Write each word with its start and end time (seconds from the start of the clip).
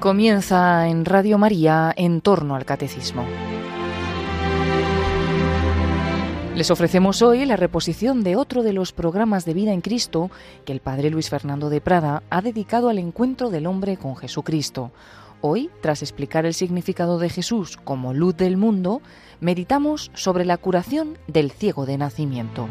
Comienza 0.00 0.88
en 0.88 1.04
Radio 1.04 1.36
María 1.36 1.92
en 1.94 2.22
torno 2.22 2.54
al 2.56 2.64
catecismo. 2.64 3.22
Les 6.56 6.70
ofrecemos 6.70 7.20
hoy 7.20 7.44
la 7.44 7.56
reposición 7.56 8.22
de 8.22 8.34
otro 8.34 8.62
de 8.62 8.72
los 8.72 8.92
programas 8.92 9.44
de 9.44 9.52
vida 9.52 9.74
en 9.74 9.82
Cristo 9.82 10.30
que 10.64 10.72
el 10.72 10.80
Padre 10.80 11.10
Luis 11.10 11.28
Fernando 11.28 11.68
de 11.68 11.82
Prada 11.82 12.22
ha 12.30 12.40
dedicado 12.40 12.88
al 12.88 12.98
encuentro 12.98 13.50
del 13.50 13.66
hombre 13.66 13.98
con 13.98 14.16
Jesucristo. 14.16 14.90
Hoy, 15.42 15.68
tras 15.82 16.00
explicar 16.00 16.46
el 16.46 16.54
significado 16.54 17.18
de 17.18 17.28
Jesús 17.28 17.76
como 17.76 18.14
luz 18.14 18.34
del 18.38 18.56
mundo, 18.56 19.02
meditamos 19.38 20.10
sobre 20.14 20.46
la 20.46 20.56
curación 20.56 21.18
del 21.26 21.50
ciego 21.50 21.84
de 21.84 21.98
nacimiento. 21.98 22.68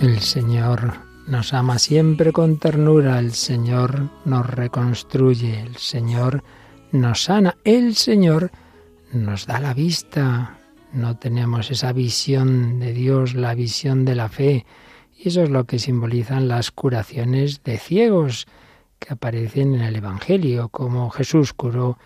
El 0.00 0.20
Señor 0.20 0.94
nos 1.26 1.52
ama 1.52 1.78
siempre 1.78 2.32
con 2.32 2.56
ternura, 2.56 3.18
el 3.18 3.32
Señor 3.32 4.08
nos 4.24 4.46
reconstruye, 4.48 5.60
el 5.60 5.76
Señor 5.76 6.42
nos 6.90 7.24
sana, 7.24 7.58
el 7.64 7.94
Señor 7.94 8.50
nos 9.12 9.44
da 9.44 9.60
la 9.60 9.74
vista. 9.74 10.56
No 10.94 11.18
tenemos 11.18 11.70
esa 11.70 11.92
visión 11.92 12.80
de 12.80 12.94
Dios, 12.94 13.34
la 13.34 13.54
visión 13.54 14.06
de 14.06 14.14
la 14.14 14.30
fe. 14.30 14.64
Y 15.18 15.28
eso 15.28 15.42
es 15.42 15.50
lo 15.50 15.64
que 15.64 15.78
simbolizan 15.78 16.48
las 16.48 16.70
curaciones 16.70 17.62
de 17.62 17.76
ciegos 17.76 18.46
que 18.98 19.12
aparecen 19.12 19.74
en 19.74 19.82
el 19.82 19.96
Evangelio, 19.96 20.70
como 20.70 21.10
Jesús 21.10 21.52
curó 21.52 21.98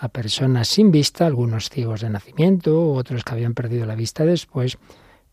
a 0.00 0.08
personas 0.08 0.68
sin 0.68 0.90
vista, 0.90 1.26
algunos 1.26 1.68
ciegos 1.68 2.00
de 2.00 2.08
nacimiento, 2.08 2.92
otros 2.92 3.22
que 3.22 3.34
habían 3.34 3.52
perdido 3.52 3.84
la 3.84 3.96
vista 3.96 4.24
después, 4.24 4.78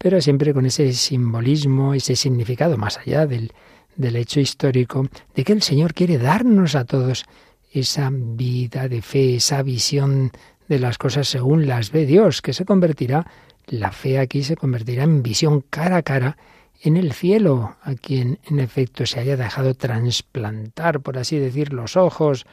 pero 0.02 0.20
siempre 0.20 0.54
con 0.54 0.66
ese 0.66 0.92
simbolismo, 0.94 1.94
ese 1.94 2.16
significado 2.16 2.78
más 2.78 2.98
allá 2.98 3.28
del, 3.28 3.52
del 3.96 4.16
hecho 4.16 4.40
histórico, 4.40 5.08
de 5.36 5.44
que 5.44 5.54
el 5.54 5.62
Señor 5.62 5.94
quiere 5.94 6.18
darnos 6.18 6.76
a 6.76 6.86
todos 6.86 7.26
esa 7.72 8.10
vida 8.12 8.88
de 8.88 9.02
fe, 9.02 9.36
esa 9.36 9.62
visión 9.62 10.32
de 10.68 10.80
las 10.80 10.98
cosas 10.98 11.28
según 11.28 11.68
las 11.68 11.92
ve 11.92 12.06
Dios, 12.06 12.42
que 12.42 12.54
se 12.54 12.66
convertirá, 12.66 13.28
la 13.68 13.92
fe 13.92 14.20
aquí 14.20 14.44
se 14.44 14.56
convertirá 14.56 15.04
en 15.04 15.22
visión 15.22 15.62
cara 15.70 15.98
a 15.98 16.02
cara 16.02 16.38
en 16.82 16.98
el 16.98 17.14
cielo, 17.14 17.76
a 17.84 17.94
quien 17.94 18.40
en 18.46 18.60
efecto 18.60 19.06
se 19.06 19.20
haya 19.20 19.38
dejado 19.38 19.76
trasplantar, 19.76 21.02
por 21.02 21.20
así 21.20 21.38
decir, 21.38 21.74
los 21.74 21.96
ojos, 21.96 22.46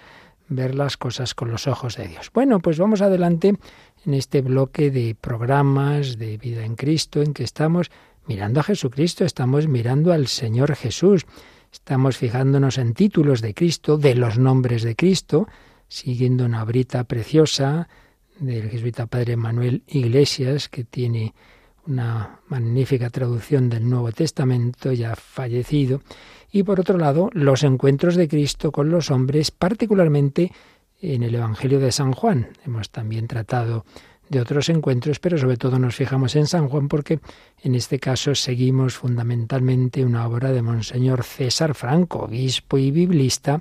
ver 0.49 0.75
las 0.75 0.97
cosas 0.97 1.35
con 1.35 1.51
los 1.51 1.67
ojos 1.67 1.97
de 1.97 2.09
Dios. 2.09 2.31
Bueno, 2.33 2.61
pues 2.61 2.79
vamos 2.79 3.01
adelante 3.01 3.57
en 4.09 4.15
este 4.15 4.41
bloque 4.41 4.91
de 4.91 5.15
programas 5.15 6.17
de 6.17 6.39
vida 6.39 6.65
en 6.65 6.77
Cristo 6.77 7.21
en 7.21 7.35
que 7.35 7.45
estamos 7.45 7.91
mirando 8.27 8.61
a 8.61 8.63
Jesucristo, 8.63 9.27
estamos 9.27 9.69
mirando 9.69 10.15
al 10.15 10.29
Señor 10.29 10.75
Jesús, 10.77 11.27
estamos 11.71 12.17
fijándonos 12.17 12.79
en 12.79 12.95
títulos 12.95 13.43
de 13.43 13.53
Cristo, 13.53 13.99
de 13.99 14.15
los 14.15 14.39
nombres 14.39 14.83
de 14.83 14.97
Cristo, 14.97 15.47
siguiendo 15.89 16.47
una 16.47 16.65
brita 16.65 17.05
preciosa 17.05 17.91
del 18.41 18.71
jesuita 18.71 19.07
Padre 19.09 19.37
Manuel 19.37 19.83
Iglesias, 19.87 20.71
que 20.71 20.85
tiene 20.85 21.35
una 21.87 22.41
magnífica 22.49 23.11
traducción 23.11 23.69
del 23.69 23.91
Nuevo 23.91 24.11
Testamento, 24.13 24.91
ya 24.91 25.17
fallecido, 25.17 26.01
y 26.51 26.63
por 26.63 26.81
otro 26.81 26.97
lado, 26.97 27.29
los 27.35 27.63
encuentros 27.63 28.17
de 28.17 28.27
Cristo 28.27 28.73
con 28.73 28.89
los 28.89 29.11
hombres, 29.11 29.51
particularmente 29.51 30.51
en 31.01 31.23
el 31.23 31.35
Evangelio 31.35 31.79
de 31.79 31.93
San 31.93 32.13
Juan. 32.13 32.49
Hemos 32.65 32.91
también 32.91 33.29
tratado 33.29 33.85
de 34.29 34.41
otros 34.41 34.69
encuentros, 34.69 35.21
pero 35.21 35.39
sobre 35.39 35.57
todo 35.57 35.79
nos 35.79 35.95
fijamos 35.95 36.37
en 36.37 36.47
San 36.47 36.69
Juan 36.69 36.89
porque 36.89 37.21
en 37.63 37.75
este 37.75 37.99
caso 37.99 38.35
seguimos 38.35 38.95
fundamentalmente 38.95 40.05
una 40.05 40.27
obra 40.27 40.53
de 40.53 40.63
Monseñor 40.63 41.25
César 41.25 41.75
Franco, 41.75 42.25
obispo 42.25 42.79
y 42.79 42.91
biblista, 42.91 43.61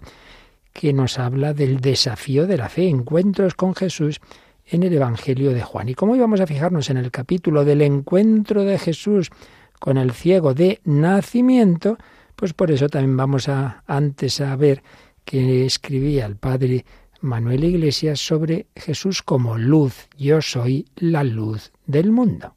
que 0.74 0.94
nos 0.94 1.20
habla 1.20 1.53
del 1.53 1.80
desafío 1.80 2.46
de 2.47 2.58
la 2.58 2.70
fe, 2.70 2.90
encuentros 2.90 3.56
con 3.56 3.74
Jesús 3.74 4.20
en 4.66 4.84
el 4.84 4.94
Evangelio 4.94 5.52
de 5.52 5.62
Juan. 5.62 5.90
Y 5.90 5.96
como 5.96 6.16
íbamos 6.16 6.42
a 6.42 6.47
fijarnos 6.47 6.90
en 6.90 6.97
el 6.97 7.12
capítulo 7.12 7.64
del 7.64 7.81
encuentro 7.81 8.64
de 8.64 8.78
Jesús 8.78 9.31
con 9.80 9.97
el 9.97 10.12
ciego 10.12 10.53
de 10.53 10.81
nacimiento, 10.84 11.97
pues 12.36 12.53
por 12.53 12.72
eso 12.72 12.90
también 12.90 13.16
vamos 13.16 13.47
a 13.47 13.84
antes 13.88 14.42
a 14.42 14.56
ver 14.56 14.84
que 15.24 15.66
escribía 15.66 16.26
el 16.26 16.36
padre 16.36 16.86
Manuel 17.22 17.63
Iglesias 17.63 18.19
sobre 18.19 18.67
Jesús 18.75 19.22
como 19.22 19.57
luz. 19.57 20.07
Yo 20.17 20.41
soy 20.41 20.88
la 20.95 21.23
luz 21.23 21.72
del 21.85 22.11
mundo. 22.11 22.55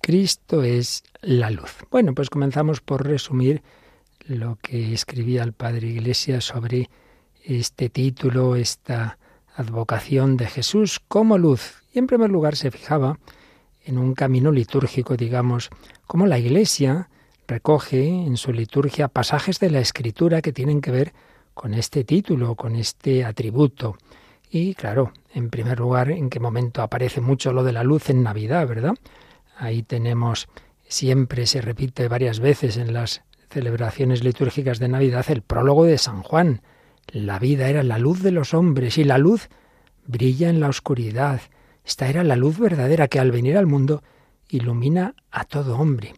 Cristo 0.00 0.62
es 0.62 1.04
la 1.20 1.50
luz. 1.50 1.76
Bueno, 1.90 2.14
pues 2.14 2.30
comenzamos 2.30 2.80
por 2.80 3.06
resumir 3.06 3.62
lo 4.26 4.56
que 4.62 4.92
escribía 4.92 5.42
el 5.42 5.52
padre 5.52 5.88
Iglesias 5.88 6.44
sobre 6.44 6.90
este 7.44 7.88
título, 7.88 8.56
esta 8.56 9.18
advocación 9.54 10.36
de 10.36 10.46
Jesús 10.46 11.00
como 11.08 11.38
luz. 11.38 11.82
Y 11.92 11.98
en 11.98 12.06
primer 12.06 12.30
lugar 12.30 12.56
se 12.56 12.70
fijaba 12.70 13.18
en 13.84 13.98
un 13.98 14.14
camino 14.14 14.52
litúrgico, 14.52 15.16
digamos, 15.16 15.70
como 16.06 16.26
la 16.26 16.38
Iglesia 16.38 17.08
recoge 17.46 18.06
en 18.06 18.36
su 18.36 18.52
liturgia 18.52 19.08
pasajes 19.08 19.58
de 19.58 19.70
la 19.70 19.80
Escritura 19.80 20.42
que 20.42 20.52
tienen 20.52 20.80
que 20.80 20.90
ver 20.90 21.12
con 21.12 21.27
este 21.66 22.04
título, 22.04 22.54
con 22.54 22.76
este 22.76 23.24
atributo. 23.24 23.96
Y 24.50 24.74
claro, 24.74 25.12
en 25.34 25.50
primer 25.50 25.78
lugar, 25.78 26.10
en 26.10 26.30
qué 26.30 26.40
momento 26.40 26.82
aparece 26.82 27.20
mucho 27.20 27.52
lo 27.52 27.64
de 27.64 27.72
la 27.72 27.84
luz 27.84 28.08
en 28.10 28.22
Navidad, 28.22 28.66
¿verdad? 28.66 28.94
Ahí 29.56 29.82
tenemos, 29.82 30.48
siempre 30.86 31.46
se 31.46 31.60
repite 31.60 32.08
varias 32.08 32.40
veces 32.40 32.76
en 32.76 32.92
las 32.92 33.22
celebraciones 33.50 34.24
litúrgicas 34.24 34.78
de 34.78 34.88
Navidad, 34.88 35.26
el 35.28 35.42
prólogo 35.42 35.84
de 35.84 35.98
San 35.98 36.22
Juan. 36.22 36.62
La 37.08 37.38
vida 37.38 37.68
era 37.68 37.82
la 37.82 37.98
luz 37.98 38.22
de 38.22 38.30
los 38.30 38.54
hombres 38.54 38.98
y 38.98 39.04
la 39.04 39.18
luz 39.18 39.48
brilla 40.06 40.48
en 40.48 40.60
la 40.60 40.68
oscuridad. 40.68 41.40
Esta 41.84 42.08
era 42.08 42.24
la 42.24 42.36
luz 42.36 42.58
verdadera 42.58 43.08
que 43.08 43.20
al 43.20 43.32
venir 43.32 43.56
al 43.56 43.66
mundo 43.66 44.02
ilumina 44.48 45.14
a 45.30 45.44
todo 45.44 45.78
hombre. 45.78 46.14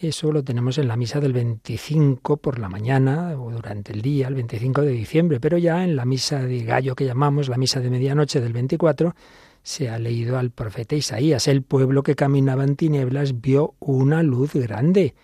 Eso 0.00 0.30
lo 0.30 0.44
tenemos 0.44 0.78
en 0.78 0.86
la 0.86 0.96
misa 0.96 1.18
del 1.18 1.32
25 1.32 2.36
por 2.36 2.60
la 2.60 2.68
mañana 2.68 3.34
o 3.36 3.50
durante 3.50 3.92
el 3.92 4.00
día, 4.00 4.28
el 4.28 4.34
25 4.34 4.82
de 4.82 4.92
diciembre, 4.92 5.40
pero 5.40 5.58
ya 5.58 5.82
en 5.82 5.96
la 5.96 6.04
misa 6.04 6.40
de 6.40 6.62
gallo 6.62 6.94
que 6.94 7.04
llamamos 7.04 7.48
la 7.48 7.56
misa 7.56 7.80
de 7.80 7.90
medianoche 7.90 8.40
del 8.40 8.52
24 8.52 9.16
se 9.60 9.88
ha 9.88 9.98
leído 9.98 10.38
al 10.38 10.52
profeta 10.52 10.94
Isaías. 10.94 11.48
El 11.48 11.62
pueblo 11.62 12.04
que 12.04 12.14
caminaba 12.14 12.62
en 12.62 12.76
tinieblas 12.76 13.40
vio 13.40 13.74
una 13.80 14.22
luz 14.22 14.54
grande. 14.54 15.16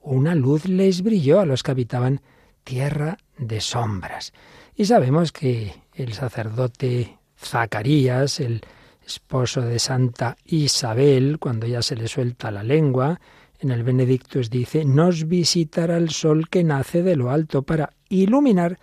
Una 0.00 0.36
luz 0.36 0.66
les 0.66 1.02
brilló 1.02 1.40
a 1.40 1.44
los 1.44 1.64
que 1.64 1.72
habitaban 1.72 2.20
tierra 2.62 3.18
de 3.38 3.60
sombras. 3.60 4.32
Y 4.76 4.84
sabemos 4.84 5.32
que 5.32 5.74
el 5.94 6.12
sacerdote 6.12 7.18
Zacarías, 7.36 8.38
el 8.38 8.60
esposo 9.04 9.62
de 9.62 9.80
Santa 9.80 10.36
Isabel, 10.44 11.40
cuando 11.40 11.66
ya 11.66 11.82
se 11.82 11.96
le 11.96 12.06
suelta 12.06 12.52
la 12.52 12.62
lengua, 12.62 13.20
en 13.62 13.70
el 13.70 13.84
Benedictus 13.84 14.50
dice, 14.50 14.84
nos 14.84 15.28
visitará 15.28 15.96
el 15.96 16.10
sol 16.10 16.48
que 16.48 16.64
nace 16.64 17.02
de 17.02 17.14
lo 17.14 17.30
alto 17.30 17.62
para 17.62 17.90
iluminar 18.08 18.80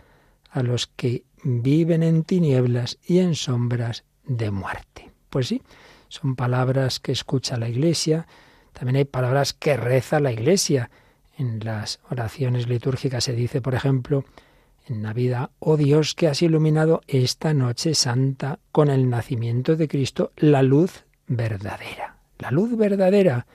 a 0.50 0.64
los 0.64 0.88
que 0.88 1.26
viven 1.44 2.02
en 2.02 2.24
tinieblas 2.24 2.98
y 3.06 3.20
en 3.20 3.36
sombras 3.36 4.06
de 4.26 4.52
muerte. 4.52 5.12
Pues 5.30 5.48
sí, 5.48 5.62
son 6.08 6.36
palabras 6.36 7.00
que 7.00 7.12
escucha 7.12 7.58
la 7.58 7.68
Iglesia, 7.68 8.26
también 8.72 8.96
hay 8.96 9.06
palabras 9.06 9.54
que 9.54 9.76
reza 9.76 10.22
la 10.22 10.32
Iglesia. 10.32 10.90
En 11.38 11.60
las 11.60 12.00
oraciones 12.10 12.68
litúrgicas 12.68 13.26
se 13.26 13.34
dice, 13.34 13.62
por 13.62 13.76
ejemplo, 13.76 14.24
en 14.88 15.02
Navidad, 15.02 15.52
oh 15.60 15.76
Dios 15.76 16.16
que 16.16 16.28
has 16.28 16.42
iluminado 16.42 17.02
esta 17.08 17.54
noche 17.54 17.96
santa 17.96 18.60
con 18.72 18.90
el 18.90 19.10
nacimiento 19.10 19.76
de 19.76 19.90
Cristo, 19.90 20.32
la 20.38 20.64
luz 20.64 21.04
verdadera. 21.28 22.16
La 22.38 22.52
luz 22.52 22.78
verdadera 22.78 23.46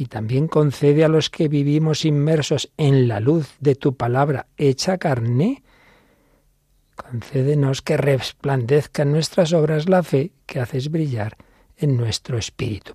y 0.00 0.06
también 0.06 0.46
concede 0.46 1.04
a 1.04 1.08
los 1.08 1.28
que 1.28 1.48
vivimos 1.48 2.04
inmersos 2.04 2.70
en 2.76 3.08
la 3.08 3.18
luz 3.18 3.56
de 3.58 3.74
tu 3.74 3.96
palabra 3.96 4.46
hecha 4.56 4.96
carne, 4.96 5.64
concédenos 6.94 7.82
que 7.82 7.96
resplandezca 7.96 9.02
en 9.02 9.10
nuestras 9.10 9.52
obras 9.52 9.88
la 9.88 10.04
fe 10.04 10.30
que 10.46 10.60
haces 10.60 10.92
brillar 10.92 11.36
en 11.76 11.96
nuestro 11.96 12.38
espíritu. 12.38 12.92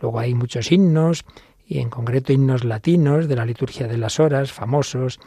Luego 0.00 0.18
hay 0.18 0.32
muchos 0.32 0.72
himnos, 0.72 1.26
y 1.66 1.80
en 1.80 1.90
concreto 1.90 2.32
himnos 2.32 2.64
latinos 2.64 3.28
de 3.28 3.36
la 3.36 3.44
liturgia 3.44 3.86
de 3.86 3.98
las 3.98 4.18
horas, 4.18 4.50
famosos, 4.50 5.20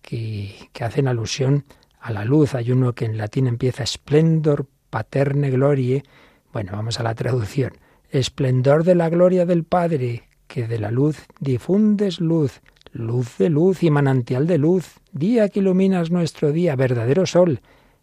que, 0.00 0.70
que 0.72 0.84
hacen 0.84 1.08
alusión 1.08 1.64
a 1.98 2.12
la 2.12 2.24
luz. 2.24 2.54
Hay 2.54 2.70
uno 2.70 2.92
que 2.92 3.04
en 3.04 3.18
latín 3.18 3.48
empieza 3.48 3.84
Splendor 3.84 4.68
paterne 4.90 5.50
glorie. 5.50 6.04
Bueno, 6.52 6.70
vamos 6.70 7.00
a 7.00 7.02
la 7.02 7.16
traducción. 7.16 7.72
Esplendor 8.10 8.84
de 8.84 8.94
la 8.94 9.08
gloria 9.08 9.44
del 9.44 9.64
Padre, 9.64 10.27
que 10.48 10.66
de 10.66 10.80
la 10.80 10.90
luz 10.90 11.26
difundes 11.38 12.20
luz, 12.20 12.60
luz 12.92 13.38
de 13.38 13.50
luz 13.50 13.82
y 13.82 13.90
manantial 13.90 14.46
de 14.46 14.58
luz, 14.58 14.94
día 15.12 15.48
que 15.48 15.60
iluminas 15.60 16.10
nuestro 16.10 16.50
día, 16.50 16.74
verdadero 16.74 17.26
sol, 17.26 17.60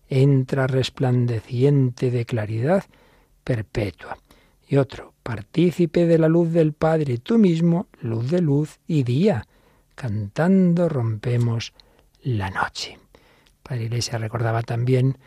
entra 0.07 0.67
resplandeciente 0.67 2.11
de 2.11 2.25
claridad 2.25 2.85
perpetua. 3.43 4.17
Y 4.67 4.77
otro, 4.77 5.13
partícipe 5.23 6.05
de 6.05 6.17
la 6.17 6.29
luz 6.29 6.51
del 6.51 6.73
Padre, 6.73 7.17
tú 7.17 7.37
mismo, 7.37 7.87
luz 7.99 8.29
de 8.31 8.41
luz 8.41 8.79
y 8.87 9.03
día, 9.03 9.47
cantando 9.95 10.87
rompemos 10.87 11.73
la 12.23 12.49
noche. 12.49 12.99
Padre 13.63 13.85
Iglesia 13.85 14.17
recordaba 14.17 14.61
también 14.61 15.17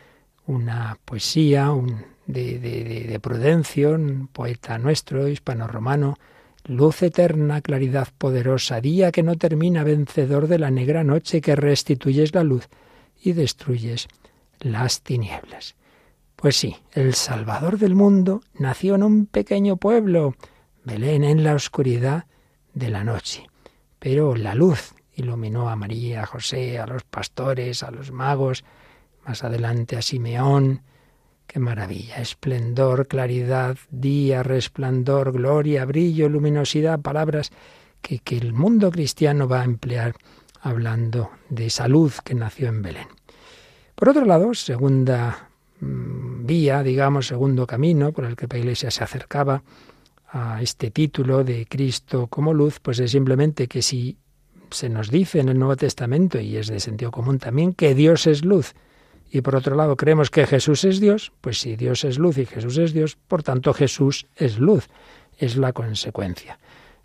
una 0.45 0.97
poesía 1.05 1.71
un, 1.71 2.05
de, 2.25 2.59
de, 2.59 3.05
de 3.07 3.19
Prudencio, 3.19 3.91
un 3.91 4.27
poeta 4.27 4.77
nuestro, 4.77 5.27
hispano-romano, 5.27 6.15
Luz 6.69 7.01
eterna, 7.01 7.61
claridad 7.61 8.09
poderosa, 8.15 8.79
día 8.79 9.11
que 9.11 9.23
no 9.23 9.35
termina, 9.37 9.83
vencedor 9.83 10.47
de 10.47 10.59
la 10.59 10.69
negra 10.69 11.03
noche 11.03 11.41
que 11.41 11.55
restituyes 11.55 12.35
la 12.35 12.43
luz 12.43 12.69
y 13.19 13.33
destruyes 13.33 14.07
las 14.59 15.01
tinieblas. 15.01 15.75
Pues 16.35 16.57
sí, 16.57 16.75
el 16.91 17.15
Salvador 17.15 17.79
del 17.79 17.95
mundo 17.95 18.43
nació 18.53 18.93
en 18.93 19.01
un 19.01 19.25
pequeño 19.25 19.77
pueblo, 19.77 20.35
Belén, 20.83 21.23
en 21.23 21.43
la 21.43 21.55
oscuridad 21.55 22.25
de 22.75 22.89
la 22.91 23.03
noche. 23.03 23.47
Pero 23.97 24.35
la 24.35 24.53
luz 24.53 24.93
iluminó 25.15 25.71
a 25.71 25.75
María, 25.75 26.21
a 26.21 26.27
José, 26.27 26.77
a 26.77 26.85
los 26.85 27.03
pastores, 27.03 27.81
a 27.81 27.89
los 27.89 28.11
magos, 28.11 28.63
más 29.25 29.43
adelante 29.43 29.97
a 29.97 30.03
Simeón. 30.03 30.83
Qué 31.51 31.59
maravilla, 31.59 32.17
esplendor, 32.17 33.07
claridad, 33.07 33.75
día, 33.89 34.43
resplandor, 34.43 35.31
gloria, 35.31 35.83
brillo, 35.83 36.29
luminosidad, 36.29 36.99
palabras 36.99 37.49
que, 38.03 38.19
que 38.19 38.37
el 38.37 38.53
mundo 38.53 38.91
cristiano 38.91 39.47
va 39.47 39.61
a 39.61 39.65
emplear 39.65 40.13
hablando 40.61 41.31
de 41.49 41.65
esa 41.65 41.87
luz 41.87 42.21
que 42.21 42.35
nació 42.35 42.67
en 42.67 42.83
Belén. 42.83 43.07
Por 43.95 44.09
otro 44.09 44.25
lado, 44.25 44.53
segunda 44.53 45.49
mm, 45.79 46.45
vía, 46.45 46.83
digamos, 46.83 47.25
segundo 47.25 47.65
camino 47.65 48.11
por 48.11 48.25
el 48.25 48.35
que 48.35 48.45
la 48.47 48.59
Iglesia 48.59 48.91
se 48.91 49.03
acercaba 49.03 49.63
a 50.27 50.61
este 50.61 50.91
título 50.91 51.43
de 51.43 51.65
Cristo 51.65 52.27
como 52.27 52.53
luz, 52.53 52.79
pues 52.79 52.99
es 52.99 53.09
simplemente 53.09 53.67
que 53.67 53.81
si 53.81 54.19
se 54.69 54.87
nos 54.87 55.09
dice 55.09 55.39
en 55.39 55.49
el 55.49 55.57
Nuevo 55.57 55.77
Testamento, 55.77 56.39
y 56.39 56.57
es 56.57 56.67
de 56.67 56.79
sentido 56.79 57.09
común 57.09 57.39
también, 57.39 57.73
que 57.73 57.95
Dios 57.95 58.27
es 58.27 58.45
luz, 58.45 58.75
y 59.31 59.41
por 59.41 59.55
otro 59.55 59.75
lado 59.75 59.95
creemos 59.95 60.29
que 60.29 60.45
Jesús 60.45 60.83
es 60.83 60.99
Dios, 60.99 61.31
pues 61.41 61.59
si 61.59 61.75
Dios 61.75 62.03
es 62.03 62.17
luz 62.17 62.37
y 62.37 62.45
Jesús 62.45 62.77
es 62.77 62.93
Dios, 62.93 63.17
por 63.27 63.43
tanto 63.43 63.73
Jesús 63.73 64.27
es 64.35 64.59
luz, 64.59 64.87
es 65.37 65.57
la 65.57 65.73
consecuencia. 65.73 66.59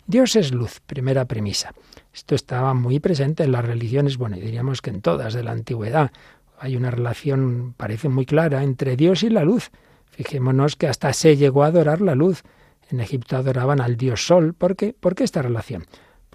Dios 0.07 0.35
es 0.35 0.51
luz, 0.51 0.81
primera 0.85 1.25
premisa. 1.25 1.73
Esto 2.13 2.35
estaba 2.35 2.73
muy 2.73 2.99
presente 2.99 3.43
en 3.43 3.51
las 3.51 3.65
religiones, 3.65 4.17
bueno, 4.17 4.37
diríamos 4.37 4.81
que 4.81 4.91
en 4.91 5.01
todas 5.01 5.33
de 5.33 5.43
la 5.43 5.51
antigüedad. 5.51 6.11
Hay 6.59 6.75
una 6.75 6.91
relación, 6.91 7.73
parece 7.75 8.09
muy 8.09 8.25
clara, 8.25 8.63
entre 8.63 8.95
Dios 8.95 9.23
y 9.23 9.29
la 9.29 9.43
luz. 9.43 9.71
Fijémonos 10.11 10.75
que 10.75 10.87
hasta 10.87 11.11
se 11.11 11.35
llegó 11.35 11.63
a 11.63 11.67
adorar 11.67 12.01
la 12.01 12.15
luz. 12.15 12.43
En 12.89 12.99
Egipto 12.99 13.35
adoraban 13.35 13.81
al 13.81 13.97
dios 13.97 14.25
Sol. 14.25 14.53
¿Por 14.53 14.75
qué? 14.75 14.95
¿Por 14.97 15.15
qué 15.15 15.23
esta 15.23 15.41
relación? 15.41 15.85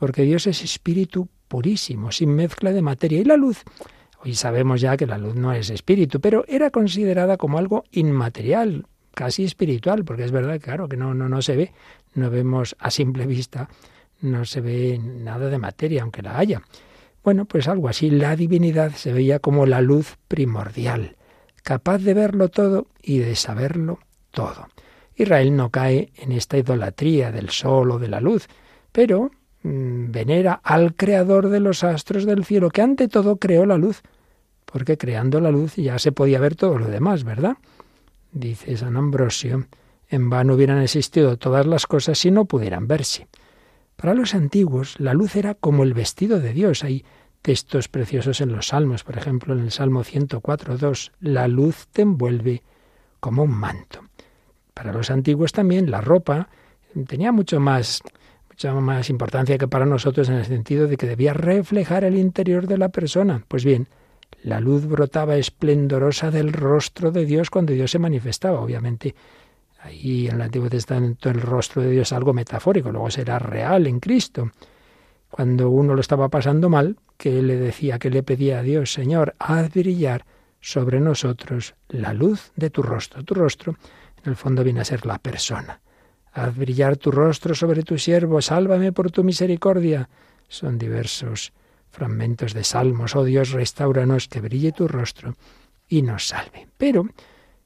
porque 0.00 0.22
Dios 0.22 0.46
es 0.46 0.64
espíritu 0.64 1.28
purísimo, 1.46 2.10
sin 2.10 2.34
mezcla 2.34 2.72
de 2.72 2.80
materia. 2.80 3.20
Y 3.20 3.24
la 3.24 3.36
luz, 3.36 3.62
hoy 4.22 4.34
sabemos 4.34 4.80
ya 4.80 4.96
que 4.96 5.06
la 5.06 5.18
luz 5.18 5.34
no 5.34 5.52
es 5.52 5.70
espíritu, 5.70 6.20
pero 6.20 6.44
era 6.48 6.70
considerada 6.70 7.36
como 7.36 7.58
algo 7.58 7.84
inmaterial, 7.90 8.86
casi 9.14 9.44
espiritual, 9.44 10.04
porque 10.04 10.24
es 10.24 10.32
verdad, 10.32 10.60
claro, 10.60 10.88
que 10.88 10.96
no, 10.96 11.14
no, 11.14 11.28
no 11.28 11.42
se 11.42 11.56
ve, 11.56 11.72
no 12.14 12.30
vemos 12.30 12.76
a 12.78 12.90
simple 12.90 13.26
vista, 13.26 13.68
no 14.20 14.44
se 14.44 14.60
ve 14.60 14.98
nada 14.98 15.48
de 15.48 15.58
materia, 15.58 16.02
aunque 16.02 16.22
la 16.22 16.38
haya. 16.38 16.62
Bueno, 17.22 17.44
pues 17.44 17.68
algo 17.68 17.88
así, 17.88 18.10
la 18.10 18.36
divinidad 18.36 18.92
se 18.92 19.12
veía 19.12 19.38
como 19.38 19.66
la 19.66 19.80
luz 19.80 20.16
primordial, 20.28 21.16
capaz 21.62 21.98
de 21.98 22.14
verlo 22.14 22.48
todo 22.48 22.86
y 23.02 23.18
de 23.18 23.36
saberlo 23.36 23.98
todo. 24.30 24.68
Israel 25.14 25.54
no 25.54 25.70
cae 25.70 26.12
en 26.16 26.32
esta 26.32 26.56
idolatría 26.56 27.30
del 27.30 27.50
sol 27.50 27.90
o 27.90 27.98
de 27.98 28.08
la 28.08 28.20
luz, 28.20 28.48
pero 28.90 29.30
venera 29.62 30.60
al 30.64 30.94
creador 30.94 31.48
de 31.48 31.60
los 31.60 31.84
astros 31.84 32.24
del 32.24 32.44
cielo, 32.44 32.70
que 32.70 32.82
ante 32.82 33.08
todo 33.08 33.36
creó 33.36 33.66
la 33.66 33.76
luz, 33.76 34.02
porque 34.64 34.96
creando 34.96 35.40
la 35.40 35.50
luz 35.50 35.76
ya 35.76 35.98
se 35.98 36.12
podía 36.12 36.40
ver 36.40 36.56
todo 36.56 36.78
lo 36.78 36.86
demás, 36.86 37.24
¿verdad? 37.24 37.56
Dice 38.32 38.76
San 38.76 38.96
Ambrosio, 38.96 39.66
en 40.08 40.30
vano 40.30 40.54
hubieran 40.54 40.80
existido 40.80 41.36
todas 41.36 41.66
las 41.66 41.86
cosas 41.86 42.18
si 42.18 42.30
no 42.30 42.44
pudieran 42.44 42.86
verse. 42.86 43.28
Para 43.96 44.14
los 44.14 44.34
antiguos, 44.34 44.98
la 44.98 45.12
luz 45.12 45.36
era 45.36 45.54
como 45.54 45.82
el 45.82 45.92
vestido 45.92 46.40
de 46.40 46.54
Dios. 46.54 46.84
Hay 46.84 47.04
textos 47.42 47.88
preciosos 47.88 48.40
en 48.40 48.52
los 48.52 48.68
salmos, 48.68 49.04
por 49.04 49.16
ejemplo, 49.16 49.54
en 49.54 49.60
el 49.60 49.70
Salmo 49.70 50.04
104.2, 50.04 51.12
la 51.20 51.48
luz 51.48 51.86
te 51.92 52.02
envuelve 52.02 52.62
como 53.18 53.42
un 53.42 53.52
manto. 53.52 54.00
Para 54.74 54.92
los 54.92 55.10
antiguos 55.10 55.52
también 55.52 55.90
la 55.90 56.00
ropa 56.00 56.48
tenía 57.06 57.32
mucho 57.32 57.60
más 57.60 58.02
más 58.68 59.08
importancia 59.10 59.58
que 59.58 59.68
para 59.68 59.86
nosotros 59.86 60.28
en 60.28 60.36
el 60.36 60.44
sentido 60.44 60.86
de 60.86 60.96
que 60.96 61.06
debía 61.06 61.32
reflejar 61.32 62.04
el 62.04 62.16
interior 62.16 62.66
de 62.66 62.78
la 62.78 62.90
persona. 62.90 63.42
Pues 63.48 63.64
bien, 63.64 63.88
la 64.42 64.60
luz 64.60 64.86
brotaba 64.86 65.36
esplendorosa 65.36 66.30
del 66.30 66.52
rostro 66.52 67.10
de 67.10 67.24
Dios 67.24 67.50
cuando 67.50 67.72
Dios 67.72 67.90
se 67.90 67.98
manifestaba. 67.98 68.60
Obviamente, 68.60 69.14
ahí 69.80 70.28
en 70.28 70.36
el 70.36 70.42
Antiguo 70.42 70.68
Testamento 70.68 71.30
el 71.30 71.40
rostro 71.40 71.82
de 71.82 71.90
Dios 71.90 72.08
es 72.08 72.12
algo 72.12 72.32
metafórico, 72.32 72.92
luego 72.92 73.10
será 73.10 73.38
real 73.38 73.86
en 73.86 73.98
Cristo. 73.98 74.50
Cuando 75.30 75.70
uno 75.70 75.94
lo 75.94 76.00
estaba 76.00 76.28
pasando 76.28 76.68
mal, 76.68 76.96
que 77.16 77.42
le 77.42 77.56
decía, 77.56 77.98
que 77.98 78.10
le 78.10 78.22
pedía 78.22 78.58
a 78.58 78.62
Dios, 78.62 78.92
Señor, 78.92 79.34
haz 79.38 79.72
brillar 79.72 80.24
sobre 80.60 81.00
nosotros 81.00 81.74
la 81.88 82.12
luz 82.12 82.52
de 82.56 82.70
tu 82.70 82.82
rostro. 82.82 83.22
Tu 83.24 83.34
rostro, 83.34 83.76
en 84.22 84.30
el 84.30 84.36
fondo, 84.36 84.64
viene 84.64 84.80
a 84.80 84.84
ser 84.84 85.06
la 85.06 85.18
persona. 85.18 85.80
Haz 86.32 86.56
brillar 86.56 86.96
tu 86.96 87.10
rostro 87.10 87.54
sobre 87.54 87.82
tu 87.82 87.98
siervo, 87.98 88.40
sálvame 88.40 88.92
por 88.92 89.10
tu 89.10 89.24
misericordia. 89.24 90.08
Son 90.48 90.78
diversos 90.78 91.52
fragmentos 91.90 92.54
de 92.54 92.64
salmos. 92.64 93.16
Oh 93.16 93.24
Dios, 93.24 93.50
restauranos, 93.50 94.28
que 94.28 94.40
brille 94.40 94.72
tu 94.72 94.86
rostro 94.86 95.34
y 95.88 96.02
nos 96.02 96.28
salve. 96.28 96.68
Pero, 96.78 97.08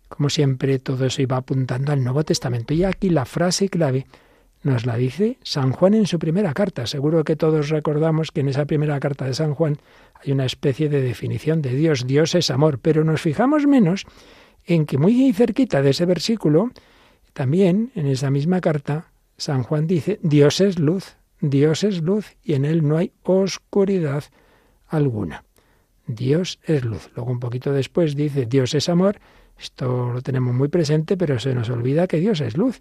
como 0.08 0.30
siempre, 0.30 0.78
todo 0.78 1.04
eso 1.06 1.22
iba 1.22 1.36
apuntando 1.36 1.92
al 1.92 2.02
Nuevo 2.02 2.24
Testamento. 2.24 2.72
Y 2.72 2.84
aquí 2.84 3.10
la 3.10 3.26
frase 3.26 3.68
clave 3.68 4.06
nos 4.62 4.86
la 4.86 4.96
dice 4.96 5.36
San 5.42 5.72
Juan 5.72 5.92
en 5.92 6.06
su 6.06 6.18
primera 6.18 6.54
carta. 6.54 6.86
Seguro 6.86 7.22
que 7.22 7.36
todos 7.36 7.68
recordamos 7.68 8.32
que 8.32 8.40
en 8.40 8.48
esa 8.48 8.64
primera 8.64 8.98
carta 8.98 9.26
de 9.26 9.34
San 9.34 9.54
Juan 9.54 9.78
hay 10.14 10.32
una 10.32 10.46
especie 10.46 10.88
de 10.88 11.02
definición 11.02 11.60
de 11.60 11.74
Dios. 11.74 12.06
Dios 12.06 12.34
es 12.34 12.50
amor, 12.50 12.78
pero 12.78 13.04
nos 13.04 13.20
fijamos 13.20 13.66
menos 13.66 14.06
en 14.64 14.86
que 14.86 14.96
muy 14.96 15.30
cerquita 15.34 15.82
de 15.82 15.90
ese 15.90 16.06
versículo 16.06 16.70
también 17.34 17.90
en 17.94 18.06
esa 18.06 18.30
misma 18.30 18.60
carta, 18.60 19.10
San 19.36 19.64
Juan 19.64 19.86
dice, 19.86 20.18
Dios 20.22 20.60
es 20.60 20.78
luz, 20.78 21.16
Dios 21.40 21.84
es 21.84 22.00
luz 22.00 22.36
y 22.42 22.54
en 22.54 22.64
él 22.64 22.86
no 22.86 22.96
hay 22.96 23.12
oscuridad 23.24 24.24
alguna. 24.86 25.44
Dios 26.06 26.60
es 26.64 26.84
luz. 26.84 27.10
Luego 27.14 27.32
un 27.32 27.40
poquito 27.40 27.72
después 27.72 28.14
dice, 28.14 28.46
Dios 28.46 28.74
es 28.74 28.88
amor. 28.88 29.18
Esto 29.58 30.12
lo 30.12 30.22
tenemos 30.22 30.54
muy 30.54 30.68
presente, 30.68 31.16
pero 31.16 31.38
se 31.38 31.54
nos 31.54 31.70
olvida 31.70 32.06
que 32.06 32.20
Dios 32.20 32.40
es 32.40 32.56
luz. 32.56 32.80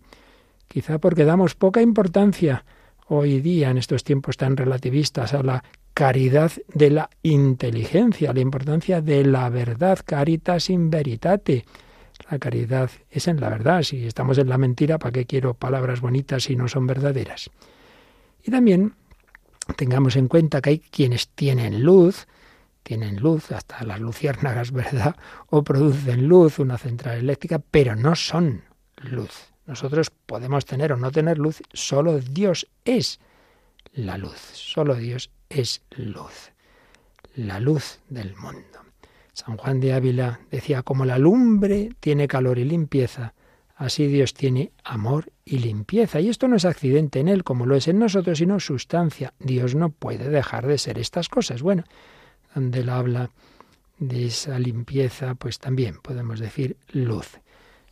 Quizá 0.68 1.00
porque 1.00 1.26
damos 1.26 1.56
poca 1.56 1.82
importancia 1.82 2.64
hoy 3.08 3.42
día, 3.42 3.70
en 3.70 3.78
estos 3.78 4.04
tiempos 4.04 4.38
tan 4.38 4.56
relativistas, 4.56 5.34
a 5.34 5.44
la 5.44 5.64
caridad 5.94 6.52
de 6.74 6.90
la 6.90 7.10
inteligencia, 7.22 8.34
la 8.34 8.40
importancia 8.40 9.02
de 9.02 9.26
la 9.26 9.50
verdad, 9.50 10.00
caritas 10.06 10.70
in 10.70 10.90
veritate, 10.90 11.66
la 12.30 12.40
caridad 12.40 12.90
es 13.10 13.28
en 13.28 13.40
la 13.40 13.50
verdad. 13.50 13.84
Si 13.84 14.06
estamos 14.06 14.38
en 14.38 14.50
la 14.50 14.58
mentira, 14.58 15.00
¿para 15.00 15.12
qué 15.12 15.26
quiero 15.26 15.54
palabras 15.54 16.02
bonitas 16.02 16.44
si 16.44 16.56
no 16.56 16.68
son 16.68 16.88
verdaderas? 16.88 17.50
Y 18.44 18.52
también 18.52 18.94
tengamos 19.78 20.16
en 20.16 20.28
cuenta 20.28 20.62
que 20.62 20.70
hay 20.72 20.80
quienes 20.80 21.30
tienen 21.30 21.84
luz, 21.84 22.28
tienen 22.84 23.18
luz, 23.18 23.52
hasta 23.52 23.84
las 23.84 24.00
luciérnagas, 24.00 24.72
¿verdad? 24.74 25.16
O 25.50 25.64
producen 25.64 26.28
luz, 26.28 26.60
una 26.60 26.78
central 26.78 27.18
eléctrica, 27.18 27.60
pero 27.60 27.96
no 27.96 28.16
son 28.16 28.64
luz. 28.98 29.54
Nosotros 29.66 30.10
podemos 30.10 30.66
tener 30.66 30.92
o 30.92 30.98
no 30.98 31.12
tener 31.12 31.38
luz, 31.38 31.62
solo 31.72 32.20
Dios 32.20 32.68
es 32.84 33.20
la 33.94 34.18
luz, 34.18 34.38
solo 34.38 34.96
Dios 34.96 35.30
es 35.50 35.82
luz, 35.92 36.52
la 37.36 37.60
luz 37.60 38.00
del 38.10 38.36
mundo. 38.36 38.80
San 39.34 39.58
Juan 39.58 39.80
de 39.80 39.94
Ávila 39.94 40.40
decía, 40.52 40.84
como 40.84 41.06
la 41.06 41.18
lumbre 41.18 41.90
tiene 42.00 42.28
calor 42.28 42.60
y 42.60 42.66
limpieza, 42.66 43.34
así 43.76 44.08
Dios 44.08 44.34
tiene 44.34 44.72
amor 44.84 45.32
y 45.44 45.58
limpieza. 45.58 46.20
Y 46.20 46.30
esto 46.30 46.48
no 46.48 46.56
es 46.56 46.66
accidente 46.66 47.20
en 47.20 47.28
Él, 47.28 47.44
como 47.44 47.66
lo 47.66 47.76
es 47.76 47.88
en 47.88 48.00
nosotros, 48.00 48.38
sino 48.38 48.60
sustancia. 48.60 49.34
Dios 49.40 49.76
no 49.76 49.90
puede 49.90 50.30
dejar 50.30 50.68
de 50.68 50.78
ser 50.78 51.00
estas 51.00 51.30
cosas. 51.30 51.64
Bueno, 51.64 51.84
donde 52.54 52.82
Él 52.82 52.90
habla 52.90 53.32
de 53.98 54.28
esa 54.28 54.60
limpieza, 54.60 55.36
pues 55.36 55.60
también 55.60 55.98
podemos 56.02 56.40
decir 56.40 56.78
luz. 56.92 57.40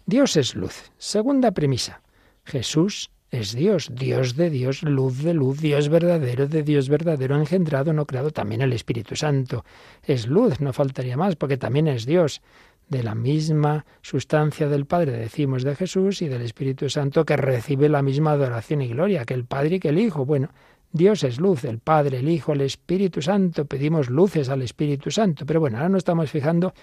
Dios 0.06 0.38
es 0.38 0.56
luz. 0.56 0.92
Segunda 0.98 1.52
premisa, 1.52 2.02
Jesús 2.46 3.12
es 3.32 3.56
Dios, 3.56 3.90
Dios 3.96 4.36
de 4.36 4.50
Dios, 4.50 4.84
luz 4.84 5.24
de 5.24 5.34
luz, 5.34 5.62
Dios 5.62 5.88
verdadero 5.88 6.48
de 6.48 6.64
Dios 6.64 6.90
verdadero, 6.90 7.38
engendrado, 7.38 7.94
no 7.94 8.06
creado, 8.06 8.32
también 8.32 8.62
el 8.62 8.74
Espíritu 8.74 9.16
Santo. 9.16 9.64
Es 10.04 10.28
luz, 10.28 10.60
no 10.60 10.74
faltaría 10.74 11.16
más, 11.16 11.38
porque 11.38 11.56
también 11.56 11.88
es 11.88 12.06
Dios, 12.06 12.42
de 12.90 13.04
la 13.04 13.16
misma 13.16 13.86
sustancia 14.02 14.68
del 14.68 14.86
Padre, 14.86 15.14
decimos 15.14 15.64
de 15.64 15.78
Jesús, 15.78 16.22
y 16.22 16.28
del 16.28 16.42
Espíritu 16.42 16.90
Santo, 16.90 17.24
que 17.24 17.38
recibe 17.38 17.88
la 17.88 18.02
misma 18.02 18.34
adoración 18.34 18.82
y 18.82 18.90
gloria 18.90 19.24
que 19.24 19.34
el 19.34 19.46
Padre 19.46 19.78
y 19.78 19.80
que 19.80 19.90
el 19.90 20.00
Hijo. 20.00 20.26
Bueno, 20.26 20.50
Dios 20.92 21.24
es 21.24 21.40
luz, 21.40 21.64
el 21.64 21.80
Padre, 21.80 22.18
el 22.18 22.28
Hijo, 22.28 22.52
el 22.52 22.60
Espíritu 22.60 23.22
Santo, 23.22 23.64
pedimos 23.64 24.10
luces 24.10 24.50
al 24.50 24.62
Espíritu 24.62 25.10
Santo, 25.10 25.46
pero 25.46 25.62
bueno, 25.62 25.78
ahora 25.78 25.88
nos 25.88 26.00
estamos 26.00 26.30
fijando 26.30 26.74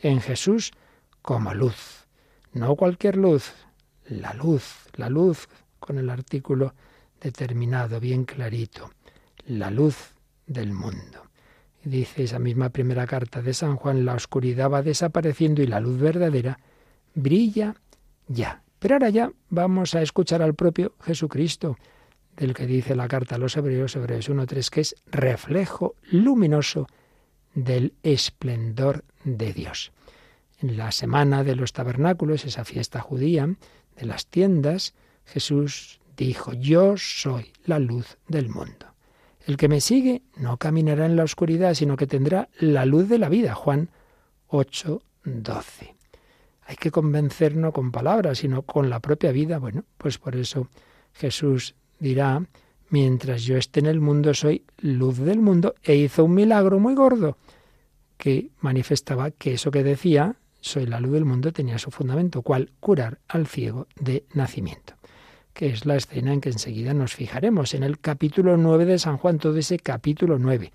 en 0.00 0.22
Jesús 0.22 0.72
como 1.20 1.52
luz, 1.52 2.06
no 2.54 2.76
cualquier 2.76 3.18
luz, 3.18 3.52
la 4.08 4.32
luz, 4.32 4.74
la 4.96 5.10
luz 5.10 5.48
con 5.88 5.96
el 5.96 6.10
artículo 6.10 6.74
determinado, 7.18 7.98
bien 7.98 8.26
clarito, 8.26 8.90
la 9.46 9.70
luz 9.70 10.12
del 10.46 10.74
mundo. 10.74 11.22
dice 11.82 12.24
esa 12.24 12.38
misma 12.38 12.68
primera 12.68 13.06
carta 13.06 13.40
de 13.40 13.54
San 13.54 13.76
Juan, 13.76 14.04
la 14.04 14.12
oscuridad 14.12 14.68
va 14.68 14.82
desapareciendo 14.82 15.62
y 15.62 15.66
la 15.66 15.80
luz 15.80 15.98
verdadera 15.98 16.58
brilla 17.14 17.74
ya. 18.26 18.60
Pero 18.78 18.96
ahora 18.96 19.08
ya 19.08 19.32
vamos 19.48 19.94
a 19.94 20.02
escuchar 20.02 20.42
al 20.42 20.54
propio 20.54 20.92
Jesucristo, 21.00 21.78
del 22.36 22.52
que 22.52 22.66
dice 22.66 22.94
la 22.94 23.08
carta 23.08 23.36
a 23.36 23.38
los 23.38 23.56
Hebreos, 23.56 23.96
Hebreos 23.96 24.28
1.3, 24.28 24.68
que 24.68 24.82
es 24.82 24.94
reflejo 25.06 25.94
luminoso 26.10 26.86
del 27.54 27.94
esplendor 28.02 29.04
de 29.24 29.54
Dios. 29.54 29.92
En 30.58 30.76
la 30.76 30.92
semana 30.92 31.44
de 31.44 31.56
los 31.56 31.72
tabernáculos, 31.72 32.44
esa 32.44 32.66
fiesta 32.66 33.00
judía 33.00 33.48
de 33.96 34.06
las 34.06 34.26
tiendas, 34.26 34.92
Jesús 35.28 36.00
dijo, 36.16 36.52
yo 36.54 36.96
soy 36.96 37.52
la 37.64 37.78
luz 37.78 38.16
del 38.28 38.48
mundo. 38.48 38.86
El 39.46 39.56
que 39.56 39.68
me 39.68 39.80
sigue 39.80 40.22
no 40.36 40.56
caminará 40.56 41.06
en 41.06 41.16
la 41.16 41.24
oscuridad, 41.24 41.74
sino 41.74 41.96
que 41.96 42.06
tendrá 42.06 42.48
la 42.58 42.84
luz 42.86 43.08
de 43.08 43.18
la 43.18 43.28
vida. 43.28 43.54
Juan 43.54 43.90
8, 44.48 45.02
12. 45.24 45.94
Hay 46.66 46.76
que 46.76 46.90
convencernos 46.90 47.72
con 47.72 47.92
palabras, 47.92 48.38
sino 48.38 48.62
con 48.62 48.90
la 48.90 49.00
propia 49.00 49.32
vida. 49.32 49.58
Bueno, 49.58 49.84
pues 49.96 50.18
por 50.18 50.34
eso 50.34 50.68
Jesús 51.12 51.74
dirá, 51.98 52.42
mientras 52.90 53.42
yo 53.42 53.56
esté 53.56 53.80
en 53.80 53.86
el 53.86 54.00
mundo 54.00 54.34
soy 54.34 54.64
luz 54.78 55.18
del 55.18 55.40
mundo, 55.40 55.74
e 55.82 55.94
hizo 55.94 56.24
un 56.24 56.34
milagro 56.34 56.78
muy 56.78 56.94
gordo 56.94 57.36
que 58.16 58.50
manifestaba 58.60 59.30
que 59.30 59.54
eso 59.54 59.70
que 59.70 59.84
decía, 59.84 60.36
soy 60.60 60.86
la 60.86 61.00
luz 61.00 61.12
del 61.12 61.24
mundo, 61.24 61.52
tenía 61.52 61.78
su 61.78 61.90
fundamento, 61.90 62.42
cual 62.42 62.72
curar 62.80 63.20
al 63.28 63.46
ciego 63.46 63.86
de 64.00 64.24
nacimiento 64.34 64.97
que 65.58 65.70
es 65.70 65.86
la 65.86 65.96
escena 65.96 66.32
en 66.32 66.40
que 66.40 66.50
enseguida 66.50 66.94
nos 66.94 67.16
fijaremos, 67.16 67.74
en 67.74 67.82
el 67.82 67.98
capítulo 67.98 68.56
9 68.56 68.84
de 68.84 68.96
San 69.00 69.16
Juan, 69.16 69.38
todo 69.38 69.56
ese 69.56 69.80
capítulo 69.80 70.38
9, 70.38 70.72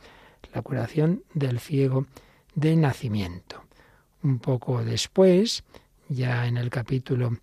la 0.54 0.62
curación 0.62 1.24
del 1.34 1.62
ciego 1.62 2.06
de 2.54 2.76
nacimiento. 2.76 3.64
Un 4.24 4.40
poco 4.40 4.84
después, 4.84 5.64
ya 6.10 6.48
en 6.48 6.58
el 6.58 6.70
capítulo 6.70 7.38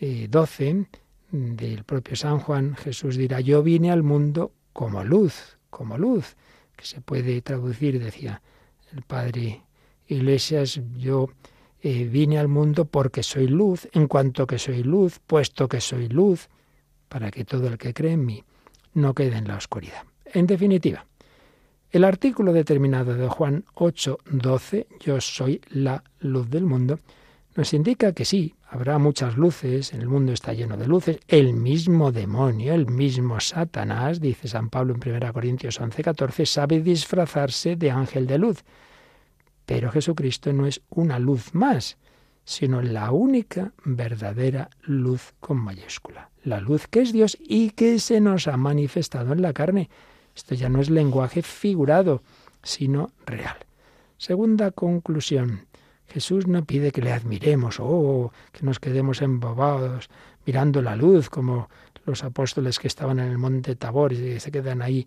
12 0.00 0.68
eh, 0.68 0.86
del 1.30 1.84
propio 1.84 2.16
San 2.16 2.40
Juan, 2.40 2.74
Jesús 2.74 3.16
dirá, 3.16 3.38
yo 3.38 3.62
vine 3.62 3.92
al 3.92 4.02
mundo 4.02 4.50
como 4.72 5.04
luz, 5.04 5.58
como 5.70 5.96
luz, 5.96 6.34
que 6.74 6.86
se 6.86 7.00
puede 7.00 7.40
traducir, 7.40 8.02
decía 8.02 8.42
el 8.92 9.02
padre 9.02 9.62
Iglesias, 10.08 10.80
yo 10.96 11.28
eh, 11.82 12.08
vine 12.10 12.40
al 12.40 12.48
mundo 12.48 12.84
porque 12.84 13.22
soy 13.22 13.46
luz, 13.46 13.88
en 13.92 14.08
cuanto 14.08 14.44
que 14.48 14.58
soy 14.58 14.82
luz, 14.82 15.20
puesto 15.24 15.68
que 15.68 15.80
soy 15.80 16.08
luz, 16.08 16.48
para 17.10 17.30
que 17.30 17.44
todo 17.44 17.66
el 17.66 17.76
que 17.76 17.92
cree 17.92 18.12
en 18.12 18.24
mí 18.24 18.42
no 18.94 19.14
quede 19.14 19.36
en 19.36 19.48
la 19.48 19.56
oscuridad. 19.56 20.04
En 20.24 20.46
definitiva, 20.46 21.04
el 21.90 22.04
artículo 22.04 22.52
determinado 22.52 23.14
de 23.14 23.28
Juan 23.28 23.64
8, 23.74 24.18
12, 24.30 24.86
yo 25.00 25.20
soy 25.20 25.60
la 25.70 26.04
luz 26.20 26.48
del 26.48 26.64
mundo, 26.64 27.00
nos 27.56 27.74
indica 27.74 28.12
que 28.12 28.24
sí, 28.24 28.54
habrá 28.68 28.98
muchas 28.98 29.36
luces, 29.36 29.92
en 29.92 30.00
el 30.00 30.08
mundo 30.08 30.32
está 30.32 30.52
lleno 30.52 30.76
de 30.76 30.86
luces, 30.86 31.18
el 31.26 31.52
mismo 31.52 32.12
demonio, 32.12 32.74
el 32.74 32.86
mismo 32.86 33.40
Satanás, 33.40 34.20
dice 34.20 34.46
San 34.46 34.70
Pablo 34.70 34.94
en 34.94 35.16
1 35.16 35.32
Corintios 35.32 35.80
11, 35.80 36.00
14, 36.04 36.46
sabe 36.46 36.80
disfrazarse 36.80 37.74
de 37.74 37.90
ángel 37.90 38.28
de 38.28 38.38
luz. 38.38 38.62
Pero 39.66 39.90
Jesucristo 39.90 40.52
no 40.52 40.66
es 40.66 40.80
una 40.90 41.18
luz 41.18 41.54
más, 41.54 41.98
sino 42.50 42.82
la 42.82 43.12
única 43.12 43.70
verdadera 43.84 44.70
luz 44.82 45.34
con 45.38 45.56
mayúscula. 45.58 46.30
La 46.42 46.60
luz 46.60 46.88
que 46.88 47.00
es 47.00 47.12
Dios 47.12 47.38
y 47.40 47.70
que 47.70 48.00
se 48.00 48.20
nos 48.20 48.48
ha 48.48 48.56
manifestado 48.56 49.32
en 49.32 49.40
la 49.40 49.52
carne. 49.52 49.88
Esto 50.34 50.56
ya 50.56 50.68
no 50.68 50.80
es 50.80 50.90
lenguaje 50.90 51.42
figurado, 51.42 52.22
sino 52.64 53.12
real. 53.24 53.56
Segunda 54.18 54.72
conclusión. 54.72 55.66
Jesús 56.08 56.48
no 56.48 56.64
pide 56.64 56.90
que 56.90 57.02
le 57.02 57.12
admiremos 57.12 57.76
o 57.78 58.32
que 58.50 58.66
nos 58.66 58.80
quedemos 58.80 59.22
embobados 59.22 60.10
mirando 60.44 60.82
la 60.82 60.96
luz 60.96 61.30
como 61.30 61.68
los 62.04 62.24
apóstoles 62.24 62.80
que 62.80 62.88
estaban 62.88 63.20
en 63.20 63.30
el 63.30 63.38
monte 63.38 63.76
Tabor 63.76 64.12
y 64.12 64.40
se 64.40 64.50
quedan 64.50 64.82
ahí 64.82 65.06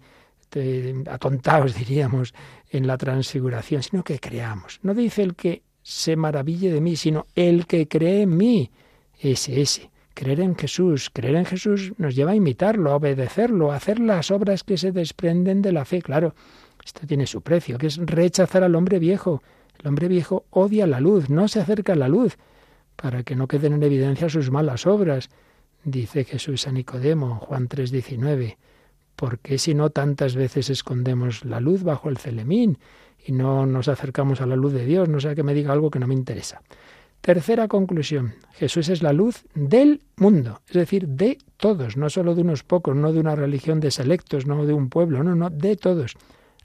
atontados, 1.09 1.75
diríamos, 1.77 2.33
en 2.69 2.87
la 2.87 2.97
transfiguración, 2.97 3.83
sino 3.83 4.01
que 4.01 4.21
creamos. 4.21 4.79
No 4.81 4.93
dice 4.93 5.23
el 5.23 5.35
que 5.35 5.61
se 5.83 6.15
maraville 6.15 6.71
de 6.71 6.81
mí, 6.81 6.95
sino 6.95 7.27
el 7.35 7.67
que 7.67 7.87
cree 7.87 8.23
en 8.23 8.35
mí. 8.35 8.71
Ese, 9.19 9.61
ese. 9.61 9.91
Creer 10.15 10.41
en 10.41 10.55
Jesús, 10.55 11.09
creer 11.11 11.35
en 11.35 11.45
Jesús 11.45 11.93
nos 11.97 12.15
lleva 12.15 12.31
a 12.31 12.35
imitarlo, 12.35 12.91
a 12.91 12.95
obedecerlo, 12.95 13.71
a 13.71 13.77
hacer 13.77 13.99
las 13.99 14.31
obras 14.31 14.63
que 14.63 14.77
se 14.77 14.91
desprenden 14.91 15.61
de 15.61 15.71
la 15.71 15.85
fe. 15.85 16.01
Claro, 16.01 16.35
esto 16.85 17.07
tiene 17.07 17.25
su 17.25 17.41
precio, 17.41 17.77
que 17.77 17.87
es 17.87 17.97
rechazar 17.97 18.63
al 18.63 18.75
hombre 18.75 18.99
viejo. 18.99 19.41
El 19.79 19.87
hombre 19.87 20.07
viejo 20.07 20.45
odia 20.51 20.85
la 20.85 20.99
luz, 20.99 21.29
no 21.29 21.47
se 21.47 21.59
acerca 21.59 21.93
a 21.93 21.95
la 21.95 22.07
luz, 22.07 22.37
para 22.95 23.23
que 23.23 23.35
no 23.35 23.47
queden 23.47 23.73
en 23.73 23.83
evidencia 23.83 24.29
sus 24.29 24.51
malas 24.51 24.85
obras. 24.85 25.29
Dice 25.83 26.25
Jesús 26.25 26.67
a 26.67 26.71
Nicodemo, 26.71 27.39
Juan 27.39 27.67
3:19. 27.67 28.57
¿Por 29.15 29.39
qué 29.39 29.57
si 29.57 29.73
no 29.73 29.89
tantas 29.89 30.35
veces 30.35 30.69
escondemos 30.69 31.43
la 31.43 31.59
luz 31.59 31.83
bajo 31.83 32.09
el 32.09 32.17
celemín 32.17 32.77
y 33.25 33.31
no 33.31 33.65
nos 33.65 33.87
acercamos 33.87 34.41
a 34.41 34.45
la 34.45 34.55
luz 34.55 34.73
de 34.73 34.85
Dios, 34.85 35.09
no 35.09 35.19
sea 35.19 35.35
que 35.35 35.43
me 35.43 35.53
diga 35.53 35.73
algo 35.73 35.89
que 35.89 35.99
no 35.99 36.07
me 36.07 36.13
interesa. 36.13 36.61
Tercera 37.21 37.69
conclusión, 37.69 38.35
Jesús 38.51 38.89
es 38.89 39.01
la 39.01 39.13
luz 39.13 39.45
del 39.55 40.01
mundo, 40.17 40.61
es 40.67 40.73
decir, 40.73 41.07
de 41.07 41.37
todos, 41.55 41.95
no 41.95 42.09
solo 42.09 42.35
de 42.35 42.41
unos 42.41 42.63
pocos, 42.63 42.95
no 42.97 43.13
de 43.13 43.19
una 43.19 43.35
religión 43.35 43.79
de 43.79 43.91
selectos, 43.91 44.45
no 44.45 44.65
de 44.65 44.73
un 44.73 44.89
pueblo, 44.89 45.23
no, 45.23 45.33
no, 45.33 45.49
de 45.49 45.77
todos. 45.77 46.15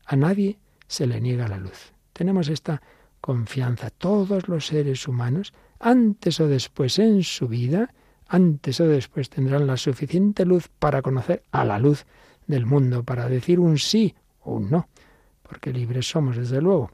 A 0.04 0.16
nadie 0.16 0.58
se 0.88 1.06
le 1.06 1.20
niega 1.20 1.46
la 1.46 1.58
luz. 1.58 1.92
Tenemos 2.12 2.48
esta 2.48 2.82
confianza. 3.20 3.90
Todos 3.90 4.48
los 4.48 4.66
seres 4.66 5.06
humanos, 5.06 5.52
antes 5.78 6.40
o 6.40 6.48
después 6.48 6.98
en 6.98 7.22
su 7.22 7.46
vida, 7.46 7.94
antes 8.26 8.80
o 8.80 8.88
después 8.88 9.30
tendrán 9.30 9.68
la 9.68 9.76
suficiente 9.76 10.44
luz 10.44 10.68
para 10.80 11.02
conocer 11.02 11.44
a 11.52 11.64
la 11.64 11.78
luz 11.78 12.04
del 12.48 12.66
mundo, 12.66 13.04
para 13.04 13.28
decir 13.28 13.60
un 13.60 13.78
sí 13.78 14.16
o 14.40 14.54
un 14.54 14.70
no 14.70 14.88
porque 15.48 15.72
libres 15.72 16.08
somos, 16.08 16.36
desde 16.36 16.60
luego, 16.60 16.90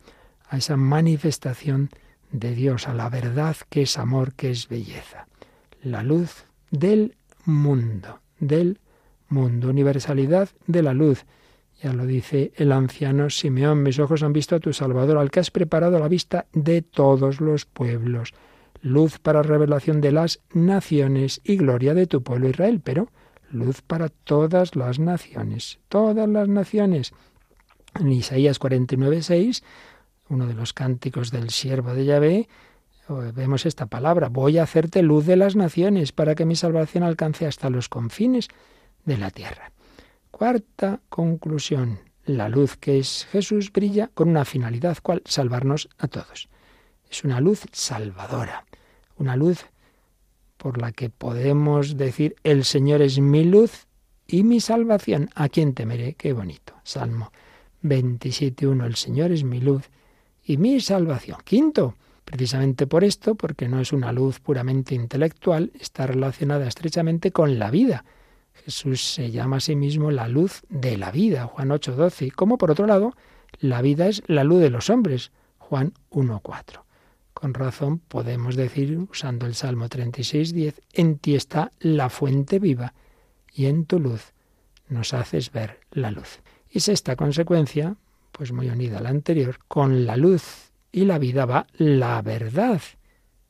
a 0.48 0.56
esa 0.56 0.76
manifestación 0.76 1.90
de 2.30 2.54
Dios, 2.54 2.88
a 2.88 2.94
la 2.94 3.08
verdad 3.08 3.56
que 3.68 3.82
es 3.82 3.98
amor, 3.98 4.34
que 4.34 4.50
es 4.50 4.68
belleza. 4.68 5.26
La 5.82 6.02
luz 6.02 6.44
del 6.70 7.16
mundo, 7.44 8.20
del 8.38 8.78
mundo, 9.28 9.68
universalidad 9.70 10.48
de 10.66 10.82
la 10.82 10.94
luz. 10.94 11.24
Ya 11.82 11.92
lo 11.92 12.06
dice 12.06 12.52
el 12.56 12.72
anciano 12.72 13.30
Simeón, 13.30 13.82
mis 13.82 13.98
ojos 13.98 14.22
han 14.22 14.32
visto 14.32 14.56
a 14.56 14.60
tu 14.60 14.72
Salvador, 14.72 15.18
al 15.18 15.30
que 15.30 15.40
has 15.40 15.50
preparado 15.50 15.98
la 15.98 16.08
vista 16.08 16.46
de 16.52 16.82
todos 16.82 17.40
los 17.40 17.66
pueblos, 17.66 18.32
luz 18.80 19.18
para 19.18 19.42
revelación 19.42 20.00
de 20.00 20.12
las 20.12 20.40
naciones 20.52 21.40
y 21.44 21.56
gloria 21.56 21.94
de 21.94 22.06
tu 22.06 22.22
pueblo 22.22 22.48
Israel, 22.48 22.80
pero 22.82 23.08
luz 23.50 23.82
para 23.82 24.08
todas 24.08 24.76
las 24.76 24.98
naciones, 24.98 25.78
todas 25.88 26.28
las 26.28 26.48
naciones. 26.48 27.12
En 27.98 28.10
Isaías 28.12 28.58
49, 28.58 29.22
6, 29.22 29.62
uno 30.28 30.46
de 30.46 30.54
los 30.54 30.72
cánticos 30.72 31.30
del 31.30 31.50
siervo 31.50 31.94
de 31.94 32.04
Yahvé, 32.04 32.48
vemos 33.34 33.66
esta 33.66 33.86
palabra, 33.86 34.28
voy 34.28 34.58
a 34.58 34.64
hacerte 34.64 35.02
luz 35.02 35.26
de 35.26 35.36
las 35.36 35.54
naciones 35.54 36.10
para 36.12 36.34
que 36.34 36.44
mi 36.44 36.56
salvación 36.56 37.04
alcance 37.04 37.46
hasta 37.46 37.70
los 37.70 37.88
confines 37.88 38.48
de 39.04 39.16
la 39.16 39.30
tierra. 39.30 39.70
Cuarta 40.30 41.00
conclusión, 41.08 42.00
la 42.24 42.48
luz 42.48 42.76
que 42.76 42.98
es 42.98 43.26
Jesús 43.30 43.72
brilla 43.72 44.10
con 44.14 44.28
una 44.28 44.44
finalidad, 44.44 44.98
cual 45.02 45.22
salvarnos 45.24 45.88
a 45.98 46.08
todos. 46.08 46.48
Es 47.08 47.22
una 47.22 47.40
luz 47.40 47.64
salvadora, 47.70 48.64
una 49.18 49.36
luz 49.36 49.66
por 50.56 50.80
la 50.80 50.90
que 50.90 51.10
podemos 51.10 51.96
decir, 51.96 52.34
el 52.42 52.64
Señor 52.64 53.02
es 53.02 53.20
mi 53.20 53.44
luz 53.44 53.86
y 54.26 54.42
mi 54.42 54.58
salvación. 54.58 55.30
¿A 55.34 55.48
quién 55.48 55.74
temeré? 55.74 56.14
Qué 56.14 56.32
bonito. 56.32 56.74
Salmo 56.82 57.30
27.1. 57.84 58.84
El 58.84 58.96
Señor 58.96 59.30
es 59.30 59.44
mi 59.44 59.60
luz 59.60 59.90
y 60.42 60.56
mi 60.56 60.80
salvación. 60.80 61.38
Quinto, 61.44 61.94
precisamente 62.24 62.88
por 62.88 63.04
esto, 63.04 63.36
porque 63.36 63.68
no 63.68 63.78
es 63.80 63.92
una 63.92 64.12
luz 64.12 64.40
puramente 64.40 64.96
intelectual, 64.96 65.70
está 65.78 66.06
relacionada 66.06 66.66
estrechamente 66.66 67.30
con 67.30 67.58
la 67.60 67.70
vida, 67.70 68.04
Jesús 68.54 69.02
se 69.02 69.30
llama 69.30 69.56
a 69.56 69.60
sí 69.60 69.76
mismo 69.76 70.10
la 70.10 70.28
luz 70.28 70.62
de 70.68 70.96
la 70.96 71.10
vida, 71.10 71.46
Juan 71.46 71.70
8:12, 71.70 72.30
como 72.32 72.56
por 72.56 72.70
otro 72.70 72.86
lado, 72.86 73.14
la 73.58 73.82
vida 73.82 74.08
es 74.08 74.22
la 74.26 74.44
luz 74.44 74.60
de 74.60 74.70
los 74.70 74.90
hombres, 74.90 75.32
Juan 75.58 75.92
1:4. 76.10 76.84
Con 77.32 77.52
razón 77.52 77.98
podemos 77.98 78.56
decir, 78.56 78.96
usando 79.10 79.46
el 79.46 79.54
Salmo 79.54 79.88
36:10, 79.88 80.80
en 80.92 81.18
ti 81.18 81.34
está 81.34 81.72
la 81.80 82.08
fuente 82.08 82.58
viva 82.58 82.94
y 83.52 83.66
en 83.66 83.86
tu 83.86 83.98
luz 83.98 84.32
nos 84.88 85.14
haces 85.14 85.50
ver 85.50 85.80
la 85.90 86.10
luz. 86.10 86.40
Y 86.74 86.78
esta 86.90 87.14
consecuencia, 87.14 87.94
pues 88.32 88.50
muy 88.50 88.68
unida 88.68 88.98
a 88.98 89.00
la 89.00 89.10
anterior, 89.10 89.60
con 89.68 90.06
la 90.06 90.16
luz 90.16 90.72
y 90.90 91.04
la 91.04 91.18
vida 91.18 91.46
va 91.46 91.68
la 91.74 92.20
verdad. 92.20 92.82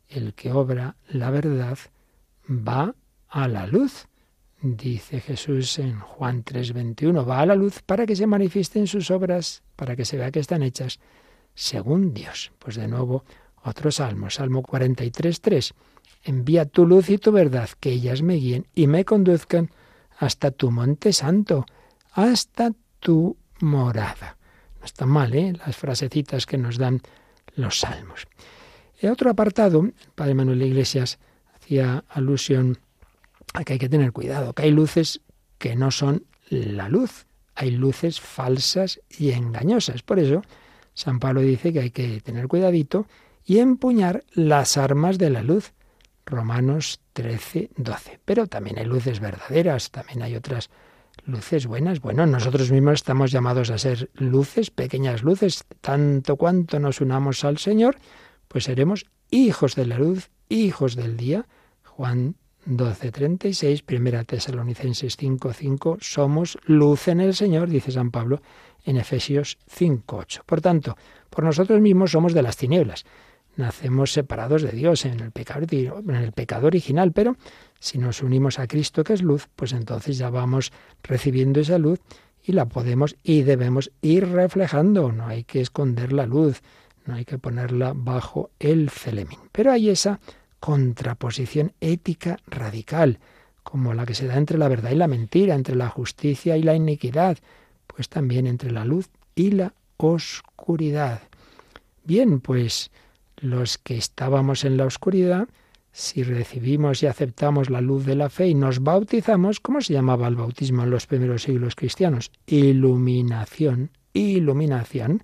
El 0.09 0.35
que 0.35 0.53
obra 0.53 0.97
la 1.09 1.31
verdad 1.31 1.79
va 2.47 2.95
a 3.31 3.49
la 3.49 3.67
luz. 3.67 4.09
Dice 4.61 5.21
Jesús 5.21 5.79
en 5.79 6.01
Juan 6.01 6.45
3:21, 6.45 7.27
va 7.27 7.41
a 7.41 7.47
la 7.47 7.55
luz 7.55 7.81
para 7.81 8.05
que 8.05 8.15
se 8.15 8.27
manifiesten 8.27 8.87
sus 8.87 9.11
obras, 9.11 9.63
para 9.75 9.97
que 9.97 10.05
se 10.05 10.19
vea 10.19 10.31
que 10.31 10.41
están 10.41 10.63
hechas 10.63 11.01
según 11.55 12.13
Dios. 12.13 12.53
Pues 12.59 12.77
de 12.77 12.89
nuevo, 12.89 13.25
otro 13.63 13.91
salmo, 13.91 14.29
Salmo 14.29 14.63
43:3, 14.63 15.73
envía 16.25 16.67
tu 16.67 16.87
luz 16.87 17.09
y 17.09 17.17
tu 17.17 17.33
verdad, 17.33 17.71
que 17.81 17.91
ellas 17.91 18.21
me 18.21 18.35
guíen 18.35 18.67
y 18.75 18.87
me 18.87 19.07
conduzcan 19.07 19.71
hasta 20.19 20.51
tu 20.51 20.71
monte 20.71 21.15
santo, 21.15 21.65
hasta 22.13 22.73
tu 23.05 23.37
morada. 23.61 24.39
No 24.81 24.87
está 24.87 25.05
mal, 25.05 25.35
¿eh? 25.35 25.53
Las 25.67 25.77
frasecitas 25.77 26.47
que 26.47 26.57
nos 26.57 26.79
dan 26.79 27.03
los 27.55 27.81
salmos. 27.81 28.27
En 28.99 29.11
otro 29.11 29.29
apartado, 29.29 29.83
el 29.83 29.93
padre 30.15 30.35
Manuel 30.35 30.63
Iglesias 30.63 31.19
hacía 31.55 32.03
alusión 32.09 32.79
Aquí 33.55 33.75
hay 33.75 33.79
que 33.79 33.89
tener 33.89 34.11
cuidado, 34.11 34.53
que 34.53 34.65
hay 34.65 34.73
luces 34.73 35.21
que 35.59 35.77
no 35.77 35.93
son 35.93 36.27
la 36.49 36.89
luz, 36.89 37.27
hay 37.55 37.71
luces 37.71 38.21
falsas 38.21 39.01
y 39.17 39.31
engañosas. 39.31 40.03
Por 40.03 40.19
eso, 40.19 40.43
San 40.93 41.21
Pablo 41.21 41.41
dice 41.41 41.73
que 41.73 41.81
hay 41.81 41.91
que 41.91 42.21
tener 42.21 42.49
cuidadito 42.49 43.07
y 43.45 43.59
empuñar 43.59 44.25
las 44.33 44.77
armas 44.77 45.19
de 45.19 45.31
la 45.31 45.45
luz. 45.45 45.73
Romanos 46.27 47.01
13, 47.13 47.71
12. 47.77 48.21
Pero 48.25 48.49
también 48.49 48.79
hay 48.79 48.87
luces 48.87 49.21
verdaderas, 49.21 49.93
también 49.93 50.23
hay 50.23 50.35
otras 50.35 50.69
luces 51.27 51.67
buenas. 51.67 52.01
Bueno, 52.01 52.27
nosotros 52.27 52.71
mismos 52.71 52.95
estamos 52.95 53.31
llamados 53.31 53.71
a 53.71 53.79
ser 53.79 54.11
luces, 54.15 54.71
pequeñas 54.71 55.23
luces, 55.23 55.65
tanto 55.81 56.37
cuanto 56.37 56.79
nos 56.79 57.01
unamos 57.01 57.45
al 57.45 57.59
Señor, 57.59 57.97
pues 58.49 58.65
seremos 58.65 59.07
hijos 59.31 59.75
de 59.75 59.87
la 59.87 59.99
luz, 59.99 60.31
hijos 60.49 60.97
del 60.97 61.17
día. 61.17 61.47
Juan 61.83 62.37
12.36, 62.67 63.85
Primera 63.85 64.25
Tesalonicenses 64.25 65.19
5.5, 65.19 65.99
somos 66.01 66.59
luz 66.65 67.09
en 67.09 67.21
el 67.21 67.35
Señor, 67.35 67.69
dice 67.69 67.93
San 67.93 68.11
Pablo 68.11 68.41
en 68.85 68.97
Efesios 68.97 69.59
5.8. 69.71 70.43
Por 70.45 70.61
tanto, 70.61 70.97
por 71.31 71.45
nosotros 71.45 71.81
mismos 71.81 72.13
somos 72.13 72.35
de 72.35 72.43
las 72.43 72.57
tinieblas. 72.57 73.05
Nacemos 73.57 74.13
separados 74.13 74.63
de 74.63 74.73
Dios 74.73 75.05
en 75.05 75.21
el, 75.21 75.31
pecado, 75.33 76.67
original, 76.67 77.13
pero 77.13 77.37
si 77.79 77.99
nos 77.99 78.23
unimos 78.23 78.59
a 78.59 78.67
Cristo 78.67 79.05
que 79.05 79.13
es 79.13 79.23
luz, 79.23 79.49
pues 79.55 79.73
entonces 79.73 80.19
ya 80.19 80.31
vamos 80.31 80.73
recibiendo 81.03 81.61
esa 81.61 81.79
luz 81.79 82.01
y 82.43 82.53
la 82.53 82.67
podemos 82.67 83.17
y 83.23 83.43
debemos 83.43 83.93
ir 84.03 84.29
reflejando. 84.29 85.13
No 85.13 85.27
hay 85.27 85.45
que 85.45 85.61
esconder 85.61 86.13
la 86.13 86.27
luz, 86.27 86.63
no 87.07 87.15
hay 87.15 87.25
que 87.25 87.39
ponerla 87.39 87.93
bajo 87.95 88.51
el 88.59 88.91
celemín. 88.91 89.39
Pero 89.53 89.71
hay 89.71 89.89
esa 89.89 90.19
contraposición 90.59 91.73
ética 91.81 92.39
radical, 92.47 93.21
como 93.63 93.95
la 93.95 94.05
que 94.05 94.15
se 94.15 94.27
da 94.27 94.37
entre 94.37 94.59
la 94.59 94.69
verdad 94.69 94.91
y 94.91 94.97
la 94.97 95.09
mentira, 95.09 95.55
entre 95.55 95.77
la 95.77 95.89
justicia 95.89 96.57
y 96.57 96.63
la 96.63 96.75
iniquidad, 96.75 97.39
pues 97.87 98.09
también 98.09 98.47
entre 98.47 98.73
la 98.73 98.85
luz 98.85 99.11
y 99.37 99.53
la 99.53 99.75
oscuridad. 99.97 101.23
Bien, 102.05 102.41
pues 102.41 102.91
los 103.45 103.79
que 103.79 103.97
estábamos 103.97 104.65
en 104.65 104.77
la 104.77 104.87
oscuridad, 104.87 105.49
si 105.93 106.23
recibimos 106.23 107.03
y 107.03 107.07
aceptamos 107.07 107.71
la 107.71 107.81
luz 107.81 108.05
de 108.05 108.17
la 108.17 108.29
fe 108.29 108.49
y 108.49 108.55
nos 108.55 108.83
bautizamos, 108.83 109.61
¿cómo 109.61 109.81
se 109.81 109.93
llamaba 109.93 110.27
el 110.27 110.35
bautismo 110.35 110.83
en 110.83 110.91
los 110.91 111.07
primeros 111.07 111.43
siglos 111.43 111.77
cristianos? 111.77 112.33
Iluminación, 112.47 113.91
iluminación 114.13 115.23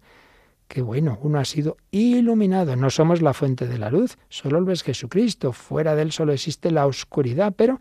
que 0.71 0.83
bueno, 0.83 1.19
uno 1.23 1.41
ha 1.41 1.45
sido 1.45 1.77
iluminado, 1.91 2.77
no 2.77 2.91
somos 2.91 3.23
la 3.23 3.35
fuente 3.35 3.67
de 3.67 3.77
la 3.77 3.91
luz, 3.91 4.17
solo 4.29 4.61
lo 4.61 4.71
es 4.71 4.85
Jesucristo, 4.85 5.53
fuera 5.53 5.97
de 5.97 6.03
él 6.03 6.13
solo 6.13 6.33
existe 6.33 6.71
la 6.71 6.87
oscuridad, 6.87 7.53
pero 7.57 7.81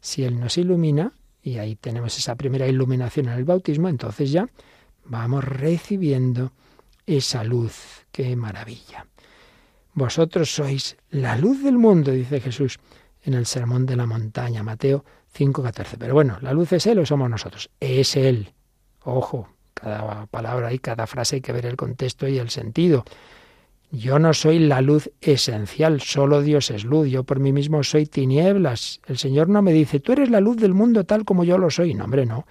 si 0.00 0.22
él 0.22 0.38
nos 0.38 0.56
ilumina, 0.56 1.14
y 1.42 1.58
ahí 1.58 1.74
tenemos 1.74 2.16
esa 2.16 2.36
primera 2.36 2.68
iluminación 2.68 3.26
en 3.26 3.38
el 3.38 3.44
bautismo, 3.44 3.88
entonces 3.88 4.30
ya 4.30 4.48
vamos 5.04 5.42
recibiendo 5.42 6.52
esa 7.06 7.42
luz, 7.42 8.06
qué 8.12 8.36
maravilla. 8.36 9.06
Vosotros 9.94 10.54
sois 10.54 10.96
la 11.10 11.36
luz 11.36 11.62
del 11.62 11.76
mundo, 11.76 12.12
dice 12.12 12.40
Jesús 12.40 12.78
en 13.22 13.34
el 13.34 13.46
Sermón 13.46 13.86
de 13.86 13.96
la 13.96 14.06
Montaña, 14.06 14.62
Mateo 14.62 15.04
5:14. 15.34 15.96
Pero 15.98 16.14
bueno, 16.14 16.38
¿la 16.40 16.52
luz 16.52 16.72
es 16.72 16.86
Él 16.86 16.98
o 16.98 17.06
somos 17.06 17.28
nosotros? 17.28 17.70
Es 17.78 18.16
Él. 18.16 18.52
Ojo, 19.04 19.48
cada 19.74 20.26
palabra 20.26 20.72
y 20.72 20.78
cada 20.78 21.06
frase 21.06 21.36
hay 21.36 21.42
que 21.42 21.52
ver 21.52 21.66
el 21.66 21.76
contexto 21.76 22.26
y 22.26 22.38
el 22.38 22.50
sentido. 22.50 23.04
Yo 23.90 24.18
no 24.18 24.32
soy 24.32 24.58
la 24.58 24.80
luz 24.80 25.10
esencial, 25.20 26.00
solo 26.00 26.40
Dios 26.40 26.70
es 26.70 26.84
luz, 26.84 27.08
yo 27.08 27.24
por 27.24 27.40
mí 27.40 27.52
mismo 27.52 27.82
soy 27.82 28.06
tinieblas. 28.06 29.00
El 29.06 29.18
Señor 29.18 29.50
no 29.50 29.60
me 29.60 29.74
dice, 29.74 30.00
tú 30.00 30.12
eres 30.12 30.30
la 30.30 30.40
luz 30.40 30.56
del 30.56 30.72
mundo 30.72 31.04
tal 31.04 31.26
como 31.26 31.44
yo 31.44 31.58
lo 31.58 31.68
soy. 31.68 31.92
No, 31.92 32.04
hombre, 32.04 32.24
no. 32.24 32.46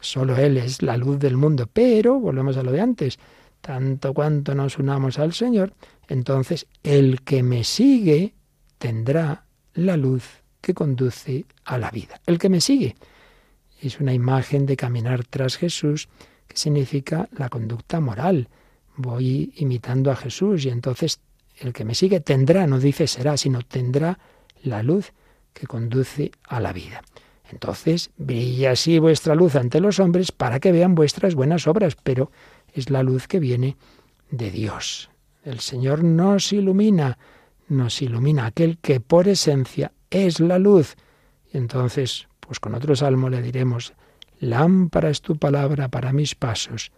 Solo 0.00 0.36
Él 0.36 0.56
es 0.56 0.80
la 0.80 0.96
luz 0.96 1.18
del 1.18 1.36
mundo. 1.36 1.68
Pero, 1.70 2.18
volvemos 2.18 2.56
a 2.56 2.62
lo 2.62 2.72
de 2.72 2.80
antes, 2.80 3.18
tanto 3.60 4.14
cuanto 4.14 4.54
nos 4.54 4.78
unamos 4.78 5.18
al 5.18 5.34
Señor, 5.34 5.74
entonces 6.08 6.66
el 6.82 7.22
que 7.22 7.42
me 7.42 7.64
sigue 7.64 8.34
tendrá 8.78 9.44
la 9.74 9.96
luz 9.96 10.24
que 10.60 10.74
conduce 10.74 11.44
a 11.64 11.78
la 11.78 11.90
vida. 11.90 12.20
El 12.26 12.38
que 12.38 12.48
me 12.48 12.60
sigue 12.60 12.96
es 13.80 14.00
una 14.00 14.12
imagen 14.12 14.66
de 14.66 14.76
caminar 14.76 15.24
tras 15.24 15.56
Jesús 15.56 16.08
que 16.46 16.56
significa 16.56 17.28
la 17.32 17.48
conducta 17.48 18.00
moral. 18.00 18.48
Voy 18.96 19.52
imitando 19.56 20.10
a 20.10 20.16
Jesús 20.16 20.64
y 20.64 20.70
entonces 20.70 21.20
el 21.58 21.72
que 21.72 21.84
me 21.84 21.94
sigue 21.94 22.20
tendrá, 22.20 22.66
no 22.66 22.78
dice 22.80 23.06
será, 23.06 23.36
sino 23.36 23.62
tendrá 23.62 24.18
la 24.62 24.82
luz 24.82 25.12
que 25.52 25.66
conduce 25.66 26.32
a 26.44 26.60
la 26.60 26.72
vida. 26.72 27.02
Entonces 27.50 28.10
brilla 28.16 28.72
así 28.72 28.98
vuestra 28.98 29.34
luz 29.34 29.56
ante 29.56 29.80
los 29.80 30.00
hombres 30.00 30.32
para 30.32 30.60
que 30.60 30.72
vean 30.72 30.94
vuestras 30.94 31.34
buenas 31.34 31.66
obras, 31.66 31.96
pero 32.02 32.30
es 32.72 32.90
la 32.90 33.02
luz 33.02 33.26
que 33.26 33.40
viene 33.40 33.76
de 34.30 34.50
Dios. 34.50 35.10
El 35.48 35.60
Señor 35.60 36.04
nos 36.04 36.52
ilumina, 36.52 37.16
nos 37.68 38.02
ilumina 38.02 38.44
aquel 38.44 38.76
que 38.78 39.00
por 39.00 39.28
esencia 39.28 39.92
es 40.10 40.40
la 40.40 40.58
luz. 40.58 40.94
Y 41.50 41.56
entonces, 41.56 42.28
pues 42.40 42.60
con 42.60 42.74
otro 42.74 42.94
salmo 42.94 43.30
le 43.30 43.40
diremos, 43.40 43.94
Lámpara 44.40 45.08
es 45.08 45.22
tu 45.22 45.38
palabra 45.38 45.88
para 45.88 46.12
mis 46.12 46.34
pasos, 46.34 46.92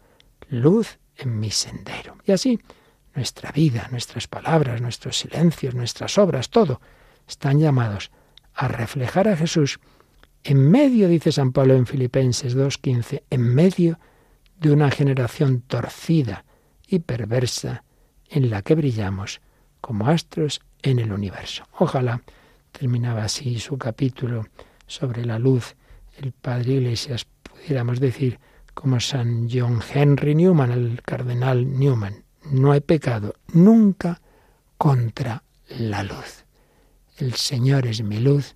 luz 0.48 0.98
en 1.16 1.38
mi 1.38 1.50
sendero. 1.50 2.16
Y 2.24 2.32
así, 2.32 2.58
nuestra 3.14 3.52
vida, 3.52 3.86
nuestras 3.92 4.26
palabras, 4.26 4.80
nuestros 4.80 5.18
silencios, 5.18 5.76
nuestras 5.76 6.18
obras, 6.18 6.50
todo, 6.50 6.80
están 7.28 7.60
llamados 7.60 8.10
a 8.52 8.66
reflejar 8.66 9.28
a 9.28 9.36
Jesús 9.36 9.78
en 10.42 10.70
medio, 10.70 11.06
dice 11.06 11.30
San 11.30 11.52
Pablo 11.52 11.74
en 11.74 11.86
Filipenses 11.86 12.56
2.15, 12.56 13.22
en 13.30 13.42
medio 13.42 14.00
de 14.58 14.72
una 14.72 14.90
generación 14.90 15.60
torcida 15.60 16.44
y 16.88 16.98
perversa 16.98 17.84
en 18.30 18.48
la 18.48 18.62
que 18.62 18.74
brillamos 18.74 19.40
como 19.80 20.06
astros 20.08 20.60
en 20.82 20.98
el 20.98 21.12
universo. 21.12 21.64
Ojalá 21.78 22.22
terminaba 22.72 23.24
así 23.24 23.58
su 23.58 23.76
capítulo 23.76 24.46
sobre 24.86 25.24
la 25.24 25.38
luz 25.38 25.74
el 26.20 26.32
padre 26.32 26.74
Iglesias, 26.74 27.26
pudiéramos 27.42 28.00
decir, 28.00 28.38
como 28.74 29.00
San 29.00 29.48
John 29.50 29.80
Henry 29.92 30.34
Newman, 30.34 30.70
el 30.70 31.02
cardenal 31.02 31.78
Newman, 31.78 32.24
no 32.50 32.72
hay 32.72 32.80
pecado 32.80 33.34
nunca 33.52 34.20
contra 34.76 35.42
la 35.78 36.02
luz. 36.02 36.44
El 37.16 37.34
Señor 37.34 37.86
es 37.86 38.02
mi 38.02 38.18
luz 38.18 38.54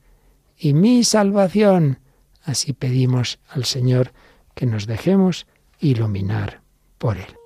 y 0.56 0.72
mi 0.72 1.04
salvación. 1.04 1.98
Así 2.42 2.72
pedimos 2.72 3.38
al 3.48 3.64
Señor 3.64 4.12
que 4.54 4.66
nos 4.66 4.86
dejemos 4.86 5.46
iluminar 5.80 6.60
por 6.98 7.18
Él. 7.18 7.43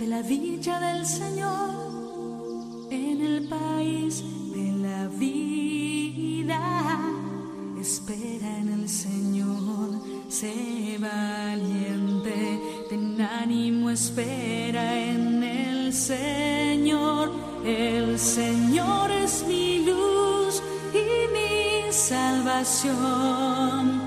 De 0.00 0.06
la 0.06 0.22
dicha 0.22 0.80
del 0.80 1.04
Señor 1.04 1.68
en 2.90 3.20
el 3.20 3.46
país 3.48 4.24
de 4.50 4.72
la 4.78 5.08
vida. 5.08 6.58
Espera 7.78 8.58
en 8.60 8.80
el 8.80 8.88
Señor, 8.88 10.00
sé 10.30 10.96
valiente, 10.98 12.86
ten 12.88 13.20
ánimo, 13.20 13.90
espera 13.90 14.98
en 14.98 15.42
el 15.42 15.92
Señor. 15.92 17.30
El 17.66 18.18
Señor 18.18 19.10
es 19.10 19.44
mi 19.46 19.84
luz 19.84 20.62
y 20.94 21.28
mi 21.34 21.92
salvación. 21.92 23.99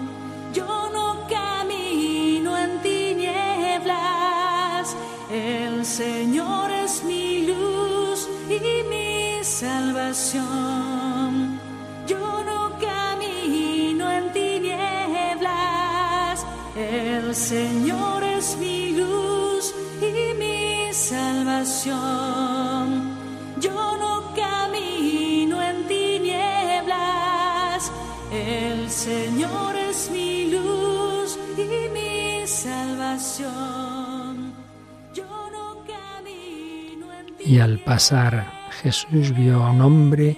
Y 37.53 37.59
al 37.59 37.77
pasar 37.77 38.47
Jesús 38.81 39.31
vio 39.35 39.63
a 39.63 39.69
un 39.69 39.81
hombre 39.81 40.37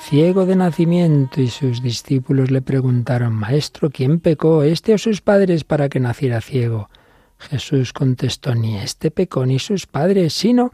ciego 0.00 0.44
de 0.44 0.56
nacimiento 0.56 1.40
y 1.40 1.46
sus 1.46 1.80
discípulos 1.80 2.50
le 2.50 2.62
preguntaron, 2.62 3.32
Maestro, 3.32 3.90
¿quién 3.90 4.18
pecó, 4.18 4.64
este 4.64 4.92
o 4.92 4.98
sus 4.98 5.20
padres, 5.20 5.62
para 5.62 5.88
que 5.88 6.00
naciera 6.00 6.40
ciego? 6.40 6.90
Jesús 7.38 7.92
contestó, 7.92 8.56
ni 8.56 8.76
este 8.76 9.12
pecó 9.12 9.46
ni 9.46 9.60
sus 9.60 9.86
padres, 9.86 10.32
sino 10.32 10.72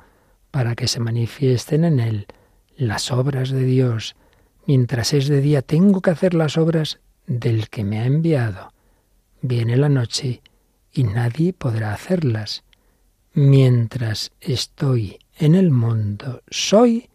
para 0.50 0.74
que 0.74 0.88
se 0.88 1.00
manifiesten 1.00 1.84
en 1.84 2.00
él 2.00 2.28
las 2.78 3.10
obras 3.10 3.50
de 3.50 3.64
Dios. 3.64 4.16
Mientras 4.66 5.12
es 5.12 5.28
de 5.28 5.42
día 5.42 5.60
tengo 5.60 6.00
que 6.00 6.12
hacer 6.12 6.32
las 6.32 6.56
obras 6.56 6.98
del 7.26 7.68
que 7.68 7.84
me 7.84 8.00
ha 8.00 8.06
enviado. 8.06 8.72
Viene 9.42 9.76
la 9.76 9.90
noche 9.90 10.40
y 10.94 11.04
nadie 11.04 11.52
podrá 11.52 11.92
hacerlas. 11.92 12.64
Mientras 13.34 14.32
estoy 14.40 15.18
en 15.36 15.54
el 15.54 15.70
mundo, 15.70 16.42
soy 16.48 17.08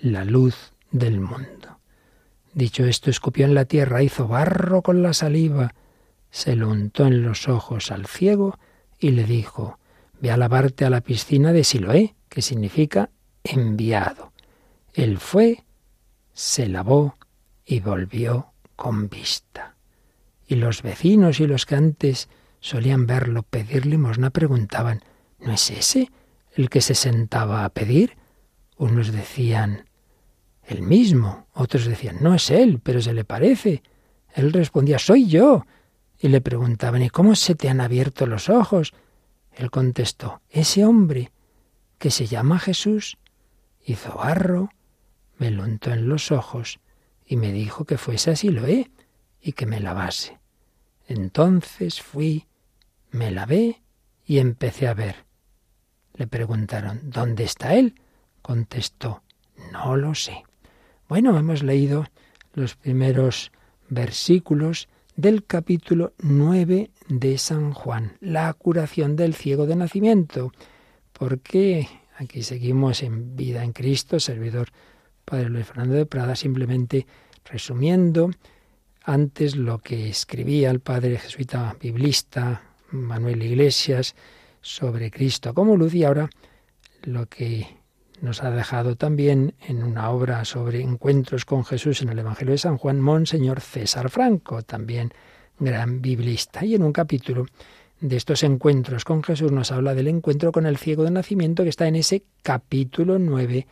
la 0.00 0.24
luz 0.24 0.72
del 0.90 1.20
mundo. 1.20 1.78
Dicho 2.54 2.84
esto, 2.84 3.10
escupió 3.10 3.44
en 3.44 3.54
la 3.54 3.64
tierra, 3.64 4.02
hizo 4.02 4.28
barro 4.28 4.82
con 4.82 5.02
la 5.02 5.12
saliva, 5.12 5.74
se 6.30 6.56
lo 6.56 6.68
untó 6.68 7.06
en 7.06 7.22
los 7.22 7.48
ojos 7.48 7.90
al 7.90 8.06
ciego 8.06 8.58
y 8.98 9.10
le 9.10 9.24
dijo, 9.24 9.78
ve 10.20 10.30
a 10.30 10.36
lavarte 10.36 10.84
a 10.84 10.90
la 10.90 11.00
piscina 11.00 11.52
de 11.52 11.64
Siloé, 11.64 12.14
que 12.28 12.42
significa 12.42 13.10
enviado. 13.44 14.32
Él 14.94 15.18
fue, 15.18 15.64
se 16.32 16.68
lavó 16.68 17.16
y 17.64 17.80
volvió 17.80 18.52
con 18.76 19.08
vista. 19.08 19.74
Y 20.46 20.56
los 20.56 20.82
vecinos 20.82 21.40
y 21.40 21.46
los 21.46 21.66
que 21.66 21.76
antes 21.76 22.28
solían 22.60 23.06
verlo 23.06 23.42
pedir 23.42 23.86
limosna 23.86 24.30
preguntaban, 24.30 25.02
¿no 25.38 25.52
es 25.52 25.70
ese 25.70 26.10
el 26.58 26.70
que 26.70 26.80
se 26.80 26.94
sentaba 26.94 27.64
a 27.64 27.68
pedir? 27.68 28.16
Unos 28.76 29.12
decían, 29.12 29.88
el 30.64 30.82
mismo, 30.82 31.46
otros 31.54 31.84
decían, 31.84 32.18
no 32.20 32.34
es 32.34 32.50
él, 32.50 32.80
pero 32.82 33.00
se 33.00 33.14
le 33.14 33.24
parece. 33.24 33.84
Él 34.34 34.52
respondía, 34.52 34.98
soy 34.98 35.28
yo. 35.28 35.64
Y 36.18 36.28
le 36.28 36.40
preguntaban, 36.40 37.02
¿y 37.02 37.10
cómo 37.10 37.36
se 37.36 37.54
te 37.54 37.68
han 37.68 37.80
abierto 37.80 38.26
los 38.26 38.48
ojos? 38.48 38.92
Él 39.52 39.70
contestó, 39.70 40.42
ese 40.50 40.84
hombre 40.84 41.30
que 41.96 42.10
se 42.10 42.26
llama 42.26 42.58
Jesús 42.58 43.18
hizo 43.84 44.16
barro, 44.16 44.70
me 45.36 45.52
lo 45.52 45.62
untó 45.62 45.92
en 45.92 46.08
los 46.08 46.32
ojos 46.32 46.80
y 47.24 47.36
me 47.36 47.52
dijo 47.52 47.84
que 47.84 47.98
fuese 47.98 48.32
así 48.32 48.48
lo 48.48 48.66
he 48.66 48.90
y 49.40 49.52
que 49.52 49.66
me 49.66 49.78
lavase. 49.78 50.40
Entonces 51.06 52.02
fui, 52.02 52.46
me 53.10 53.30
lavé 53.30 53.80
y 54.26 54.38
empecé 54.38 54.88
a 54.88 54.94
ver. 54.94 55.27
Le 56.18 56.26
preguntaron, 56.26 57.00
¿dónde 57.04 57.44
está 57.44 57.76
él? 57.76 57.94
Contestó, 58.42 59.22
no 59.72 59.96
lo 59.96 60.16
sé. 60.16 60.42
Bueno, 61.08 61.38
hemos 61.38 61.62
leído 61.62 62.06
los 62.54 62.74
primeros 62.74 63.52
versículos 63.88 64.88
del 65.14 65.44
capítulo 65.44 66.14
9 66.18 66.90
de 67.08 67.38
San 67.38 67.72
Juan, 67.72 68.16
la 68.20 68.52
curación 68.54 69.14
del 69.14 69.32
ciego 69.32 69.66
de 69.66 69.76
nacimiento. 69.76 70.50
Porque 71.12 71.88
aquí 72.16 72.42
seguimos 72.42 73.04
en 73.04 73.36
vida 73.36 73.62
en 73.62 73.72
Cristo, 73.72 74.18
servidor 74.18 74.70
Padre 75.24 75.50
Luis 75.50 75.66
Fernando 75.66 75.94
de 75.94 76.06
Prada, 76.06 76.34
simplemente 76.34 77.06
resumiendo 77.44 78.32
antes 79.04 79.54
lo 79.54 79.78
que 79.78 80.08
escribía 80.08 80.72
el 80.72 80.80
padre 80.80 81.16
jesuita 81.16 81.76
biblista 81.80 82.62
Manuel 82.90 83.40
Iglesias 83.40 84.16
sobre 84.68 85.10
Cristo 85.10 85.54
como 85.54 85.76
luz 85.76 85.94
y 85.94 86.04
ahora 86.04 86.28
lo 87.02 87.26
que 87.26 87.78
nos 88.20 88.42
ha 88.42 88.50
dejado 88.50 88.96
también 88.96 89.54
en 89.66 89.82
una 89.82 90.10
obra 90.10 90.44
sobre 90.44 90.82
encuentros 90.82 91.44
con 91.44 91.64
Jesús 91.64 92.02
en 92.02 92.10
el 92.10 92.18
Evangelio 92.18 92.52
de 92.52 92.58
San 92.58 92.76
Juan, 92.76 93.00
Monseñor 93.00 93.60
César 93.60 94.10
Franco, 94.10 94.62
también 94.62 95.12
gran 95.58 96.02
biblista. 96.02 96.64
Y 96.64 96.74
en 96.74 96.82
un 96.82 96.92
capítulo 96.92 97.46
de 98.00 98.16
estos 98.16 98.42
encuentros 98.42 99.04
con 99.04 99.22
Jesús 99.22 99.50
nos 99.52 99.72
habla 99.72 99.94
del 99.94 100.08
encuentro 100.08 100.52
con 100.52 100.66
el 100.66 100.76
ciego 100.76 101.04
de 101.04 101.12
nacimiento 101.12 101.62
que 101.62 101.70
está 101.70 101.88
en 101.88 101.96
ese 101.96 102.24
capítulo 102.42 103.18
9 103.18 103.66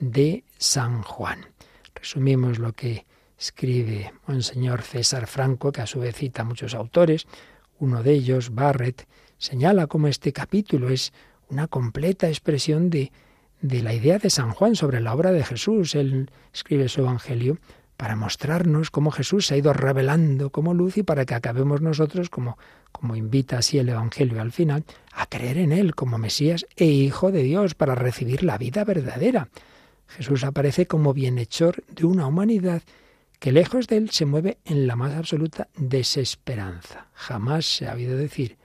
de 0.00 0.44
San 0.58 1.02
Juan. 1.02 1.46
Resumimos 1.94 2.58
lo 2.58 2.72
que 2.72 3.06
escribe 3.38 4.12
Monseñor 4.26 4.82
César 4.82 5.26
Franco, 5.28 5.70
que 5.70 5.82
a 5.82 5.86
su 5.86 6.00
vez 6.00 6.16
cita 6.16 6.42
a 6.42 6.46
muchos 6.46 6.74
autores. 6.74 7.26
Uno 7.78 8.02
de 8.02 8.12
ellos, 8.12 8.54
Barrett, 8.54 9.06
señala 9.40 9.88
cómo 9.88 10.06
este 10.06 10.32
capítulo 10.32 10.90
es 10.90 11.12
una 11.48 11.66
completa 11.66 12.28
expresión 12.28 12.90
de 12.90 13.10
de 13.62 13.82
la 13.82 13.94
idea 13.94 14.18
de 14.18 14.30
San 14.30 14.52
Juan 14.52 14.74
sobre 14.76 15.00
la 15.00 15.14
obra 15.14 15.32
de 15.32 15.44
Jesús. 15.44 15.94
Él 15.94 16.30
escribe 16.52 16.88
su 16.88 17.00
Evangelio 17.00 17.58
para 17.96 18.16
mostrarnos 18.16 18.90
cómo 18.90 19.10
Jesús 19.10 19.46
se 19.46 19.54
ha 19.54 19.58
ido 19.58 19.72
revelando 19.74 20.50
como 20.50 20.72
luz 20.72 20.96
y 20.96 21.02
para 21.02 21.26
que 21.26 21.34
acabemos 21.34 21.82
nosotros, 21.82 22.30
como, 22.30 22.56
como 22.92 23.14
invita 23.14 23.58
así 23.58 23.78
el 23.78 23.90
Evangelio 23.90 24.40
al 24.40 24.52
final, 24.52 24.84
a 25.12 25.26
creer 25.26 25.58
en 25.58 25.72
Él 25.72 25.94
como 25.94 26.16
Mesías 26.16 26.66
e 26.76 26.86
Hijo 26.86 27.30
de 27.30 27.42
Dios 27.42 27.74
para 27.74 27.94
recibir 27.94 28.42
la 28.42 28.56
vida 28.56 28.84
verdadera. 28.84 29.48
Jesús 30.08 30.44
aparece 30.44 30.86
como 30.86 31.12
bienhechor 31.12 31.84
de 31.88 32.06
una 32.06 32.26
humanidad 32.26 32.82
que 33.38 33.52
lejos 33.52 33.86
de 33.86 33.96
él 33.96 34.10
se 34.10 34.26
mueve 34.26 34.58
en 34.64 34.86
la 34.86 34.96
más 34.96 35.14
absoluta 35.14 35.68
desesperanza. 35.76 37.06
Jamás 37.14 37.64
se 37.64 37.88
ha 37.88 37.94
oído 37.94 38.16
decir 38.16 38.58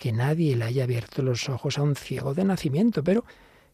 que 0.00 0.12
nadie 0.12 0.56
le 0.56 0.64
haya 0.64 0.84
abierto 0.84 1.20
los 1.20 1.50
ojos 1.50 1.76
a 1.76 1.82
un 1.82 1.94
ciego 1.94 2.32
de 2.32 2.42
nacimiento, 2.42 3.04
pero 3.04 3.22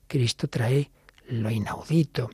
Cristo 0.08 0.48
trae 0.48 0.90
lo 1.28 1.52
inaudito, 1.52 2.30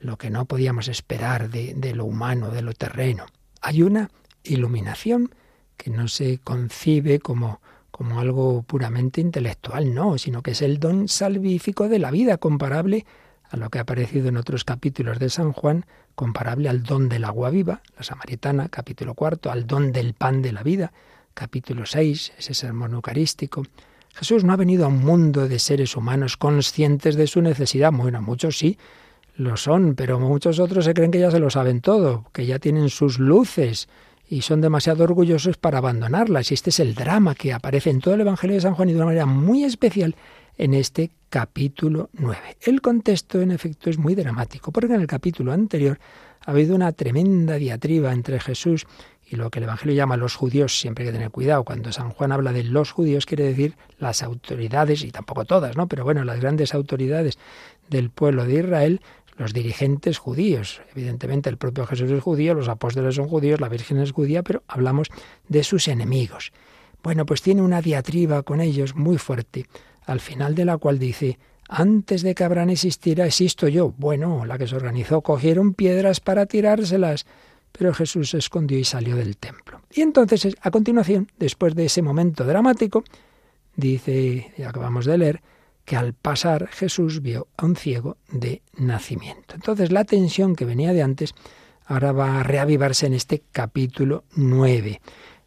lo 0.00 0.16
que 0.16 0.30
no 0.30 0.44
podíamos 0.44 0.86
esperar 0.86 1.50
de, 1.50 1.94
lo 1.96 2.04
humano, 2.04 2.52
de 2.52 2.62
lo 2.62 2.74
terreno. 2.74 3.26
Hay 3.60 3.82
una 3.82 4.08
iluminación 4.44 5.34
que 5.76 5.90
no 5.90 6.06
se 6.06 6.38
concibe 6.38 7.18
como, 7.18 7.60
como 7.90 8.20
algo 8.20 8.62
puramente 8.62 9.20
intelectual, 9.20 9.92
no, 9.92 10.16
sino 10.16 10.40
que 10.40 10.52
es 10.52 10.62
el 10.62 10.78
don 10.78 11.08
salvífico 11.08 11.88
de 11.88 11.98
la 11.98 12.12
vida, 12.12 12.38
comparable 12.38 13.04
a 13.50 13.56
lo 13.56 13.68
que 13.68 13.78
ha 13.78 13.82
aparecido 13.82 14.28
en 14.28 14.36
otros 14.36 14.62
capítulos 14.62 15.18
de 15.18 15.28
San 15.28 15.50
Juan, 15.50 15.86
comparable 16.14 16.68
al 16.68 16.84
don 16.84 17.08
del 17.08 17.24
agua 17.24 17.50
viva, 17.50 17.82
la 17.96 18.04
samaritana, 18.04 18.68
capítulo 18.68 19.14
cuarto, 19.14 19.50
al 19.50 19.66
don 19.66 19.90
del 19.90 20.14
pan 20.14 20.40
de 20.40 20.52
la 20.52 20.62
vida, 20.62 20.92
capítulo 21.34 21.84
seis, 21.84 22.32
ese 22.38 22.54
sermón 22.54 22.94
eucarístico. 22.94 23.64
Jesús 24.14 24.44
no 24.44 24.52
ha 24.52 24.56
venido 24.56 24.84
a 24.84 24.88
un 24.88 25.04
mundo 25.04 25.48
de 25.48 25.58
seres 25.58 25.96
humanos 25.96 26.36
conscientes 26.36 27.16
de 27.16 27.26
su 27.26 27.42
necesidad. 27.42 27.92
Bueno, 27.92 28.22
muchos 28.22 28.56
sí 28.56 28.78
lo 29.36 29.56
son, 29.56 29.96
pero 29.96 30.20
muchos 30.20 30.60
otros 30.60 30.84
se 30.84 30.94
creen 30.94 31.10
que 31.10 31.18
ya 31.18 31.30
se 31.30 31.40
lo 31.40 31.50
saben 31.50 31.80
todo, 31.80 32.24
que 32.32 32.46
ya 32.46 32.60
tienen 32.60 32.88
sus 32.88 33.18
luces 33.18 33.88
y 34.28 34.42
son 34.42 34.60
demasiado 34.60 35.04
orgullosos 35.04 35.56
para 35.56 35.78
abandonarlas. 35.78 36.50
Y 36.50 36.54
este 36.54 36.70
es 36.70 36.80
el 36.80 36.94
drama 36.94 37.34
que 37.34 37.52
aparece 37.52 37.90
en 37.90 38.00
todo 38.00 38.14
el 38.14 38.20
Evangelio 38.20 38.54
de 38.54 38.62
San 38.62 38.74
Juan 38.74 38.88
y 38.88 38.92
de 38.92 38.98
una 38.98 39.06
manera 39.06 39.26
muy 39.26 39.64
especial 39.64 40.14
en 40.56 40.74
este 40.74 41.10
capítulo 41.28 42.10
9. 42.12 42.38
El 42.62 42.80
contexto, 42.80 43.40
en 43.40 43.50
efecto, 43.50 43.90
es 43.90 43.98
muy 43.98 44.14
dramático, 44.14 44.70
porque 44.70 44.94
en 44.94 45.00
el 45.00 45.06
capítulo 45.08 45.52
anterior 45.52 45.98
ha 46.46 46.52
habido 46.52 46.74
una 46.76 46.92
tremenda 46.92 47.56
diatriba 47.56 48.12
entre 48.12 48.38
Jesús 48.38 48.86
y 49.26 49.36
lo 49.36 49.50
que 49.50 49.58
el 49.58 49.64
Evangelio 49.64 49.94
llama 49.94 50.16
los 50.16 50.34
judíos, 50.34 50.78
siempre 50.78 51.04
hay 51.04 51.08
que 51.08 51.12
tener 51.12 51.30
cuidado, 51.30 51.64
cuando 51.64 51.92
San 51.92 52.10
Juan 52.10 52.32
habla 52.32 52.52
de 52.52 52.64
los 52.64 52.92
judíos 52.92 53.26
quiere 53.26 53.44
decir 53.44 53.76
las 53.98 54.22
autoridades, 54.22 55.02
y 55.02 55.10
tampoco 55.10 55.44
todas, 55.44 55.76
¿no? 55.76 55.88
Pero 55.88 56.04
bueno, 56.04 56.24
las 56.24 56.40
grandes 56.40 56.74
autoridades 56.74 57.38
del 57.88 58.10
pueblo 58.10 58.44
de 58.44 58.54
Israel, 58.54 59.00
los 59.36 59.52
dirigentes 59.52 60.18
judíos. 60.18 60.82
Evidentemente 60.92 61.50
el 61.50 61.56
propio 61.56 61.86
Jesús 61.86 62.10
es 62.10 62.22
judío, 62.22 62.54
los 62.54 62.68
apóstoles 62.68 63.16
son 63.16 63.28
judíos, 63.28 63.60
la 63.60 63.68
Virgen 63.68 63.98
es 63.98 64.12
judía, 64.12 64.42
pero 64.42 64.62
hablamos 64.68 65.08
de 65.48 65.64
sus 65.64 65.88
enemigos. 65.88 66.52
Bueno, 67.02 67.26
pues 67.26 67.42
tiene 67.42 67.62
una 67.62 67.82
diatriba 67.82 68.42
con 68.42 68.60
ellos 68.60 68.94
muy 68.94 69.18
fuerte, 69.18 69.66
al 70.06 70.20
final 70.20 70.54
de 70.54 70.64
la 70.64 70.78
cual 70.78 70.98
dice, 70.98 71.38
antes 71.68 72.22
de 72.22 72.34
que 72.34 72.44
Abraham 72.44 72.70
existiera, 72.70 73.26
existo 73.26 73.68
yo. 73.68 73.92
Bueno, 73.96 74.44
la 74.46 74.58
que 74.58 74.66
se 74.66 74.76
organizó 74.76 75.22
cogieron 75.22 75.74
piedras 75.74 76.20
para 76.20 76.46
tirárselas, 76.46 77.26
pero 77.76 77.92
Jesús 77.92 78.30
se 78.30 78.38
escondió 78.38 78.78
y 78.78 78.84
salió 78.84 79.16
del 79.16 79.36
templo. 79.36 79.80
Y 79.90 80.02
entonces, 80.02 80.56
a 80.60 80.70
continuación, 80.70 81.30
después 81.38 81.74
de 81.74 81.86
ese 81.86 82.02
momento 82.02 82.44
dramático, 82.44 83.04
dice, 83.76 84.52
ya 84.56 84.68
acabamos 84.68 85.04
de 85.06 85.18
leer, 85.18 85.42
que 85.84 85.96
al 85.96 86.14
pasar 86.14 86.68
Jesús 86.68 87.20
vio 87.20 87.48
a 87.56 87.66
un 87.66 87.76
ciego 87.76 88.16
de 88.30 88.62
nacimiento. 88.76 89.54
Entonces 89.54 89.92
la 89.92 90.04
tensión 90.04 90.56
que 90.56 90.64
venía 90.64 90.92
de 90.92 91.02
antes 91.02 91.34
ahora 91.84 92.12
va 92.12 92.40
a 92.40 92.42
reavivarse 92.42 93.06
en 93.06 93.14
este 93.14 93.42
capítulo 93.52 94.24
9, 94.34 95.00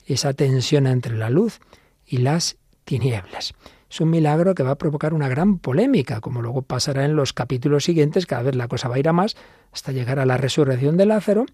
esa 0.05 0.33
tensión 0.33 0.85
entre 0.85 1.17
la 1.17 1.29
luz 1.29 1.59
y 2.05 2.17
las 2.17 2.57
tinieblas. 2.85 3.55
Es 3.89 4.01
un 4.01 4.09
milagro 4.09 4.53
que 4.53 4.63
va 4.63 4.71
a 4.71 4.77
provocar 4.77 5.13
una 5.13 5.29
gran 5.29 5.59
polémica, 5.59 6.19
como 6.21 6.41
luego 6.41 6.61
pasará 6.61 7.05
en 7.05 7.15
los 7.15 7.33
capítulos 7.33 7.85
siguientes, 7.85 8.25
cada 8.25 8.43
vez 8.43 8.55
la 8.55 8.67
cosa 8.67 8.89
va 8.89 8.95
a 8.95 8.99
ir 8.99 9.07
a 9.07 9.13
más, 9.13 9.35
hasta 9.71 9.91
llegar 9.91 10.19
a 10.19 10.25
la 10.25 10.37
resurrección 10.37 10.97
de 10.97 11.05
Lázaro, 11.05 11.45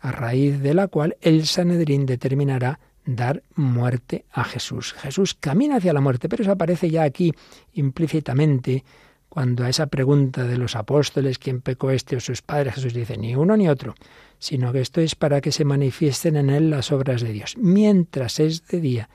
a 0.00 0.12
raíz 0.12 0.60
de 0.60 0.74
la 0.74 0.88
cual 0.88 1.16
el 1.20 1.46
Sanedrín 1.46 2.06
determinará 2.06 2.80
dar 3.04 3.42
muerte 3.54 4.26
a 4.30 4.44
Jesús. 4.44 4.92
Jesús 4.94 5.34
camina 5.34 5.76
hacia 5.76 5.92
la 5.92 6.00
muerte, 6.00 6.28
pero 6.28 6.42
eso 6.42 6.52
aparece 6.52 6.90
ya 6.90 7.02
aquí 7.02 7.32
implícitamente 7.72 8.84
cuando 9.28 9.64
a 9.64 9.68
esa 9.68 9.86
pregunta 9.86 10.44
de 10.44 10.56
los 10.56 10.74
apóstoles, 10.74 11.38
¿quién 11.38 11.60
pecó 11.60 11.90
este 11.90 12.16
o 12.16 12.20
sus 12.20 12.42
padres? 12.42 12.74
Jesús 12.74 12.94
dice, 12.94 13.16
ni 13.16 13.36
uno 13.36 13.56
ni 13.56 13.68
otro, 13.68 13.94
sino 14.38 14.72
que 14.72 14.80
esto 14.80 15.00
es 15.00 15.14
para 15.14 15.40
que 15.40 15.52
se 15.52 15.64
manifiesten 15.64 16.36
en 16.36 16.50
él 16.50 16.70
las 16.70 16.92
obras 16.92 17.20
de 17.20 17.32
Dios. 17.32 17.56
Mientras 17.58 18.40
es 18.40 18.66
de 18.66 18.80
día, 18.80 19.08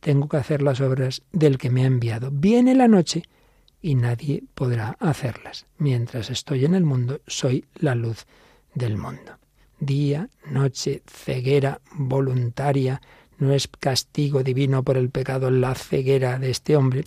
tengo 0.00 0.28
que 0.28 0.38
hacer 0.38 0.62
las 0.62 0.80
obras 0.80 1.22
del 1.32 1.58
que 1.58 1.70
me 1.70 1.82
ha 1.82 1.86
enviado. 1.86 2.30
Viene 2.32 2.74
la 2.74 2.88
noche 2.88 3.22
y 3.82 3.94
nadie 3.94 4.44
podrá 4.54 4.96
hacerlas. 5.00 5.66
Mientras 5.76 6.30
estoy 6.30 6.64
en 6.64 6.74
el 6.74 6.84
mundo, 6.84 7.20
soy 7.26 7.64
la 7.74 7.94
luz 7.94 8.26
del 8.74 8.96
mundo. 8.96 9.38
Día, 9.80 10.28
noche, 10.50 11.02
ceguera 11.06 11.80
voluntaria, 11.92 13.00
no 13.38 13.52
es 13.52 13.68
castigo 13.68 14.42
divino 14.42 14.82
por 14.82 14.96
el 14.96 15.10
pecado 15.10 15.50
la 15.50 15.74
ceguera 15.74 16.38
de 16.38 16.50
este 16.50 16.76
hombre, 16.76 17.04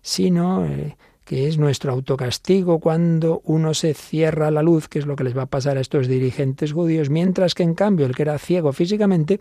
sino 0.00 0.64
eh, 0.64 0.96
que 1.24 1.48
es 1.48 1.58
nuestro 1.58 1.92
autocastigo 1.92 2.78
cuando 2.78 3.42
uno 3.44 3.74
se 3.74 3.94
cierra 3.94 4.50
la 4.50 4.62
luz, 4.62 4.88
que 4.88 4.98
es 4.98 5.06
lo 5.06 5.16
que 5.16 5.24
les 5.24 5.36
va 5.36 5.42
a 5.42 5.46
pasar 5.46 5.76
a 5.76 5.80
estos 5.80 6.08
dirigentes 6.08 6.72
judíos, 6.72 7.10
mientras 7.10 7.54
que 7.54 7.62
en 7.62 7.74
cambio 7.74 8.06
el 8.06 8.14
que 8.14 8.22
era 8.22 8.38
ciego 8.38 8.72
físicamente 8.72 9.38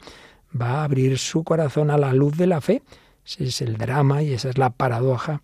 va 0.60 0.82
a 0.82 0.84
abrir 0.84 1.17
su 1.17 1.43
corazón 1.43 1.89
a 1.89 1.98
la 1.98 2.13
luz 2.13 2.38
de 2.38 2.48
la 2.48 2.62
fe. 2.62 2.82
Ese 3.26 3.46
es 3.46 3.62
el 3.62 3.78
drama 3.78 4.22
y 4.22 4.34
esa 4.34 4.50
es 4.50 4.58
la 4.58 4.69
paradoja 4.69 5.41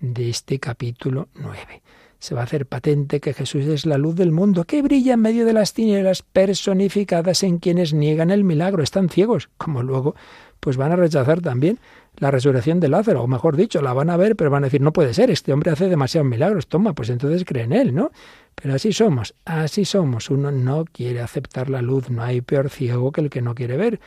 de 0.00 0.30
este 0.30 0.58
capítulo 0.58 1.28
9 1.34 1.82
se 2.20 2.34
va 2.34 2.42
a 2.42 2.44
hacer 2.44 2.66
patente 2.66 3.18
que 3.20 3.32
Jesús 3.32 3.64
es 3.64 3.86
la 3.86 3.98
luz 3.98 4.14
del 4.14 4.30
mundo, 4.30 4.64
que 4.64 4.82
brilla 4.82 5.14
en 5.14 5.20
medio 5.20 5.46
de 5.46 5.54
las 5.54 5.72
tinieblas 5.72 6.22
personificadas 6.22 7.42
en 7.42 7.58
quienes 7.58 7.94
niegan 7.94 8.30
el 8.30 8.44
milagro, 8.44 8.82
están 8.82 9.08
ciegos, 9.08 9.48
como 9.56 9.82
luego 9.82 10.14
pues 10.60 10.76
van 10.76 10.92
a 10.92 10.96
rechazar 10.96 11.40
también 11.40 11.80
la 12.18 12.30
resurrección 12.30 12.80
de 12.80 12.88
Lázaro, 12.88 13.22
o 13.22 13.26
mejor 13.26 13.56
dicho, 13.56 13.80
la 13.80 13.94
van 13.94 14.10
a 14.10 14.18
ver, 14.18 14.36
pero 14.36 14.50
van 14.50 14.64
a 14.64 14.66
decir, 14.66 14.82
no 14.82 14.92
puede 14.92 15.14
ser, 15.14 15.30
este 15.30 15.54
hombre 15.54 15.70
hace 15.70 15.88
demasiados 15.88 16.28
milagros, 16.28 16.66
toma, 16.66 16.92
pues 16.92 17.08
entonces 17.08 17.44
cree 17.46 17.64
en 17.64 17.72
él, 17.72 17.94
¿no? 17.94 18.10
Pero 18.54 18.74
así 18.74 18.92
somos, 18.92 19.34
así 19.46 19.86
somos, 19.86 20.28
uno 20.28 20.52
no 20.52 20.84
quiere 20.84 21.22
aceptar 21.22 21.70
la 21.70 21.80
luz, 21.80 22.10
no 22.10 22.22
hay 22.22 22.42
peor 22.42 22.68
ciego 22.68 23.10
que 23.12 23.22
el 23.22 23.30
que 23.30 23.40
no 23.40 23.54
quiere 23.54 23.78
ver, 23.78 24.00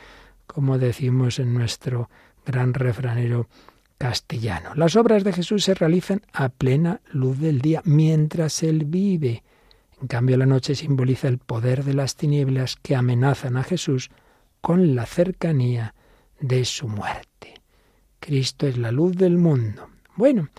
como 0.46 0.78
decimos 0.78 1.40
en 1.40 1.54
nuestro 1.54 2.08
gran 2.46 2.74
refranero 2.74 3.48
castellano. 4.04 4.74
Las 4.74 4.96
obras 4.96 5.24
de 5.24 5.32
Jesús 5.32 5.64
se 5.64 5.72
realizan 5.72 6.20
a 6.34 6.50
plena 6.50 7.00
luz 7.10 7.38
del 7.38 7.62
día, 7.62 7.80
mientras 7.86 8.62
Él 8.62 8.84
vive. 8.84 9.42
En 9.98 10.08
cambio, 10.08 10.36
la 10.36 10.44
noche 10.44 10.74
simboliza 10.74 11.26
el 11.26 11.38
poder 11.38 11.84
de 11.84 11.94
las 11.94 12.14
tinieblas 12.14 12.76
que 12.76 12.96
amenazan 12.96 13.56
a 13.56 13.62
Jesús 13.62 14.10
con 14.60 14.94
la 14.94 15.06
cercanía 15.06 15.94
de 16.38 16.66
su 16.66 16.86
muerte. 16.86 17.54
Cristo 18.20 18.66
es 18.66 18.76
la 18.76 18.92
luz 18.92 19.16
del 19.16 19.38
mundo. 19.38 19.88
Bueno, 20.16 20.50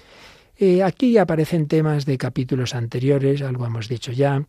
eh, 0.58 0.82
aquí 0.82 1.20
aparecen 1.20 1.68
temas 1.68 2.08
de 2.08 2.18
capítulos 2.18 2.74
anteriores, 2.74 3.44
algo 3.44 3.68
hemos 3.68 3.88
dicho 3.88 4.12
ya. 4.12 4.44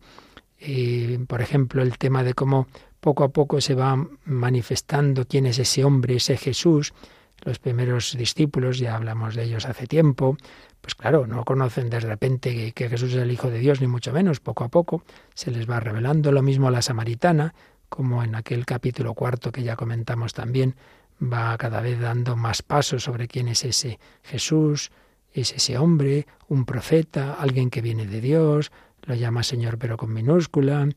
Eh, 0.59 1.19
por 1.27 1.43
ejemplo, 1.43 1.83
el 1.83 1.99
tema 1.99 2.23
de 2.23 2.33
cómo 2.33 2.65
poco 2.99 3.23
a 3.23 3.29
poco 3.29 3.61
se 3.61 3.75
va 3.75 3.95
manifestando 4.25 5.27
quién 5.27 5.45
es 5.45 5.59
ese 5.59 5.83
hombre, 5.83 6.15
ese 6.15 6.35
Jesús, 6.35 6.95
los 7.43 7.59
primeros 7.59 8.15
discípulos, 8.17 8.79
ya 8.79 8.95
hablamos 8.95 9.35
de 9.35 9.43
ellos 9.43 9.65
hace 9.65 9.87
tiempo, 9.87 10.37
pues 10.81 10.95
claro, 10.95 11.27
no 11.27 11.43
conocen 11.43 11.89
de 11.89 11.99
repente 11.99 12.73
que, 12.73 12.89
Jesús 12.89 13.13
es 13.13 13.21
el 13.21 13.31
Hijo 13.31 13.49
de 13.49 13.59
Dios, 13.59 13.81
ni 13.81 13.87
mucho 13.87 14.13
menos, 14.13 14.39
poco 14.39 14.63
a 14.63 14.69
poco 14.69 15.03
se 15.33 15.51
les 15.51 15.69
va 15.69 15.79
revelando. 15.79 16.31
Lo 16.31 16.41
mismo 16.41 16.67
a 16.67 16.71
la 16.71 16.81
samaritana, 16.81 17.53
como 17.89 18.23
en 18.23 18.35
aquel 18.35 18.65
capítulo 18.65 19.13
cuarto 19.13 19.51
que 19.51 19.63
ya 19.63 19.75
comentamos 19.75 20.33
también, 20.33 20.75
va 21.21 21.57
cada 21.57 21.81
vez 21.81 21.99
dando 21.99 22.35
más 22.35 22.61
pasos 22.61 23.03
sobre 23.03 23.27
quién 23.27 23.47
es 23.47 23.65
ese 23.65 23.99
Jesús, 24.23 24.91
es 25.33 25.53
ese 25.53 25.77
hombre, 25.77 26.25
un 26.47 26.65
profeta, 26.65 27.33
alguien 27.33 27.69
que 27.69 27.81
viene 27.81 28.05
de 28.05 28.21
Dios, 28.21 28.71
lo 29.03 29.15
llama 29.15 29.43
Señor 29.43 29.77
pero 29.77 29.97
con 29.97 30.13
minúscula. 30.13 30.87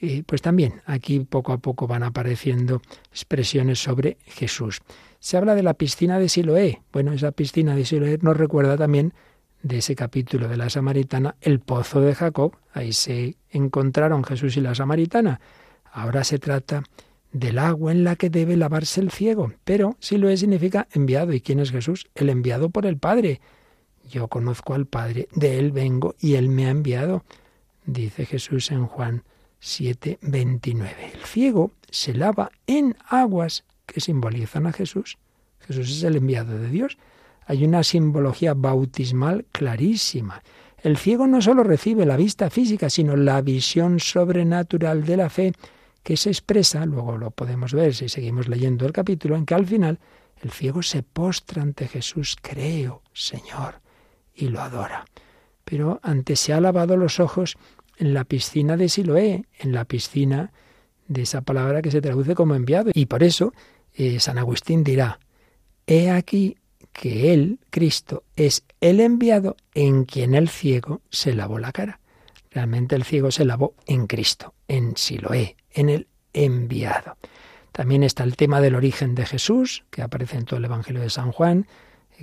Y 0.00 0.22
pues 0.22 0.40
también 0.40 0.80
aquí 0.86 1.20
poco 1.20 1.52
a 1.52 1.58
poco 1.58 1.86
van 1.86 2.02
apareciendo 2.02 2.80
expresiones 3.12 3.82
sobre 3.82 4.16
Jesús. 4.24 4.80
Se 5.20 5.36
habla 5.36 5.54
de 5.54 5.62
la 5.62 5.74
piscina 5.74 6.18
de 6.18 6.30
Siloé. 6.30 6.82
Bueno, 6.92 7.12
esa 7.12 7.30
piscina 7.30 7.76
de 7.76 7.84
Siloé 7.84 8.18
nos 8.22 8.36
recuerda 8.36 8.76
también 8.76 9.12
de 9.62 9.78
ese 9.78 9.94
capítulo 9.94 10.48
de 10.48 10.56
la 10.56 10.70
Samaritana, 10.70 11.36
el 11.42 11.60
pozo 11.60 12.00
de 12.00 12.14
Jacob. 12.14 12.56
Ahí 12.72 12.94
se 12.94 13.36
encontraron 13.50 14.24
Jesús 14.24 14.56
y 14.56 14.62
la 14.62 14.74
Samaritana. 14.74 15.40
Ahora 15.92 16.24
se 16.24 16.38
trata 16.38 16.84
del 17.32 17.58
agua 17.58 17.92
en 17.92 18.02
la 18.02 18.16
que 18.16 18.30
debe 18.30 18.56
lavarse 18.56 19.02
el 19.02 19.10
ciego. 19.10 19.52
Pero 19.64 19.96
Siloé 20.00 20.38
significa 20.38 20.88
enviado. 20.92 21.34
¿Y 21.34 21.42
quién 21.42 21.60
es 21.60 21.70
Jesús? 21.70 22.08
El 22.14 22.30
enviado 22.30 22.70
por 22.70 22.86
el 22.86 22.96
Padre. 22.96 23.42
Yo 24.10 24.28
conozco 24.28 24.72
al 24.72 24.86
Padre, 24.86 25.28
de 25.34 25.58
Él 25.58 25.70
vengo 25.70 26.16
y 26.18 26.34
Él 26.34 26.48
me 26.48 26.66
ha 26.66 26.70
enviado, 26.70 27.24
dice 27.84 28.26
Jesús 28.26 28.70
en 28.70 28.86
Juan 28.86 29.22
7, 29.60 30.18
29. 30.22 31.12
El 31.14 31.24
ciego 31.26 31.70
se 31.90 32.14
lava 32.14 32.50
en 32.66 32.96
aguas 33.06 33.64
que 33.92 34.00
simbolizan 34.00 34.66
a 34.66 34.72
Jesús. 34.72 35.18
Jesús 35.60 35.90
es 35.90 36.02
el 36.04 36.16
enviado 36.16 36.58
de 36.58 36.68
Dios. 36.68 36.98
Hay 37.46 37.64
una 37.64 37.82
simbología 37.82 38.54
bautismal 38.54 39.46
clarísima. 39.52 40.42
El 40.82 40.96
ciego 40.96 41.26
no 41.26 41.42
solo 41.42 41.62
recibe 41.62 42.06
la 42.06 42.16
vista 42.16 42.48
física, 42.48 42.88
sino 42.88 43.16
la 43.16 43.42
visión 43.42 44.00
sobrenatural 44.00 45.04
de 45.04 45.16
la 45.16 45.28
fe 45.28 45.52
que 46.02 46.16
se 46.16 46.30
expresa, 46.30 46.86
luego 46.86 47.18
lo 47.18 47.30
podemos 47.30 47.74
ver 47.74 47.94
si 47.94 48.08
seguimos 48.08 48.48
leyendo 48.48 48.86
el 48.86 48.92
capítulo, 48.92 49.36
en 49.36 49.44
que 49.44 49.54
al 49.54 49.66
final 49.66 49.98
el 50.42 50.50
ciego 50.50 50.82
se 50.82 51.02
postra 51.02 51.62
ante 51.62 51.86
Jesús, 51.86 52.36
creo, 52.40 53.02
Señor, 53.12 53.80
y 54.34 54.48
lo 54.48 54.60
adora. 54.62 55.04
Pero 55.64 56.00
antes 56.02 56.40
se 56.40 56.54
ha 56.54 56.60
lavado 56.60 56.96
los 56.96 57.20
ojos 57.20 57.56
en 57.98 58.14
la 58.14 58.24
piscina 58.24 58.78
de 58.78 58.88
Siloé, 58.88 59.44
en 59.58 59.72
la 59.72 59.84
piscina 59.84 60.52
de 61.06 61.22
esa 61.22 61.42
palabra 61.42 61.82
que 61.82 61.90
se 61.90 62.00
traduce 62.00 62.34
como 62.34 62.54
enviado. 62.54 62.90
Y 62.94 63.06
por 63.06 63.22
eso 63.22 63.52
eh, 63.94 64.20
San 64.20 64.38
Agustín 64.38 64.84
dirá, 64.84 65.20
he 65.86 66.10
aquí 66.10 66.56
que 66.92 67.32
Él, 67.32 67.60
Cristo, 67.70 68.24
es 68.36 68.64
el 68.80 69.00
enviado 69.00 69.56
en 69.74 70.04
quien 70.04 70.34
el 70.34 70.48
ciego 70.48 71.00
se 71.10 71.34
lavó 71.34 71.58
la 71.58 71.72
cara. 71.72 72.00
Realmente 72.50 72.96
el 72.96 73.04
ciego 73.04 73.30
se 73.30 73.44
lavó 73.44 73.74
en 73.86 74.06
Cristo, 74.06 74.54
en 74.66 74.96
Siloé, 74.96 75.56
en 75.70 75.88
el 75.88 76.08
enviado. 76.32 77.16
También 77.72 78.02
está 78.02 78.24
el 78.24 78.36
tema 78.36 78.60
del 78.60 78.74
origen 78.74 79.14
de 79.14 79.26
Jesús, 79.26 79.84
que 79.90 80.02
aparece 80.02 80.36
en 80.36 80.44
todo 80.44 80.58
el 80.58 80.64
Evangelio 80.64 81.00
de 81.00 81.10
San 81.10 81.30
Juan. 81.30 81.66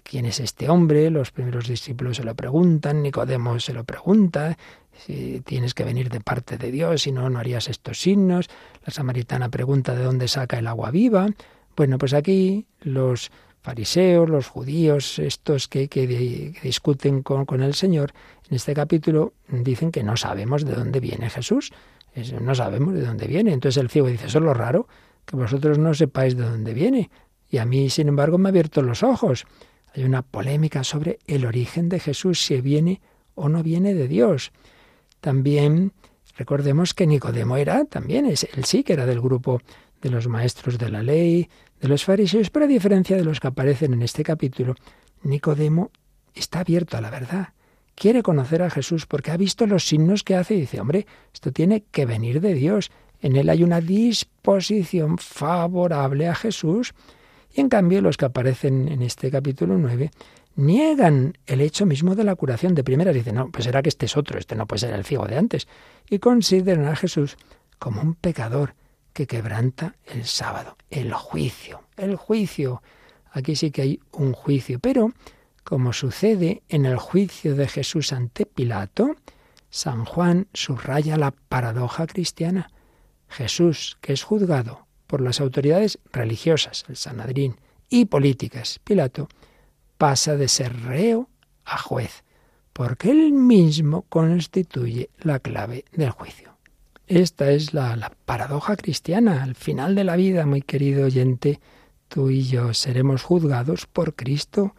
¿Quién 0.03 0.25
es 0.25 0.39
este 0.39 0.69
hombre? 0.69 1.10
Los 1.10 1.32
primeros 1.32 1.67
discípulos 1.67 2.17
se 2.17 2.23
lo 2.23 2.36
preguntan, 2.36 3.01
Nicodemo 3.01 3.60
se 3.60 3.73
lo 3.73 3.84
pregunta, 3.84 4.58
si 5.06 5.41
tienes 5.41 5.73
que 5.73 5.84
venir 5.84 6.10
de 6.10 6.19
parte 6.19 6.58
de 6.58 6.71
Dios, 6.71 7.03
si 7.03 7.12
no, 7.12 7.30
no 7.30 7.39
harías 7.39 7.69
estos 7.69 7.99
signos. 7.99 8.49
La 8.86 8.93
samaritana 8.93 9.49
pregunta 9.49 9.95
de 9.95 10.03
dónde 10.03 10.27
saca 10.27 10.60
el 10.60 10.67
agua 10.67 10.91
viva. 10.91 11.30
Bueno, 11.78 12.00
pues 12.00 12.16
aquí 12.16 12.66
los 12.82 13.30
fariseos, 13.62 14.28
los 14.28 14.48
judíos, 14.48 15.20
estos 15.20 15.68
que, 15.68 15.88
discuten 16.63 17.22
con, 17.22 17.62
el 17.62 17.76
Señor, 17.76 18.13
en 18.50 18.56
este 18.56 18.74
capítulo 18.74 19.34
dicen 19.48 19.92
que 19.92 20.02
no 20.02 20.18
sabemos 20.18 20.66
de 20.66 20.74
dónde 20.74 21.00
viene 21.00 21.30
Jesús. 21.30 21.72
no 22.42 22.56
sabemos 22.56 22.96
de 22.96 23.04
dónde 23.04 23.28
viene. 23.28 23.54
Entonces 23.54 23.80
el 23.80 23.90
ciego 23.90 24.08
dice, 24.08 24.26
eso 24.26 24.40
es 24.40 24.44
lo 24.44 24.56
raro, 24.56 24.88
que 25.24 25.36
vosotros 25.36 25.78
no 25.78 25.94
sepáis 25.94 26.36
de 26.36 26.50
dónde 26.50 26.74
viene. 26.74 27.12
Y 27.48 27.60
a 27.60 27.66
mí, 27.66 27.92
sin 27.92 28.08
embargo, 28.08 28.40
me 28.40 28.48
ha 28.48 28.50
abierto 28.50 28.82
los 28.82 29.04
ojos. 29.04 29.46
Hay 29.94 30.04
una 30.04 30.24
polémica 30.24 30.84
sobre 30.84 31.20
el 31.28 31.46
origen 31.46 31.90
de 31.90 32.00
Jesús, 32.00 32.42
si 32.42 32.60
viene 32.60 33.02
o 33.36 33.50
no 33.50 33.62
viene 33.62 33.94
de 33.94 34.08
Dios. 34.08 34.52
También 35.22 35.94
recordemos 36.38 36.96
que 36.96 37.06
Nicodemo 37.06 37.56
era 37.56 37.86
también, 37.86 38.26
él 38.26 38.66
sí 38.66 38.84
que 38.84 38.94
era 38.94 39.06
del 39.06 39.22
grupo 39.22 39.62
de 40.02 40.10
los 40.10 40.28
maestros 40.28 40.78
de 40.78 40.90
la 40.90 41.04
ley, 41.04 41.50
de 41.82 41.88
los 41.88 42.06
fariseos, 42.06 42.50
pero 42.50 42.66
a 42.66 42.68
diferencia 42.68 43.16
de 43.16 43.24
los 43.24 43.40
que 43.40 43.48
aparecen 43.48 43.94
en 43.94 44.02
este 44.02 44.24
capítulo, 44.24 44.76
Nicodemo 45.24 45.92
está 46.34 46.60
abierto 46.60 46.98
a 46.98 47.02
la 47.02 47.10
verdad. 47.10 47.50
Quiere 47.96 48.22
conocer 48.22 48.62
a 48.62 48.70
Jesús 48.70 49.06
porque 49.06 49.32
ha 49.32 49.38
visto 49.38 49.66
los 49.66 49.88
signos 49.88 50.24
que 50.24 50.36
hace 50.36 50.56
y 50.56 50.62
dice, 50.62 50.80
hombre, 50.80 51.08
esto 51.34 51.52
tiene 51.52 51.84
que 51.92 52.06
venir 52.06 52.42
de 52.42 52.54
Dios. 52.54 52.92
En 53.22 53.36
él 53.36 53.50
hay 53.50 53.63
una 53.63 53.82
disposición 53.82 55.18
favorable 55.18 56.28
a 56.28 56.36
Jesús. 56.36 56.94
Y 57.54 57.62
en 57.62 57.70
cambio 57.70 58.02
los 58.02 58.18
que 58.18 58.26
aparecen 58.26 58.88
en 58.88 59.02
este 59.02 59.32
capítulo 59.32 59.78
9 59.78 60.12
niegan 60.58 61.38
el 61.46 61.62
hecho 61.62 61.86
mismo 61.86 62.16
de 62.16 62.24
la 62.24 62.36
curación. 62.36 62.76
De 62.76 62.84
primera 62.84 63.12
dicen, 63.12 63.36
no, 63.36 63.50
pues 63.50 63.63
será 63.63 63.82
que 63.82 63.90
este 63.90 64.06
es 64.06 64.18
otro, 64.18 64.38
este 64.38 64.56
no 64.56 64.68
puede 64.68 64.82
ser 64.82 64.94
el 64.94 65.06
ciego 65.06 65.26
de 65.26 65.38
antes. 65.38 65.68
Y 66.10 66.20
consideran 66.20 66.86
a 66.86 66.96
Jesús 66.96 67.38
como 67.80 68.02
un 68.02 68.13
pecador 68.13 68.76
que 69.17 69.25
quebranta 69.25 69.95
el 70.06 70.25
sábado, 70.25 70.77
el 70.91 71.12
juicio, 71.12 71.82
el 71.97 72.17
juicio. 72.17 72.84
Aquí 73.32 73.56
sí 73.56 73.71
que 73.71 73.82
hay 73.82 73.99
un 74.12 74.34
juicio, 74.34 74.77
pero 74.77 75.12
como 75.63 75.91
sucede 75.91 76.62
en 76.69 76.86
el 76.86 76.97
juicio 76.97 77.56
de 77.56 77.67
Jesús 77.67 78.13
ante 78.13 78.45
Pilato, 78.45 79.15
San 79.71 80.06
Juan 80.06 80.49
subraya 80.53 81.17
la 81.17 81.32
paradoja 81.32 82.06
cristiana. 82.06 82.69
Jesús, 83.27 83.97
que 84.01 84.13
es 84.13 84.21
juzgado 84.21 84.86
por 85.08 85.21
las 85.21 85.41
autoridades 85.41 85.97
religiosas, 86.13 86.86
el 86.88 86.95
Sanadrín, 86.95 87.56
y 87.89 88.06
políticas, 88.06 88.77
Pilato, 88.84 89.30
pasa 89.97 90.36
de 90.36 90.47
ser 90.47 90.80
reo 90.84 91.27
a 91.65 91.80
juez, 91.80 92.23
porque 92.71 93.10
él 93.10 93.34
mismo 93.34 94.03
constituye 94.03 95.10
la 95.17 95.39
clave 95.39 95.86
del 95.91 96.12
juicio. 96.12 96.57
Esta 97.08 97.52
es 97.52 97.74
la, 97.74 98.12
paradoja 98.26 98.76
cristiana. 98.76 99.41
Al 99.41 99.56
final 99.56 99.96
de 99.96 100.04
la 100.04 100.17
vida, 100.17 100.46
muy 100.46 100.62
querido 100.62 101.06
oyente, 101.06 101.62
tú 102.10 102.30
y 102.30 102.43
yo 102.43 102.74
seremos 102.74 103.24
juzgados 103.24 103.86
por 103.86 104.13
Cristo, 104.13 104.76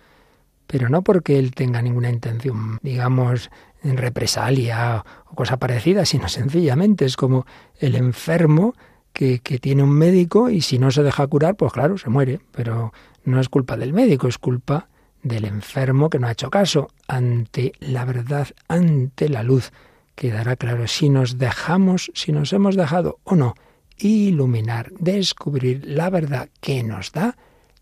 pero 0.66 0.90
no 0.90 1.02
porque 1.02 1.38
Él 1.38 1.54
tenga 1.54 1.80
ninguna 1.80 2.10
intención, 2.10 2.78
digamos, 2.82 3.50
en 3.82 3.96
represalia 3.96 5.04
o 5.30 5.34
cosa 5.34 5.56
parecida, 5.56 6.04
sino 6.04 6.28
sencillamente 6.28 7.06
es 7.06 7.16
como 7.16 7.46
el 7.78 7.94
enfermo 7.94 8.74
que, 9.14 9.38
que, 9.38 9.58
tiene 9.58 9.82
un 9.82 9.90
médico 9.90 10.50
y 10.50 10.60
si 10.60 10.78
no 10.78 10.90
se 10.90 11.02
deja 11.02 11.26
curar, 11.26 11.56
pues 11.56 11.72
claro, 11.72 11.96
se 11.96 12.10
muere, 12.10 12.40
pero 12.52 12.92
no 13.24 13.40
es 13.40 13.48
culpa 13.48 13.78
del 13.78 13.94
médico, 13.94 14.28
es 14.28 14.36
culpa 14.36 14.88
del 15.22 15.46
enfermo 15.46 16.10
que 16.10 16.18
no 16.18 16.26
ha 16.26 16.32
hecho 16.32 16.50
caso 16.50 16.88
ante 17.06 17.72
la 17.80 18.04
verdad, 18.04 18.48
ante 18.68 19.28
la 19.30 19.42
luz 19.42 19.72
quedará 20.18 20.56
claro 20.56 20.88
si 20.88 21.08
nos 21.08 21.38
dejamos, 21.38 22.10
si 22.12 22.32
nos 22.32 22.52
hemos 22.52 22.74
dejado 22.74 23.20
o 23.22 23.36
no 23.36 23.54
iluminar, 23.98 24.90
descubrir 24.98 25.84
la 25.86 26.10
verdad 26.10 26.48
que 26.60 26.82
nos 26.82 27.12
da 27.12 27.36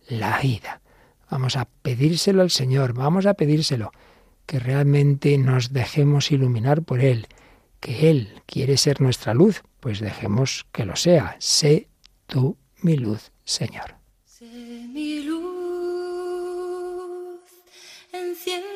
la 0.07 0.39
vida. 0.41 0.83
Vamos 1.31 1.57
a 1.57 1.67
pedírselo 1.83 2.43
al 2.43 2.51
Señor, 2.51 2.93
vamos 2.93 3.25
a 3.25 3.33
pedírselo, 3.35 3.91
que 4.45 4.59
realmente 4.59 5.39
nos 5.39 5.73
dejemos 5.73 6.31
iluminar 6.31 6.83
por 6.83 7.01
Él, 7.01 7.27
que 7.81 8.11
Él 8.11 8.43
quiere 8.45 8.77
ser 8.77 9.01
nuestra 9.01 9.33
luz, 9.33 9.63
pues 9.81 10.01
dejemos 10.01 10.67
que 10.73 10.85
lo 10.85 10.95
sea. 10.95 11.37
Sé 11.39 11.89
tú 12.27 12.59
mi 12.83 12.99
luz, 12.99 13.33
Señor. 13.45 13.95
Sé 14.27 14.45
mi 14.93 15.23
luz, 15.23 15.41
enciende 18.13 18.76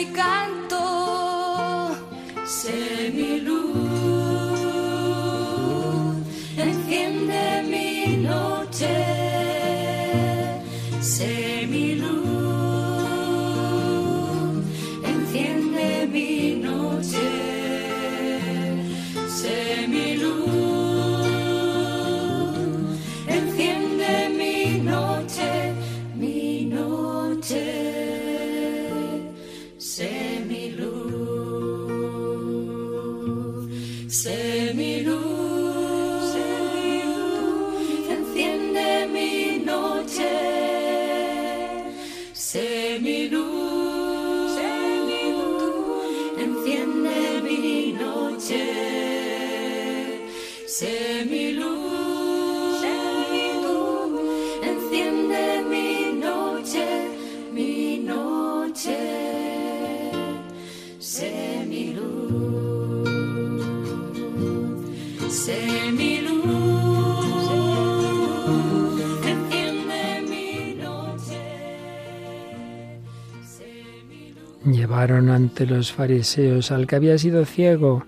expresa 0.00 0.44
en 0.46 0.49
Ante 75.00 75.64
los 75.64 75.92
fariseos 75.92 76.70
al 76.70 76.86
que 76.86 76.94
había 76.94 77.16
sido 77.16 77.46
ciego. 77.46 78.04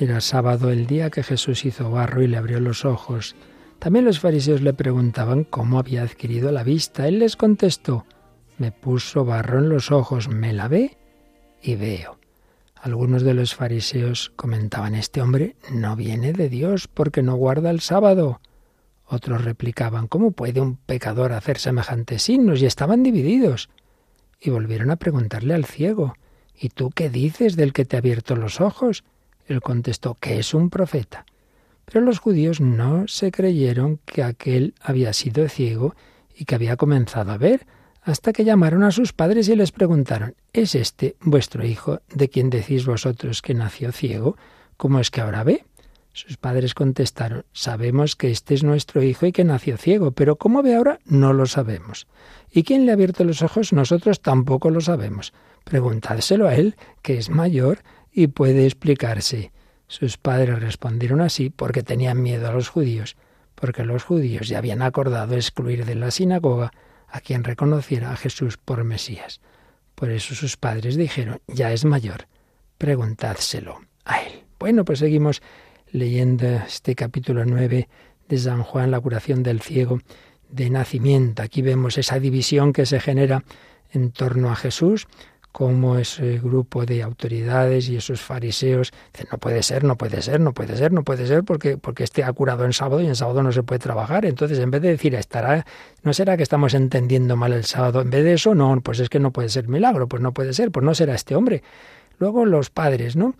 Era 0.00 0.22
sábado 0.22 0.70
el 0.70 0.86
día 0.86 1.10
que 1.10 1.22
Jesús 1.22 1.66
hizo 1.66 1.90
barro 1.90 2.22
y 2.22 2.26
le 2.26 2.38
abrió 2.38 2.58
los 2.58 2.86
ojos. 2.86 3.36
También 3.78 4.06
los 4.06 4.18
fariseos 4.18 4.62
le 4.62 4.72
preguntaban 4.72 5.44
cómo 5.44 5.78
había 5.78 6.02
adquirido 6.02 6.52
la 6.52 6.64
vista. 6.64 7.06
Él 7.06 7.18
les 7.18 7.36
contestó, 7.36 8.06
me 8.56 8.72
puso 8.72 9.26
barro 9.26 9.58
en 9.58 9.68
los 9.68 9.92
ojos, 9.92 10.28
me 10.28 10.54
lavé 10.54 10.96
y 11.62 11.74
veo. 11.74 12.18
Algunos 12.76 13.20
de 13.20 13.34
los 13.34 13.54
fariseos 13.54 14.32
comentaban, 14.36 14.94
este 14.94 15.20
hombre 15.20 15.56
no 15.70 15.96
viene 15.96 16.32
de 16.32 16.48
Dios 16.48 16.88
porque 16.88 17.22
no 17.22 17.36
guarda 17.36 17.68
el 17.68 17.80
sábado. 17.80 18.40
Otros 19.04 19.44
replicaban, 19.44 20.06
¿cómo 20.06 20.30
puede 20.30 20.62
un 20.62 20.76
pecador 20.76 21.34
hacer 21.34 21.58
semejantes 21.58 22.22
signos? 22.22 22.62
Y 22.62 22.64
estaban 22.64 23.02
divididos. 23.02 23.68
Y 24.46 24.50
volvieron 24.50 24.92
a 24.92 24.96
preguntarle 24.96 25.54
al 25.54 25.64
ciego, 25.64 26.14
¿y 26.56 26.68
tú 26.68 26.90
qué 26.90 27.10
dices 27.10 27.56
del 27.56 27.72
que 27.72 27.84
te 27.84 27.96
ha 27.96 27.98
abierto 27.98 28.36
los 28.36 28.60
ojos? 28.60 29.02
Él 29.48 29.60
contestó, 29.60 30.14
que 30.14 30.38
es 30.38 30.54
un 30.54 30.70
profeta. 30.70 31.26
Pero 31.84 32.02
los 32.02 32.20
judíos 32.20 32.60
no 32.60 33.08
se 33.08 33.32
creyeron 33.32 33.98
que 34.04 34.22
aquel 34.22 34.74
había 34.80 35.12
sido 35.14 35.48
ciego 35.48 35.96
y 36.32 36.44
que 36.44 36.54
había 36.54 36.76
comenzado 36.76 37.32
a 37.32 37.38
ver, 37.38 37.66
hasta 38.02 38.32
que 38.32 38.44
llamaron 38.44 38.84
a 38.84 38.92
sus 38.92 39.12
padres 39.12 39.48
y 39.48 39.56
les 39.56 39.72
preguntaron, 39.72 40.36
¿es 40.52 40.76
este 40.76 41.16
vuestro 41.20 41.66
hijo 41.66 42.02
de 42.14 42.28
quien 42.28 42.48
decís 42.48 42.86
vosotros 42.86 43.42
que 43.42 43.52
nació 43.52 43.90
ciego? 43.90 44.36
¿Cómo 44.76 45.00
es 45.00 45.10
que 45.10 45.22
ahora 45.22 45.42
ve? 45.42 45.64
Sus 46.16 46.38
padres 46.38 46.72
contestaron, 46.72 47.44
sabemos 47.52 48.16
que 48.16 48.30
este 48.30 48.54
es 48.54 48.64
nuestro 48.64 49.02
hijo 49.02 49.26
y 49.26 49.32
que 49.32 49.44
nació 49.44 49.76
ciego, 49.76 50.12
pero 50.12 50.36
cómo 50.36 50.62
ve 50.62 50.74
ahora 50.74 50.98
no 51.04 51.34
lo 51.34 51.44
sabemos. 51.44 52.06
¿Y 52.50 52.62
quién 52.62 52.86
le 52.86 52.90
ha 52.90 52.94
abierto 52.94 53.22
los 53.22 53.42
ojos? 53.42 53.74
Nosotros 53.74 54.22
tampoco 54.22 54.70
lo 54.70 54.80
sabemos. 54.80 55.34
Preguntádselo 55.64 56.48
a 56.48 56.54
él, 56.54 56.74
que 57.02 57.18
es 57.18 57.28
mayor 57.28 57.80
y 58.10 58.28
puede 58.28 58.64
explicarse. 58.64 59.52
Sus 59.88 60.16
padres 60.16 60.58
respondieron 60.58 61.20
así 61.20 61.50
porque 61.50 61.82
tenían 61.82 62.22
miedo 62.22 62.48
a 62.48 62.52
los 62.52 62.70
judíos, 62.70 63.14
porque 63.54 63.84
los 63.84 64.02
judíos 64.02 64.48
ya 64.48 64.56
habían 64.56 64.80
acordado 64.80 65.34
excluir 65.34 65.84
de 65.84 65.96
la 65.96 66.10
sinagoga 66.10 66.72
a 67.08 67.20
quien 67.20 67.44
reconociera 67.44 68.12
a 68.12 68.16
Jesús 68.16 68.56
por 68.56 68.82
Mesías. 68.84 69.42
Por 69.94 70.10
eso 70.10 70.34
sus 70.34 70.56
padres 70.56 70.96
dijeron, 70.96 71.42
ya 71.46 71.72
es 71.72 71.84
mayor, 71.84 72.26
preguntádselo 72.78 73.82
a 74.06 74.22
él. 74.22 74.46
Bueno, 74.58 74.86
pues 74.86 75.00
seguimos 75.00 75.42
leyendo 75.90 76.46
este 76.46 76.94
capítulo 76.94 77.44
9 77.44 77.88
de 78.28 78.38
San 78.38 78.62
Juan, 78.62 78.90
la 78.90 79.00
curación 79.00 79.42
del 79.42 79.60
ciego 79.60 80.00
de 80.48 80.70
nacimiento. 80.70 81.42
Aquí 81.42 81.62
vemos 81.62 81.98
esa 81.98 82.18
división 82.18 82.72
que 82.72 82.86
se 82.86 83.00
genera 83.00 83.44
en 83.92 84.10
torno 84.10 84.50
a 84.50 84.56
Jesús, 84.56 85.06
como 85.56 85.96
ese 85.96 86.38
grupo 86.38 86.84
de 86.84 87.02
autoridades 87.02 87.88
y 87.88 87.96
esos 87.96 88.20
fariseos 88.20 88.92
dicen, 89.10 89.28
no 89.32 89.38
puede 89.38 89.62
ser, 89.62 89.84
no 89.84 89.96
puede 89.96 90.20
ser, 90.20 90.38
no 90.38 90.52
puede 90.52 90.76
ser, 90.76 90.92
no 90.92 91.02
puede 91.02 91.26
ser, 91.26 91.44
porque, 91.44 91.78
porque 91.78 92.04
este 92.04 92.24
ha 92.24 92.32
curado 92.34 92.66
en 92.66 92.74
sábado 92.74 93.00
y 93.00 93.06
en 93.06 93.16
sábado 93.16 93.42
no 93.42 93.50
se 93.52 93.62
puede 93.62 93.78
trabajar. 93.78 94.26
Entonces, 94.26 94.58
en 94.58 94.70
vez 94.70 94.82
de 94.82 94.88
decir, 94.88 95.14
estará, 95.14 95.64
¿no 96.02 96.12
será 96.12 96.36
que 96.36 96.42
estamos 96.42 96.74
entendiendo 96.74 97.36
mal 97.36 97.54
el 97.54 97.64
sábado? 97.64 98.02
En 98.02 98.10
vez 98.10 98.22
de 98.22 98.34
eso, 98.34 98.54
no, 98.54 98.78
pues 98.82 99.00
es 99.00 99.08
que 99.08 99.18
no 99.18 99.30
puede 99.30 99.48
ser 99.48 99.66
milagro, 99.66 100.06
pues 100.08 100.22
no 100.22 100.32
puede 100.34 100.52
ser, 100.52 100.70
pues 100.70 100.84
no 100.84 100.94
será 100.94 101.14
este 101.14 101.34
hombre. 101.34 101.62
Luego 102.18 102.46
los 102.46 102.70
padres, 102.70 103.16
¿no? 103.16 103.34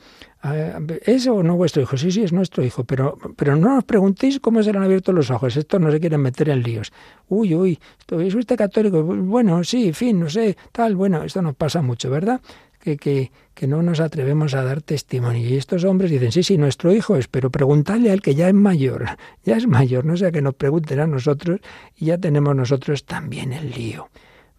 ¿Es 1.05 1.27
o 1.27 1.43
no 1.43 1.57
vuestro 1.57 1.83
hijo? 1.83 1.97
Sí, 1.97 2.13
sí, 2.13 2.23
es 2.23 2.33
nuestro 2.33 2.63
hijo, 2.63 2.85
pero, 2.85 3.19
pero 3.37 3.57
no 3.57 3.75
nos 3.75 3.85
preguntéis 3.85 4.39
cómo 4.39 4.63
se 4.63 4.71
le 4.71 4.79
han 4.79 4.85
abierto 4.85 5.13
los 5.13 5.31
ojos. 5.31 5.57
Estos 5.57 5.81
no 5.81 5.91
se 5.91 5.99
quieren 5.99 6.21
meter 6.21 6.51
en 6.51 6.63
líos. 6.63 6.93
Uy, 7.29 7.55
uy, 7.55 7.79
¿es 8.21 8.35
usted 8.35 8.57
católico? 8.57 9.03
Bueno, 9.03 9.65
sí, 9.65 9.93
fin, 9.93 10.21
no 10.21 10.29
sé, 10.29 10.57
tal. 10.73 10.95
Bueno, 10.95 11.23
esto 11.25 11.43
nos 11.43 11.57
pasa 11.57 11.83
mucho, 11.83 12.11
¿verdad? 12.11 12.41
Que, 12.79 12.97
que, 12.97 13.33
que 13.55 13.67
no 13.67 13.83
nos 13.83 13.99
atrevemos 13.99 14.55
a 14.55 14.63
dar 14.63 14.83
testimonio. 14.83 15.49
Y 15.49 15.57
estos 15.57 15.83
hombres 15.85 16.11
dicen, 16.11 16.31
sí, 16.31 16.45
sí, 16.45 16.59
nuestro 16.59 16.93
hijo 16.93 17.17
es, 17.17 17.27
pero 17.27 17.51
preguntadle 17.51 18.13
al 18.13 18.23
que 18.23 18.35
ya 18.35 18.49
es 18.49 18.55
mayor. 18.55 19.07
Ya 19.45 19.57
es 19.57 19.67
mayor, 19.69 20.05
no 20.05 20.17
sea 20.17 20.33
que 20.33 20.43
nos 20.43 20.55
pregunten 20.55 20.99
a 20.99 21.07
nosotros 21.07 21.61
y 21.97 22.07
ya 22.07 22.19
tenemos 22.19 22.55
nosotros 22.55 23.05
también 23.05 23.53
el 23.53 23.71
lío. 23.71 24.09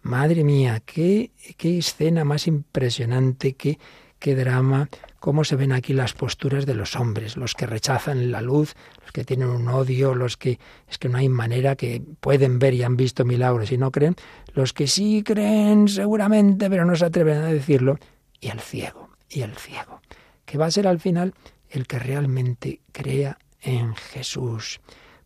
Madre 0.00 0.44
mía, 0.44 0.80
qué, 0.84 1.30
qué 1.58 1.76
escena 1.76 2.24
más 2.24 2.46
impresionante, 2.46 3.52
qué, 3.52 3.78
qué 4.18 4.34
drama, 4.34 4.88
cómo 5.20 5.44
se 5.44 5.56
ven 5.56 5.72
aquí 5.72 5.92
las 5.92 6.12
posturas 6.12 6.66
de 6.66 6.74
los 6.74 6.96
hombres, 6.96 7.36
los 7.36 7.54
que 7.54 7.66
rechazan 7.66 8.30
la 8.30 8.40
luz, 8.40 8.74
los 9.02 9.12
que 9.12 9.24
tienen 9.24 9.48
un 9.48 9.68
odio, 9.68 10.14
los 10.14 10.36
que 10.36 10.58
es 10.88 10.98
que 10.98 11.08
no 11.08 11.18
hay 11.18 11.28
manera 11.28 11.76
que 11.76 12.02
pueden 12.20 12.58
ver 12.58 12.74
y 12.74 12.82
han 12.82 12.96
visto 12.96 13.24
milagros 13.24 13.72
y 13.72 13.78
no 13.78 13.90
creen, 13.90 14.16
los 14.54 14.72
que 14.72 14.86
sí 14.86 15.22
creen 15.24 15.88
seguramente, 15.88 16.68
pero 16.68 16.84
no 16.84 16.96
se 16.96 17.04
atreven 17.04 17.38
a 17.38 17.46
decirlo, 17.46 17.98
y 18.40 18.48
el 18.48 18.60
ciego, 18.60 19.10
y 19.28 19.42
el 19.42 19.56
ciego, 19.56 20.00
que 20.44 20.58
va 20.58 20.66
a 20.66 20.70
ser 20.70 20.86
al 20.86 21.00
final 21.00 21.34
el 21.70 21.86
que 21.86 21.98
realmente 21.98 22.80
crea 22.92 23.38
en 23.60 23.94
Jesús, 23.94 24.80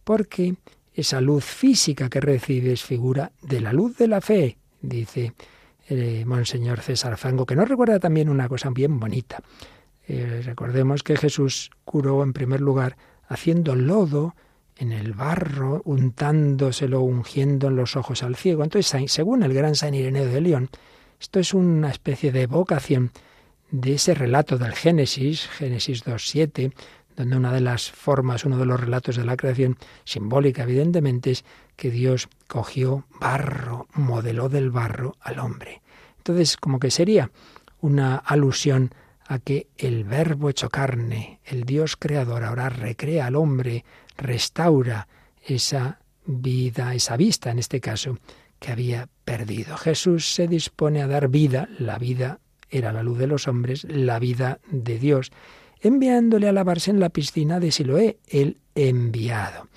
porque 0.04 0.54
esa 0.94 1.20
luz 1.20 1.44
física 1.44 2.08
que 2.08 2.20
recibe 2.20 2.72
es 2.72 2.82
figura 2.82 3.32
de 3.40 3.60
la 3.60 3.72
luz 3.72 3.96
de 3.96 4.08
la 4.08 4.20
fe, 4.20 4.58
dice 4.80 5.32
eh, 5.88 6.24
Monseñor 6.26 6.80
César 6.80 7.16
Fango, 7.16 7.46
que 7.46 7.56
nos 7.56 7.68
recuerda 7.68 7.98
también 7.98 8.28
una 8.28 8.48
cosa 8.48 8.70
bien 8.70 8.98
bonita. 9.00 9.40
Eh, 10.06 10.42
recordemos 10.44 11.02
que 11.02 11.16
Jesús 11.16 11.70
curó 11.84 12.22
en 12.22 12.32
primer 12.32 12.60
lugar 12.60 12.96
haciendo 13.28 13.74
lodo 13.74 14.34
en 14.76 14.92
el 14.92 15.12
barro, 15.12 15.82
untándoselo, 15.84 17.00
ungiendo 17.00 17.68
en 17.68 17.76
los 17.76 17.96
ojos 17.96 18.22
al 18.22 18.36
ciego. 18.36 18.64
Entonces, 18.64 19.10
según 19.10 19.42
el 19.42 19.54
gran 19.54 19.74
San 19.74 19.94
Ireneo 19.94 20.26
de 20.26 20.40
León, 20.40 20.70
esto 21.20 21.38
es 21.38 21.54
una 21.54 21.90
especie 21.90 22.32
de 22.32 22.42
evocación 22.42 23.12
de 23.70 23.94
ese 23.94 24.14
relato 24.14 24.58
del 24.58 24.72
Génesis, 24.72 25.48
Génesis 25.48 26.04
2.7, 26.04 26.72
donde 27.16 27.36
una 27.36 27.52
de 27.52 27.60
las 27.60 27.90
formas, 27.90 28.44
uno 28.44 28.58
de 28.58 28.66
los 28.66 28.80
relatos 28.80 29.16
de 29.16 29.24
la 29.24 29.36
creación, 29.36 29.76
simbólica 30.04 30.62
evidentemente, 30.62 31.30
es 31.30 31.44
que 31.76 31.90
Dios 31.90 32.28
cogió 32.46 33.04
barro, 33.20 33.86
modeló 33.94 34.48
del 34.48 34.70
barro 34.70 35.16
al 35.20 35.38
hombre. 35.38 35.82
Entonces, 36.18 36.56
como 36.56 36.78
que 36.78 36.90
sería 36.90 37.30
una 37.80 38.16
alusión 38.16 38.94
a 39.26 39.38
que 39.38 39.68
el 39.78 40.04
verbo 40.04 40.50
hecho 40.50 40.68
carne, 40.68 41.40
el 41.44 41.64
Dios 41.64 41.96
creador, 41.96 42.44
ahora 42.44 42.68
recrea 42.68 43.26
al 43.26 43.36
hombre, 43.36 43.84
restaura 44.16 45.08
esa 45.42 46.00
vida, 46.24 46.94
esa 46.94 47.16
vista 47.16 47.50
en 47.50 47.58
este 47.58 47.80
caso, 47.80 48.18
que 48.58 48.72
había 48.72 49.08
perdido. 49.24 49.76
Jesús 49.76 50.34
se 50.34 50.46
dispone 50.46 51.02
a 51.02 51.08
dar 51.08 51.28
vida, 51.28 51.68
la 51.78 51.98
vida 51.98 52.38
era 52.70 52.92
la 52.92 53.02
luz 53.02 53.18
de 53.18 53.26
los 53.26 53.48
hombres, 53.48 53.84
la 53.84 54.18
vida 54.18 54.60
de 54.70 54.98
Dios, 54.98 55.30
enviándole 55.82 56.48
a 56.48 56.52
lavarse 56.52 56.90
en 56.90 57.00
la 57.00 57.10
piscina 57.10 57.60
de 57.60 57.72
Siloé, 57.72 58.18
el 58.28 58.58
enviado. 58.74 59.68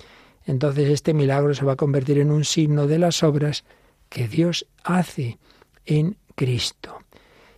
Entonces 0.46 0.90
este 0.90 1.14
milagro 1.14 1.54
se 1.54 1.66
va 1.66 1.74
a 1.74 1.78
convertir 1.78 2.20
en 2.20 2.32
un 2.32 2.46
signo 2.46 2.88
de 2.88 3.00
las 3.00 3.24
obras 3.24 3.66
que 4.10 4.28
Dios 4.28 4.68
hace 4.84 5.40
en 5.86 6.18
Cristo. 6.36 7.00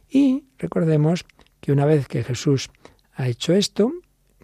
Y 0.09 0.45
recordemos 0.57 1.25
que 1.59 1.71
una 1.73 1.85
vez 1.85 2.07
que 2.07 2.23
Jesús 2.23 2.69
ha 3.13 3.27
hecho 3.27 3.53
esto, 3.53 3.91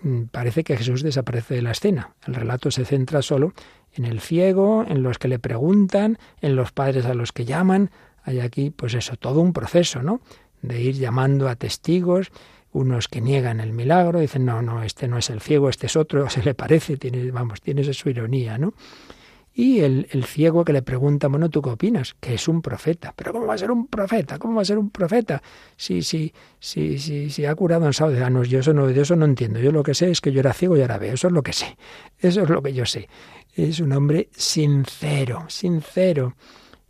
mm, 0.02 0.24
parece 0.24 0.64
que 0.64 0.76
Jesús 0.76 1.04
desaparece 1.04 1.56
de 1.56 1.62
la 1.62 1.72
escena. 1.72 2.16
El 2.28 2.36
relato 2.36 2.70
se 2.72 2.84
centra 2.84 3.22
solo 3.22 3.54
en 3.94 4.06
el 4.06 4.20
ciego, 4.20 4.86
en 4.88 5.04
los 5.04 5.18
que 5.18 5.30
le 5.30 5.40
preguntan, 5.40 6.18
en 6.42 6.56
los 6.56 6.72
padres 6.72 7.06
a 7.06 7.14
los 7.14 7.32
que 7.32 7.46
llaman. 7.46 7.92
Hay 8.24 8.40
aquí, 8.40 8.72
pues 8.72 8.94
eso, 8.94 9.16
todo 9.16 9.40
un 9.40 9.54
proceso, 9.54 10.02
¿no? 10.02 10.20
De 10.62 10.82
ir 10.82 10.96
llamando 10.96 11.48
a 11.48 11.56
testigos, 11.56 12.32
unos 12.74 13.08
que 13.08 13.22
niegan 13.22 13.60
el 13.60 13.72
milagro, 13.72 14.20
dicen, 14.20 14.46
no, 14.46 14.62
no, 14.62 14.84
este 14.84 15.08
no 15.08 15.18
es 15.18 15.30
el 15.30 15.40
ciego, 15.40 15.70
este 15.70 15.88
es 15.88 15.96
otro, 15.96 16.30
se 16.32 16.44
le 16.44 16.54
parece, 16.54 16.98
tiene, 16.98 17.32
vamos, 17.32 17.62
tiene 17.62 17.84
su 17.94 18.10
ironía, 18.10 18.58
¿no? 18.58 18.74
Y 19.56 19.82
el, 19.82 20.08
el, 20.10 20.26
ciego 20.26 20.66
que 20.66 20.74
le 20.74 20.82
pregunta, 20.82 21.28
bueno, 21.28 21.48
¿tú 21.48 21.62
qué 21.62 21.70
opinas? 21.70 22.16
Que 22.20 22.34
es 22.34 22.48
un 22.48 22.64
profeta. 22.64 23.14
¿Pero 23.16 23.34
cómo 23.34 23.46
va 23.46 23.54
a 23.54 23.58
ser 23.60 23.70
un 23.70 23.86
profeta? 23.86 24.40
¿Cómo 24.40 24.56
va 24.56 24.64
a 24.64 24.66
ser 24.66 24.80
un 24.80 24.90
profeta? 24.90 25.44
Si, 25.78 26.02
si, 26.02 26.34
si, 26.60 26.98
si, 26.98 27.30
si 27.30 27.46
ha 27.46 27.54
curado 27.54 27.86
en 27.86 27.94
sábado. 27.94 28.18
Ah, 28.26 28.44
yo 28.46 28.60
eso 28.62 28.74
no, 28.74 28.88
de 28.88 29.00
eso 29.00 29.16
no 29.16 29.26
entiendo. 29.26 29.60
Yo 29.60 29.72
lo 29.72 29.84
que 29.84 29.94
sé 29.94 30.10
es 30.10 30.22
que 30.22 30.32
yo 30.32 30.40
era 30.40 30.54
ciego 30.54 30.76
y 30.76 30.82
ahora 30.82 30.98
veo. 30.98 31.14
Eso 31.14 31.28
es 31.28 31.34
lo 31.34 31.44
que 31.44 31.54
sé. 31.54 31.78
Eso 32.18 32.42
es 32.42 32.50
lo 32.50 32.64
que 32.64 32.74
yo 32.74 32.88
sé. 32.88 33.08
Es 33.54 33.80
un 33.80 33.94
hombre 33.94 34.30
sincero, 34.32 35.46
sincero. 35.50 36.36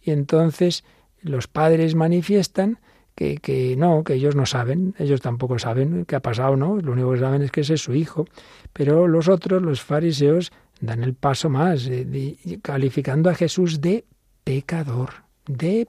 Y 0.01 0.11
entonces 0.11 0.85
los 1.21 1.47
padres 1.47 1.95
manifiestan 1.95 2.79
que, 3.15 3.37
que, 3.37 3.75
no, 3.77 4.03
que 4.03 4.15
ellos 4.15 4.35
no 4.35 4.45
saben, 4.45 4.95
ellos 4.97 5.21
tampoco 5.21 5.59
saben 5.59 6.05
qué 6.05 6.15
ha 6.15 6.19
pasado, 6.21 6.55
¿no? 6.55 6.77
Lo 6.77 6.93
único 6.93 7.11
que 7.13 7.19
saben 7.19 7.41
es 7.43 7.51
que 7.51 7.61
ese 7.61 7.75
es 7.75 7.81
su 7.81 7.93
hijo. 7.93 8.25
Pero 8.73 9.07
los 9.07 9.27
otros, 9.27 9.61
los 9.61 9.81
fariseos, 9.81 10.51
dan 10.81 11.03
el 11.03 11.13
paso 11.13 11.49
más, 11.49 11.87
eh, 11.87 12.59
calificando 12.61 13.29
a 13.29 13.35
Jesús 13.35 13.81
de 13.81 14.05
pecador, 14.43 15.11
de 15.47 15.87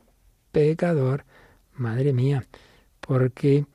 pecador. 0.53 1.25
Madre 1.77 2.13
mía, 2.13 2.47
porque 3.01 3.67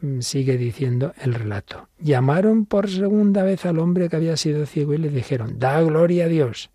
mm, 0.00 0.20
sigue 0.20 0.56
diciendo 0.56 1.12
el 1.20 1.34
relato. 1.34 1.88
Llamaron 1.98 2.66
por 2.66 2.88
segunda 2.88 3.42
vez 3.42 3.66
al 3.66 3.78
hombre 3.78 4.08
que 4.08 4.16
había 4.16 4.36
sido 4.36 4.66
ciego 4.66 4.94
y 4.94 4.98
le 4.98 5.08
dijeron, 5.08 5.58
da 5.58 5.80
gloria 5.80 6.26
a 6.26 6.28
Dios, 6.28 6.70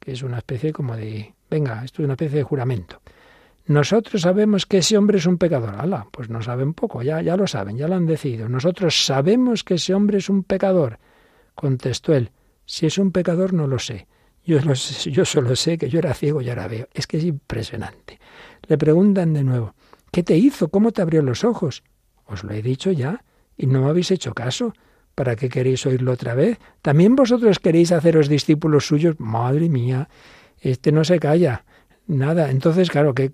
que 0.00 0.12
es 0.12 0.22
una 0.22 0.38
especie 0.38 0.72
como 0.72 0.96
de, 0.96 1.34
venga, 1.50 1.84
esto 1.84 2.00
es 2.02 2.06
una 2.06 2.14
especie 2.14 2.38
de 2.38 2.44
juramento. 2.44 3.02
Nosotros 3.66 4.22
sabemos 4.22 4.64
que 4.64 4.78
ese 4.78 4.96
hombre 4.96 5.18
es 5.18 5.26
un 5.26 5.38
pecador. 5.38 5.74
Ala, 5.78 6.06
pues 6.12 6.30
no 6.30 6.40
saben 6.40 6.72
poco, 6.72 7.02
ya, 7.02 7.20
ya 7.20 7.36
lo 7.36 7.46
saben, 7.46 7.76
ya 7.76 7.88
lo 7.88 7.96
han 7.96 8.06
decidido. 8.06 8.48
Nosotros 8.48 9.04
sabemos 9.04 9.64
que 9.64 9.74
ese 9.74 9.92
hombre 9.92 10.18
es 10.18 10.28
un 10.28 10.44
pecador. 10.44 10.98
Contestó 11.54 12.14
él, 12.14 12.30
si 12.64 12.86
es 12.86 12.98
un 12.98 13.10
pecador 13.10 13.52
no 13.52 13.66
lo 13.66 13.78
sé. 13.78 14.06
Yo, 14.44 14.58
yo 14.60 15.24
solo 15.24 15.56
sé 15.56 15.76
que 15.76 15.88
yo 15.88 15.98
era 15.98 16.14
ciego 16.14 16.40
y 16.40 16.48
ahora 16.48 16.68
veo. 16.68 16.88
Es 16.94 17.08
que 17.08 17.16
es 17.16 17.24
impresionante. 17.24 18.20
Le 18.68 18.78
preguntan 18.78 19.32
de 19.32 19.42
nuevo, 19.42 19.74
¿qué 20.12 20.22
te 20.22 20.36
hizo? 20.36 20.68
¿Cómo 20.68 20.92
te 20.92 21.02
abrió 21.02 21.22
los 21.22 21.42
ojos? 21.42 21.82
Os 22.26 22.44
lo 22.44 22.52
he 22.52 22.62
dicho 22.62 22.92
ya, 22.92 23.24
y 23.56 23.66
no 23.66 23.82
me 23.82 23.90
habéis 23.90 24.12
hecho 24.12 24.32
caso. 24.34 24.72
¿Para 25.16 25.34
qué 25.34 25.48
queréis 25.48 25.84
oírlo 25.86 26.12
otra 26.12 26.34
vez? 26.34 26.58
¿También 26.82 27.16
vosotros 27.16 27.58
queréis 27.58 27.90
haceros 27.90 28.28
discípulos 28.28 28.86
suyos? 28.86 29.16
Madre 29.18 29.68
mía, 29.68 30.08
este 30.60 30.92
no 30.92 31.04
se 31.04 31.18
calla. 31.18 31.64
Nada. 32.06 32.50
Entonces, 32.50 32.88
claro, 32.90 33.14
¿qué, 33.14 33.30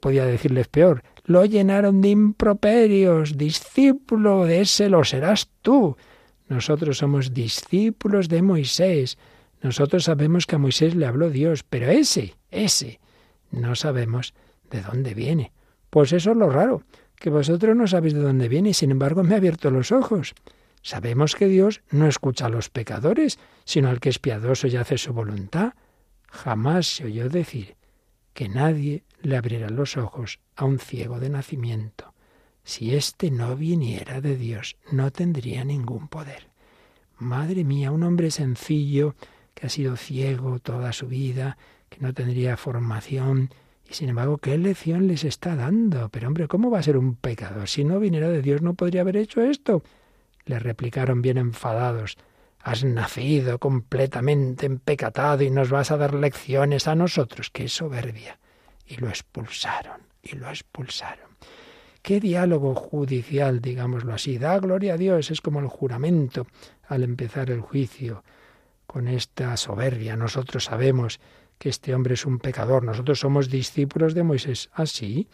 podía 0.00 0.26
decirles 0.26 0.68
peor? 0.68 1.02
Lo 1.24 1.44
llenaron 1.44 2.02
de 2.02 2.10
improperios. 2.10 3.38
Discípulo 3.38 4.44
de 4.44 4.60
ese 4.60 4.90
lo 4.90 5.02
serás 5.04 5.48
tú. 5.62 5.96
Nosotros 6.48 6.98
somos 6.98 7.32
discípulos 7.32 8.28
de 8.28 8.42
Moisés. 8.42 9.16
Nosotros 9.62 10.04
sabemos 10.04 10.46
que 10.46 10.56
a 10.56 10.58
Moisés 10.58 10.94
le 10.94 11.06
habló 11.06 11.30
Dios, 11.30 11.62
pero 11.62 11.90
ese, 11.90 12.34
ese, 12.50 13.00
no 13.50 13.74
sabemos 13.74 14.34
de 14.70 14.82
dónde 14.82 15.14
viene. 15.14 15.52
Pues 15.88 16.12
eso 16.12 16.32
es 16.32 16.36
lo 16.36 16.50
raro, 16.50 16.82
que 17.16 17.30
vosotros 17.30 17.74
no 17.74 17.86
sabéis 17.86 18.12
de 18.12 18.20
dónde 18.20 18.48
viene 18.48 18.70
y 18.70 18.74
sin 18.74 18.90
embargo 18.90 19.22
me 19.22 19.34
ha 19.34 19.38
abierto 19.38 19.70
los 19.70 19.90
ojos. 19.90 20.34
Sabemos 20.82 21.34
que 21.34 21.46
Dios 21.46 21.80
no 21.90 22.06
escucha 22.06 22.46
a 22.46 22.50
los 22.50 22.68
pecadores, 22.68 23.38
sino 23.64 23.88
al 23.88 23.98
que 23.98 24.10
es 24.10 24.18
piadoso 24.18 24.66
y 24.68 24.76
hace 24.76 24.98
su 24.98 25.14
voluntad. 25.14 25.72
Jamás 26.28 26.86
se 26.86 27.06
oyó 27.06 27.28
decir 27.28 27.76
que 28.36 28.50
nadie 28.50 29.02
le 29.22 29.38
abriera 29.38 29.70
los 29.70 29.96
ojos 29.96 30.40
a 30.56 30.66
un 30.66 30.78
ciego 30.78 31.20
de 31.20 31.30
nacimiento. 31.30 32.12
Si 32.64 32.94
éste 32.94 33.30
no 33.30 33.56
viniera 33.56 34.20
de 34.20 34.36
Dios, 34.36 34.76
no 34.92 35.10
tendría 35.10 35.64
ningún 35.64 36.08
poder. 36.08 36.50
Madre 37.16 37.64
mía, 37.64 37.92
un 37.92 38.02
hombre 38.02 38.30
sencillo, 38.30 39.14
que 39.54 39.66
ha 39.66 39.70
sido 39.70 39.96
ciego 39.96 40.58
toda 40.58 40.92
su 40.92 41.06
vida, 41.06 41.56
que 41.88 42.00
no 42.00 42.12
tendría 42.12 42.58
formación, 42.58 43.48
y 43.88 43.94
sin 43.94 44.10
embargo, 44.10 44.36
¿qué 44.36 44.58
lección 44.58 45.06
les 45.06 45.24
está 45.24 45.56
dando? 45.56 46.10
Pero 46.10 46.28
hombre, 46.28 46.46
¿cómo 46.46 46.70
va 46.70 46.80
a 46.80 46.82
ser 46.82 46.98
un 46.98 47.14
pecador? 47.14 47.66
Si 47.70 47.84
no 47.84 47.98
viniera 47.98 48.28
de 48.28 48.42
Dios, 48.42 48.60
no 48.60 48.74
podría 48.74 49.00
haber 49.00 49.16
hecho 49.16 49.40
esto. 49.40 49.82
Le 50.44 50.58
replicaron 50.58 51.22
bien 51.22 51.38
enfadados. 51.38 52.18
Has 52.66 52.82
nacido 52.82 53.60
completamente 53.60 54.66
empecatado 54.66 55.44
y 55.44 55.50
nos 55.50 55.70
vas 55.70 55.92
a 55.92 55.96
dar 55.96 56.14
lecciones 56.14 56.88
a 56.88 56.96
nosotros. 56.96 57.48
¡Qué 57.50 57.68
soberbia! 57.68 58.40
Y 58.88 58.96
lo 58.96 59.08
expulsaron, 59.08 60.00
y 60.20 60.34
lo 60.34 60.48
expulsaron. 60.48 61.28
¿Qué 62.02 62.18
diálogo 62.18 62.74
judicial, 62.74 63.60
digámoslo 63.60 64.12
así? 64.12 64.38
Da 64.38 64.58
gloria 64.58 64.94
a 64.94 64.96
Dios, 64.96 65.30
es 65.30 65.40
como 65.40 65.60
el 65.60 65.68
juramento 65.68 66.48
al 66.88 67.04
empezar 67.04 67.50
el 67.50 67.60
juicio. 67.60 68.24
Con 68.88 69.06
esta 69.06 69.56
soberbia 69.56 70.16
nosotros 70.16 70.64
sabemos 70.64 71.20
que 71.58 71.68
este 71.68 71.94
hombre 71.94 72.14
es 72.14 72.26
un 72.26 72.40
pecador, 72.40 72.82
nosotros 72.82 73.20
somos 73.20 73.48
discípulos 73.48 74.12
de 74.12 74.24
Moisés. 74.24 74.70
¿Así? 74.72 75.28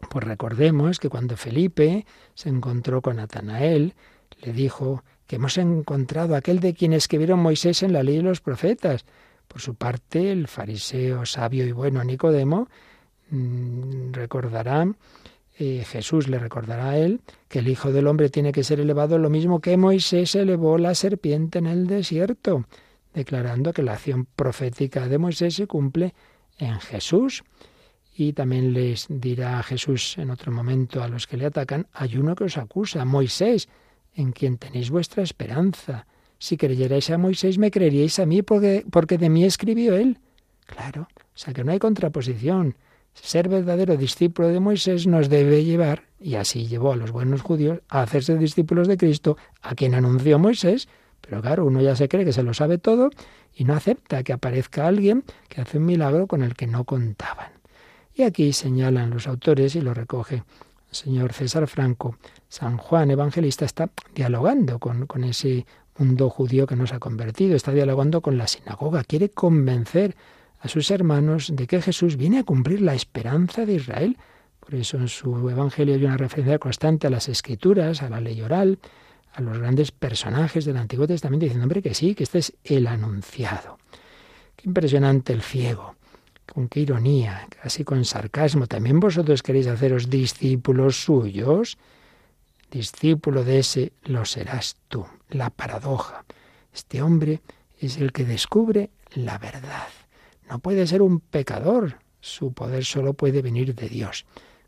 ¿Ah, 0.00 0.06
pues 0.08 0.24
recordemos 0.24 1.00
que 1.00 1.08
cuando 1.08 1.36
Felipe 1.36 2.06
se 2.34 2.48
encontró 2.48 3.02
con 3.02 3.16
Natanael, 3.16 3.96
le 4.40 4.52
dijo, 4.52 5.02
que 5.26 5.36
hemos 5.36 5.58
encontrado 5.58 6.36
aquel 6.36 6.60
de 6.60 6.74
quien 6.74 6.92
escribieron 6.92 7.40
Moisés 7.40 7.82
en 7.82 7.92
la 7.92 8.02
ley 8.02 8.16
y 8.16 8.22
los 8.22 8.40
profetas. 8.40 9.04
Por 9.48 9.60
su 9.60 9.74
parte, 9.74 10.32
el 10.32 10.48
fariseo 10.48 11.24
sabio 11.26 11.66
y 11.66 11.72
bueno 11.72 12.02
Nicodemo 12.02 12.68
mm, 13.30 14.12
recordará, 14.12 14.86
eh, 15.58 15.84
Jesús 15.86 16.28
le 16.28 16.38
recordará 16.38 16.90
a 16.90 16.98
él, 16.98 17.20
que 17.48 17.60
el 17.60 17.68
Hijo 17.68 17.92
del 17.92 18.06
Hombre 18.06 18.28
tiene 18.28 18.52
que 18.52 18.64
ser 18.64 18.80
elevado 18.80 19.18
lo 19.18 19.30
mismo 19.30 19.60
que 19.60 19.76
Moisés 19.76 20.34
elevó 20.34 20.78
la 20.78 20.94
serpiente 20.94 21.58
en 21.58 21.66
el 21.66 21.86
desierto, 21.86 22.64
declarando 23.12 23.72
que 23.72 23.82
la 23.82 23.92
acción 23.92 24.26
profética 24.34 25.06
de 25.06 25.18
Moisés 25.18 25.54
se 25.54 25.66
cumple 25.66 26.14
en 26.58 26.80
Jesús. 26.80 27.44
Y 28.16 28.32
también 28.32 28.72
les 28.72 29.06
dirá 29.08 29.62
Jesús 29.62 30.18
en 30.18 30.30
otro 30.30 30.52
momento 30.52 31.02
a 31.02 31.08
los 31.08 31.26
que 31.26 31.36
le 31.36 31.46
atacan, 31.46 31.86
hay 31.92 32.16
uno 32.16 32.34
que 32.34 32.44
os 32.44 32.56
acusa, 32.56 33.04
Moisés, 33.04 33.68
en 34.14 34.32
quien 34.32 34.58
tenéis 34.58 34.90
vuestra 34.90 35.22
esperanza. 35.22 36.06
Si 36.38 36.56
creyerais 36.56 37.10
a 37.10 37.18
Moisés, 37.18 37.58
me 37.58 37.70
creeríais 37.70 38.18
a 38.18 38.26
mí 38.26 38.42
porque, 38.42 38.84
porque 38.90 39.18
de 39.18 39.28
mí 39.28 39.44
escribió 39.44 39.96
él. 39.96 40.18
Claro, 40.66 41.08
o 41.12 41.38
sea 41.38 41.52
que 41.52 41.64
no 41.64 41.72
hay 41.72 41.78
contraposición. 41.78 42.76
Ser 43.14 43.48
verdadero 43.48 43.96
discípulo 43.96 44.48
de 44.48 44.60
Moisés 44.60 45.06
nos 45.06 45.28
debe 45.28 45.64
llevar, 45.64 46.04
y 46.20 46.34
así 46.34 46.66
llevó 46.66 46.92
a 46.92 46.96
los 46.96 47.12
buenos 47.12 47.42
judíos, 47.42 47.80
a 47.88 48.02
hacerse 48.02 48.36
discípulos 48.36 48.88
de 48.88 48.96
Cristo, 48.96 49.36
a 49.62 49.74
quien 49.74 49.94
anunció 49.94 50.38
Moisés. 50.38 50.88
Pero 51.20 51.40
claro, 51.40 51.64
uno 51.64 51.80
ya 51.80 51.96
se 51.96 52.08
cree 52.08 52.24
que 52.24 52.32
se 52.32 52.42
lo 52.42 52.52
sabe 52.52 52.78
todo 52.78 53.10
y 53.54 53.64
no 53.64 53.74
acepta 53.74 54.22
que 54.22 54.32
aparezca 54.32 54.86
alguien 54.86 55.24
que 55.48 55.60
hace 55.60 55.78
un 55.78 55.86
milagro 55.86 56.26
con 56.26 56.42
el 56.42 56.54
que 56.54 56.66
no 56.66 56.84
contaban. 56.84 57.52
Y 58.14 58.22
aquí 58.22 58.52
señalan 58.52 59.10
los 59.10 59.26
autores 59.26 59.74
y 59.74 59.80
lo 59.80 59.94
recoge 59.94 60.42
señor 60.94 61.32
César 61.32 61.66
Franco 61.66 62.16
San 62.48 62.76
Juan 62.76 63.10
Evangelista 63.10 63.64
está 63.64 63.90
dialogando 64.14 64.78
con, 64.78 65.06
con 65.06 65.24
ese 65.24 65.66
mundo 65.98 66.30
judío 66.30 66.66
que 66.66 66.76
nos 66.76 66.92
ha 66.92 66.98
convertido, 66.98 67.56
está 67.56 67.72
dialogando 67.72 68.20
con 68.20 68.38
la 68.38 68.46
sinagoga, 68.46 69.04
quiere 69.04 69.30
convencer 69.30 70.16
a 70.60 70.68
sus 70.68 70.90
hermanos 70.90 71.52
de 71.54 71.66
que 71.66 71.82
Jesús 71.82 72.16
viene 72.16 72.38
a 72.38 72.44
cumplir 72.44 72.80
la 72.80 72.94
esperanza 72.94 73.66
de 73.66 73.74
Israel. 73.74 74.16
Por 74.60 74.74
eso 74.74 74.96
en 74.96 75.08
su 75.08 75.50
Evangelio 75.50 75.94
hay 75.94 76.04
una 76.04 76.16
referencia 76.16 76.58
constante 76.58 77.06
a 77.06 77.10
las 77.10 77.28
escrituras, 77.28 78.02
a 78.02 78.08
la 78.08 78.20
ley 78.20 78.40
oral, 78.40 78.78
a 79.34 79.42
los 79.42 79.58
grandes 79.58 79.92
personajes 79.92 80.64
del 80.64 80.78
Antiguo 80.78 81.06
Testamento, 81.06 81.44
diciendo, 81.44 81.64
hombre, 81.64 81.82
que 81.82 81.92
sí, 81.92 82.14
que 82.14 82.22
este 82.22 82.38
es 82.38 82.54
el 82.64 82.86
anunciado. 82.86 83.78
Qué 84.56 84.68
impresionante 84.68 85.32
el 85.32 85.42
ciego, 85.42 85.96
con 86.46 86.68
qué 86.68 86.80
ironía, 86.80 87.46
casi 87.62 87.84
con 87.84 88.04
sarcasmo. 88.04 88.66
¿También 88.66 89.00
vosotros 89.00 89.42
queréis 89.42 89.66
haceros 89.66 90.10
discípulos 90.10 91.04
suyos? 91.04 91.78
discípulo 92.70 93.44
de 93.44 93.60
ese 93.60 93.92
lo 94.02 94.24
serás 94.24 94.76
tú. 94.88 95.06
La 95.30 95.50
paradoja. 95.50 96.24
Este 96.74 97.02
hombre 97.02 97.40
es 97.80 97.98
el 97.98 98.12
que 98.12 98.24
descubre 98.24 98.90
la 99.14 99.38
verdad. 99.38 99.88
No 100.50 100.58
puede 100.58 100.86
ser 100.86 101.00
un 101.00 101.20
pecador, 101.20 101.98
su 102.20 102.52
poder 102.52 102.84
solo 102.84 103.14
puede 103.14 103.42
venir 103.42 103.74
de 103.74 103.88
Dios. 103.88 104.26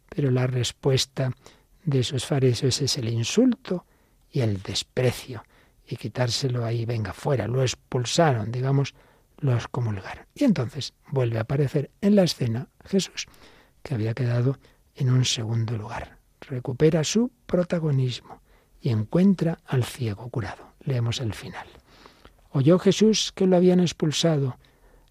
Pero 0.09 0.31
la 0.31 0.47
respuesta 0.47 1.33
de 1.85 2.01
esos 2.01 2.25
fariseos 2.25 2.81
es 2.81 2.97
el 2.97 3.09
insulto 3.09 3.85
y 4.31 4.41
el 4.41 4.63
desprecio. 4.63 5.45
Y 5.89 5.97
quitárselo 5.97 6.65
ahí, 6.65 6.85
venga, 6.85 7.13
fuera, 7.13 7.47
lo 7.49 7.63
expulsaron, 7.63 8.53
digamos, 8.53 8.95
lo 9.39 9.55
excomulgaron. 9.55 10.27
Y 10.35 10.45
entonces 10.45 10.95
vuelve 11.11 11.39
a 11.39 11.43
aparecer 11.43 11.91
en 12.01 12.17
la 12.17 12.25
escena 12.25 12.69
Jesús, 12.85 13.27
que 13.83 13.95
había 13.95 14.15
quedado 14.15 14.59
en 14.95 15.11
un 15.11 15.25
segundo 15.25 15.77
lugar 15.77 16.17
recupera 16.41 17.05
su 17.05 17.31
protagonismo 17.47 18.43
y 18.81 18.91
encuentra 18.91 19.59
al 19.65 19.85
ciego 19.85 20.29
curado. 20.31 20.75
Leemos 20.81 21.21
el 21.21 21.35
final. 21.35 21.67
Oyó 22.51 22.79
Jesús 22.79 23.33
que 23.35 23.47
lo 23.47 23.57
habían 23.57 23.81
expulsado, 23.81 24.59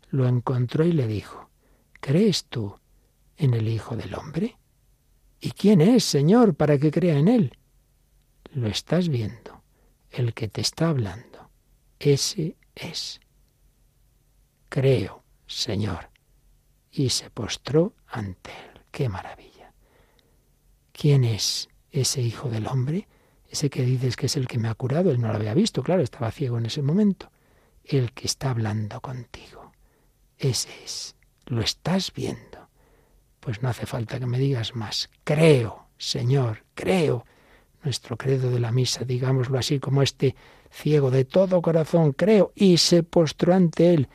lo 0.10 0.28
encontró 0.28 0.86
y 0.86 0.94
le 0.94 1.08
dijo, 1.08 1.50
¿crees 2.00 2.46
tú 2.46 2.80
en 3.38 3.54
el 3.54 3.68
Hijo 3.68 3.96
del 3.96 4.16
Hombre? 4.16 4.58
¿Y 5.42 5.52
quién 5.52 5.82
es, 5.82 6.06
Señor, 6.06 6.56
para 6.56 6.78
que 6.78 6.92
crea 6.92 7.18
en 7.18 7.28
él? 7.28 7.58
Lo 8.54 8.68
estás 8.68 9.10
viendo, 9.10 9.64
el 10.10 10.34
que 10.34 10.48
te 10.48 10.62
está 10.62 10.90
hablando. 10.90 11.50
Ese 12.00 12.56
es. 12.74 13.20
Creo, 14.76 15.24
Señor. 15.48 16.10
Y 16.92 17.10
se 17.10 17.30
postró 17.30 17.94
ante 18.08 18.52
él. 18.52 18.82
¡Qué 18.92 19.08
maravilla! 19.08 19.72
¿Quién 20.92 21.24
es 21.24 21.70
ese 21.92 22.22
Hijo 22.22 22.50
del 22.50 22.68
Hombre? 22.68 23.08
Ese 23.50 23.70
que 23.70 23.84
dices 23.84 24.18
que 24.18 24.26
es 24.26 24.36
el 24.36 24.50
que 24.50 24.60
me 24.60 24.68
ha 24.68 24.76
curado. 24.76 25.12
Él 25.12 25.22
no 25.22 25.30
lo 25.30 25.36
había 25.36 25.54
visto, 25.54 25.82
claro, 25.82 26.04
estaba 26.04 26.30
ciego 26.30 26.58
en 26.58 26.66
ese 26.66 26.82
momento. 26.82 27.32
El 27.86 28.12
que 28.12 28.28
está 28.28 28.50
hablando 28.50 29.00
contigo. 29.00 29.72
Ese 30.38 30.70
es. 30.84 31.16
Lo 31.46 31.62
estás 31.62 32.12
viendo. 32.14 32.68
Pues 33.40 33.62
no 33.62 33.70
hace 33.70 33.86
falta 33.86 34.20
que 34.20 34.26
me 34.26 34.40
digas 34.40 34.76
más. 34.76 35.10
Creo, 35.24 35.88
Señor, 35.98 36.66
creo. 36.74 37.26
Nuestro 37.82 38.18
credo 38.18 38.52
de 38.52 38.60
la 38.60 38.74
misa, 38.74 39.06
digámoslo 39.06 39.58
así, 39.58 39.80
como 39.80 40.02
este 40.02 40.36
ciego 40.70 41.12
de 41.12 41.24
todo 41.24 41.62
corazón, 41.62 42.12
creo, 42.12 42.52
y 42.56 42.78
se 42.78 43.04
postró 43.04 43.54
ante 43.54 43.94
él. 43.94 44.10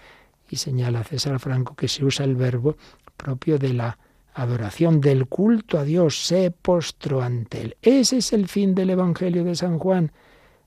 Y 0.50 0.56
señala 0.56 1.04
César 1.04 1.38
Franco 1.38 1.74
que 1.74 1.88
se 1.88 2.04
usa 2.04 2.24
el 2.24 2.34
verbo 2.34 2.76
propio 3.16 3.58
de 3.58 3.72
la 3.72 3.98
adoración, 4.34 5.00
del 5.00 5.26
culto 5.26 5.78
a 5.78 5.84
Dios, 5.84 6.26
se 6.26 6.50
postró 6.50 7.22
ante 7.22 7.60
él. 7.60 7.76
Ese 7.82 8.18
es 8.18 8.32
el 8.32 8.48
fin 8.48 8.74
del 8.74 8.90
Evangelio 8.90 9.44
de 9.44 9.54
San 9.54 9.78
Juan. 9.78 10.12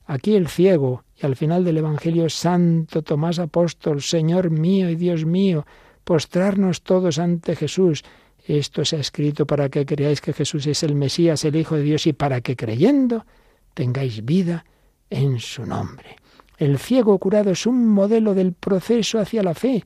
Aquí 0.05 0.35
el 0.35 0.47
ciego, 0.47 1.03
y 1.21 1.25
al 1.25 1.35
final 1.35 1.63
del 1.63 1.77
Evangelio, 1.77 2.29
Santo 2.29 3.01
Tomás 3.01 3.39
Apóstol, 3.39 4.01
Señor 4.01 4.49
mío 4.49 4.89
y 4.89 4.95
Dios 4.95 5.25
mío, 5.25 5.65
postrarnos 6.03 6.83
todos 6.83 7.19
ante 7.19 7.55
Jesús. 7.55 8.03
Esto 8.45 8.83
se 8.83 8.97
ha 8.97 8.99
escrito 8.99 9.45
para 9.45 9.69
que 9.69 9.85
creáis 9.85 10.19
que 10.19 10.33
Jesús 10.33 10.67
es 10.67 10.83
el 10.83 10.95
Mesías, 10.95 11.45
el 11.45 11.55
Hijo 11.55 11.75
de 11.75 11.83
Dios, 11.83 12.05
y 12.07 12.13
para 12.13 12.41
que 12.41 12.55
creyendo 12.55 13.25
tengáis 13.73 14.23
vida 14.25 14.65
en 15.09 15.39
su 15.39 15.65
nombre. 15.65 16.17
El 16.57 16.77
ciego 16.77 17.17
curado 17.17 17.51
es 17.51 17.65
un 17.65 17.87
modelo 17.87 18.33
del 18.33 18.53
proceso 18.53 19.19
hacia 19.19 19.43
la 19.43 19.53
fe. 19.53 19.83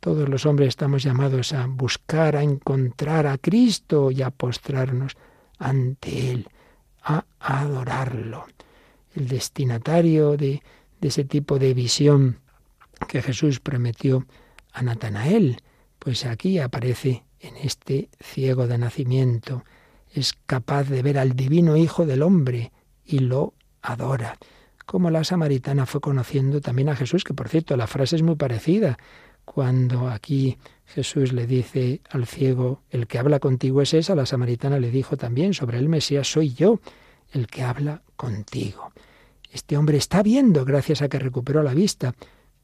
Todos 0.00 0.28
los 0.28 0.44
hombres 0.44 0.68
estamos 0.68 1.02
llamados 1.02 1.52
a 1.52 1.66
buscar, 1.66 2.36
a 2.36 2.42
encontrar 2.42 3.26
a 3.26 3.38
Cristo 3.38 4.10
y 4.10 4.22
a 4.22 4.30
postrarnos 4.30 5.16
ante 5.58 6.30
Él, 6.30 6.48
a 7.02 7.24
adorarlo. 7.40 8.46
El 9.14 9.28
destinatario 9.28 10.36
de, 10.36 10.62
ese 11.00 11.24
tipo 11.24 11.58
de 11.58 11.74
visión 11.74 12.40
que 13.08 13.22
Jesús 13.22 13.60
prometió 13.60 14.26
a 14.72 14.82
Natanael, 14.82 15.58
pues 15.98 16.26
aquí 16.26 16.58
aparece 16.58 17.24
en 17.40 17.56
este 17.56 18.08
ciego 18.20 18.66
de 18.66 18.78
nacimiento, 18.78 19.64
es 20.12 20.34
capaz 20.46 20.84
de 20.84 21.02
ver 21.02 21.18
al 21.18 21.34
divino 21.34 21.76
Hijo 21.76 22.06
del 22.06 22.22
Hombre 22.22 22.72
y 23.04 23.18
lo 23.18 23.54
adora. 23.82 24.38
Como 24.86 25.10
la 25.10 25.24
samaritana 25.24 25.86
fue 25.86 26.00
conociendo 26.00 26.60
también 26.60 26.88
a 26.88 26.96
Jesús, 26.96 27.24
que 27.24 27.34
por 27.34 27.48
cierto 27.48 27.76
la 27.76 27.86
frase 27.86 28.16
es 28.16 28.22
muy 28.22 28.36
parecida. 28.36 28.98
Cuando 29.44 30.08
aquí 30.08 30.58
Jesús 30.86 31.32
le 31.32 31.46
dice 31.46 32.00
al 32.10 32.26
ciego, 32.26 32.82
el 32.90 33.06
que 33.06 33.18
habla 33.18 33.40
contigo 33.40 33.82
es 33.82 33.94
esa, 33.94 34.14
la 34.14 34.26
samaritana 34.26 34.78
le 34.78 34.90
dijo 34.90 35.16
también 35.16 35.54
sobre 35.54 35.78
el 35.78 35.88
Mesías, 35.88 36.30
soy 36.30 36.54
yo 36.54 36.80
el 37.32 37.46
que 37.46 37.62
habla 37.62 38.02
contigo. 38.16 38.92
Este 39.50 39.76
hombre 39.76 39.98
está 39.98 40.22
viendo 40.22 40.64
gracias 40.64 41.02
a 41.02 41.08
que 41.08 41.18
recuperó 41.18 41.62
la 41.62 41.74
vista, 41.74 42.14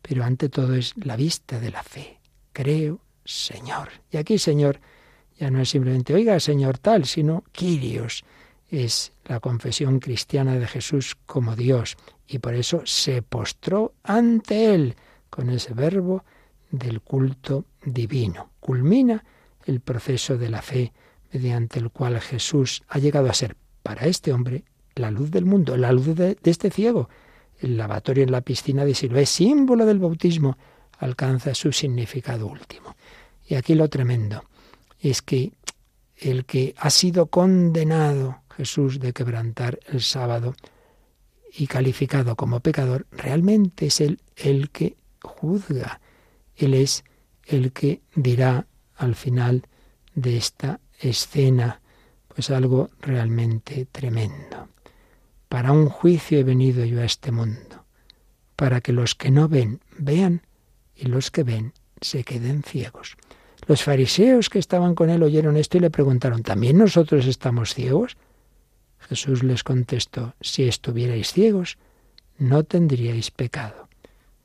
pero 0.02 0.24
ante 0.24 0.48
todo 0.48 0.74
es 0.74 0.94
la 0.96 1.16
vista 1.16 1.60
de 1.60 1.70
la 1.70 1.82
fe. 1.82 2.18
Creo, 2.52 3.00
Señor. 3.24 3.90
Y 4.10 4.16
aquí, 4.16 4.38
Señor, 4.38 4.80
ya 5.38 5.50
no 5.50 5.60
es 5.60 5.70
simplemente, 5.70 6.14
oiga, 6.14 6.38
Señor 6.40 6.78
tal, 6.78 7.04
sino 7.04 7.44
Quirios. 7.52 8.24
Es 8.70 9.12
la 9.24 9.40
confesión 9.40 9.98
cristiana 9.98 10.56
de 10.56 10.66
Jesús 10.66 11.16
como 11.26 11.56
Dios. 11.56 11.96
Y 12.26 12.38
por 12.38 12.54
eso 12.54 12.82
se 12.84 13.22
postró 13.22 13.94
ante 14.04 14.74
Él 14.74 14.94
con 15.28 15.50
ese 15.50 15.74
verbo 15.74 16.24
del 16.70 17.00
culto 17.00 17.64
divino. 17.84 18.50
Culmina 18.60 19.24
el 19.66 19.80
proceso 19.80 20.38
de 20.38 20.50
la 20.50 20.62
fe 20.62 20.92
mediante 21.32 21.78
el 21.78 21.90
cual 21.90 22.20
Jesús 22.20 22.82
ha 22.88 22.98
llegado 22.98 23.28
a 23.28 23.34
ser 23.34 23.56
para 23.82 24.06
este 24.06 24.32
hombre 24.32 24.64
la 24.94 25.10
luz 25.10 25.30
del 25.30 25.44
mundo, 25.44 25.76
la 25.76 25.92
luz 25.92 26.14
de, 26.14 26.36
de 26.40 26.50
este 26.50 26.70
ciego, 26.70 27.08
el 27.60 27.76
lavatorio 27.76 28.24
en 28.24 28.32
la 28.32 28.40
piscina 28.40 28.84
de 28.84 28.94
Siloé, 28.94 29.26
símbolo 29.26 29.86
del 29.86 29.98
bautismo, 29.98 30.56
alcanza 30.98 31.54
su 31.54 31.72
significado 31.72 32.46
último. 32.46 32.96
Y 33.46 33.54
aquí 33.54 33.74
lo 33.74 33.88
tremendo 33.88 34.44
es 35.00 35.22
que 35.22 35.52
el 36.16 36.44
que 36.44 36.74
ha 36.76 36.90
sido 36.90 37.26
condenado 37.26 38.42
Jesús 38.60 39.00
de 39.00 39.14
quebrantar 39.14 39.80
el 39.86 40.02
sábado 40.02 40.54
y 41.50 41.66
calificado 41.66 42.36
como 42.36 42.60
pecador, 42.60 43.06
realmente 43.10 43.86
es 43.86 44.02
él 44.02 44.20
el 44.36 44.68
que 44.68 44.98
juzga. 45.22 46.02
Él 46.56 46.74
es 46.74 47.02
el 47.46 47.72
que 47.72 48.02
dirá 48.14 48.66
al 48.96 49.14
final 49.14 49.62
de 50.14 50.36
esta 50.36 50.78
escena, 50.98 51.80
pues 52.28 52.50
algo 52.50 52.90
realmente 53.00 53.86
tremendo. 53.90 54.68
Para 55.48 55.72
un 55.72 55.88
juicio 55.88 56.38
he 56.38 56.44
venido 56.44 56.84
yo 56.84 57.00
a 57.00 57.06
este 57.06 57.32
mundo, 57.32 57.86
para 58.56 58.82
que 58.82 58.92
los 58.92 59.14
que 59.14 59.30
no 59.30 59.48
ven 59.48 59.80
vean 59.96 60.42
y 60.94 61.06
los 61.06 61.30
que 61.30 61.44
ven 61.44 61.72
se 62.02 62.24
queden 62.24 62.62
ciegos. 62.62 63.16
Los 63.66 63.82
fariseos 63.82 64.50
que 64.50 64.58
estaban 64.58 64.94
con 64.94 65.08
él 65.08 65.22
oyeron 65.22 65.56
esto 65.56 65.78
y 65.78 65.80
le 65.80 65.90
preguntaron, 65.90 66.42
¿también 66.42 66.76
nosotros 66.76 67.24
estamos 67.24 67.72
ciegos? 67.72 68.18
Jesús 69.08 69.42
les 69.42 69.64
contestó, 69.64 70.34
si 70.40 70.68
estuvierais 70.68 71.32
ciegos, 71.32 71.78
no 72.38 72.64
tendríais 72.64 73.30
pecado. 73.30 73.88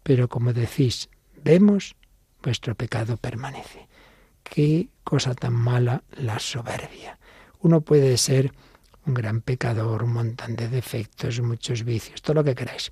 Pero 0.03 0.28
como 0.28 0.53
decís, 0.53 1.10
vemos, 1.43 1.95
vuestro 2.41 2.76
pecado 2.76 3.18
permanece. 3.18 3.88
Qué 4.43 4.89
cosa 5.03 5.34
tan 5.34 5.53
mala 5.53 6.03
la 6.18 6.39
soberbia. 6.39 7.18
Uno 7.62 7.82
puede 7.82 8.18
ser 8.18 8.51
un 9.06 9.14
gran 9.14 9.41
pecador, 9.41 10.03
un 10.03 10.14
montón 10.14 10.56
de 10.56 10.68
defectos, 10.68 11.41
muchos 11.41 11.84
vicios, 11.84 12.22
todo 12.22 12.36
lo 12.36 12.43
que 12.43 12.56
queráis. 12.56 12.91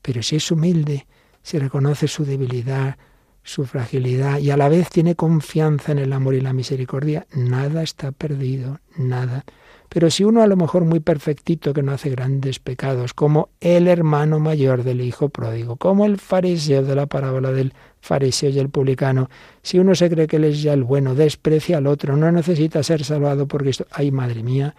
Pero 0.00 0.22
si 0.22 0.36
es 0.36 0.50
humilde, 0.50 1.06
si 1.42 1.58
reconoce 1.58 2.08
su 2.08 2.24
debilidad, 2.24 2.96
su 3.42 3.64
fragilidad 3.66 4.38
y 4.38 4.50
a 4.50 4.56
la 4.56 4.68
vez 4.68 4.88
tiene 4.88 5.16
confianza 5.16 5.92
en 5.92 5.98
el 5.98 6.12
amor 6.12 6.34
y 6.34 6.40
la 6.40 6.52
misericordia, 6.52 7.26
nada 7.32 7.82
está 7.82 8.12
perdido, 8.12 8.80
nada. 8.96 9.44
Pero 9.92 10.10
si 10.10 10.24
uno 10.24 10.40
a 10.40 10.46
lo 10.46 10.56
mejor 10.56 10.86
muy 10.86 11.00
perfectito 11.00 11.74
que 11.74 11.82
no 11.82 11.92
hace 11.92 12.08
grandes 12.08 12.58
pecados, 12.58 13.12
como 13.12 13.50
el 13.60 13.88
hermano 13.88 14.40
mayor 14.40 14.84
del 14.84 15.02
hijo 15.02 15.28
pródigo, 15.28 15.76
como 15.76 16.06
el 16.06 16.16
fariseo 16.16 16.82
de 16.82 16.94
la 16.94 17.04
parábola 17.04 17.52
del 17.52 17.74
fariseo 18.00 18.48
y 18.48 18.58
el 18.58 18.70
publicano, 18.70 19.28
si 19.62 19.78
uno 19.78 19.94
se 19.94 20.08
cree 20.08 20.26
que 20.26 20.36
él 20.36 20.44
es 20.44 20.62
ya 20.62 20.72
el 20.72 20.82
bueno, 20.82 21.14
desprecia 21.14 21.76
al 21.76 21.86
otro, 21.86 22.16
no 22.16 22.32
necesita 22.32 22.82
ser 22.82 23.04
salvado 23.04 23.46
por 23.46 23.64
Cristo, 23.64 23.86
ay 23.90 24.10
madre 24.10 24.42
mía, 24.42 24.74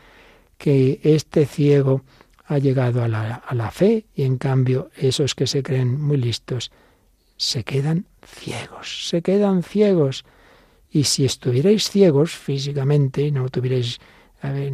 que 0.57 0.99
este 1.03 1.45
ciego 1.45 2.01
ha 2.45 2.57
llegado 2.57 3.03
a 3.03 3.07
la, 3.07 3.35
a 3.35 3.53
la 3.53 3.69
fe 3.69 4.07
y 4.15 4.23
en 4.23 4.39
cambio 4.39 4.89
esos 4.97 5.35
que 5.35 5.45
se 5.45 5.61
creen 5.61 6.01
muy 6.01 6.17
listos 6.17 6.71
se 7.37 7.63
quedan 7.63 8.07
ciegos, 8.25 9.09
se 9.09 9.21
quedan 9.21 9.61
ciegos. 9.61 10.25
Y 10.89 11.03
si 11.03 11.23
estuvierais 11.25 11.87
ciegos 11.87 12.31
físicamente, 12.31 13.29
no 13.29 13.49
tuvierais 13.49 13.99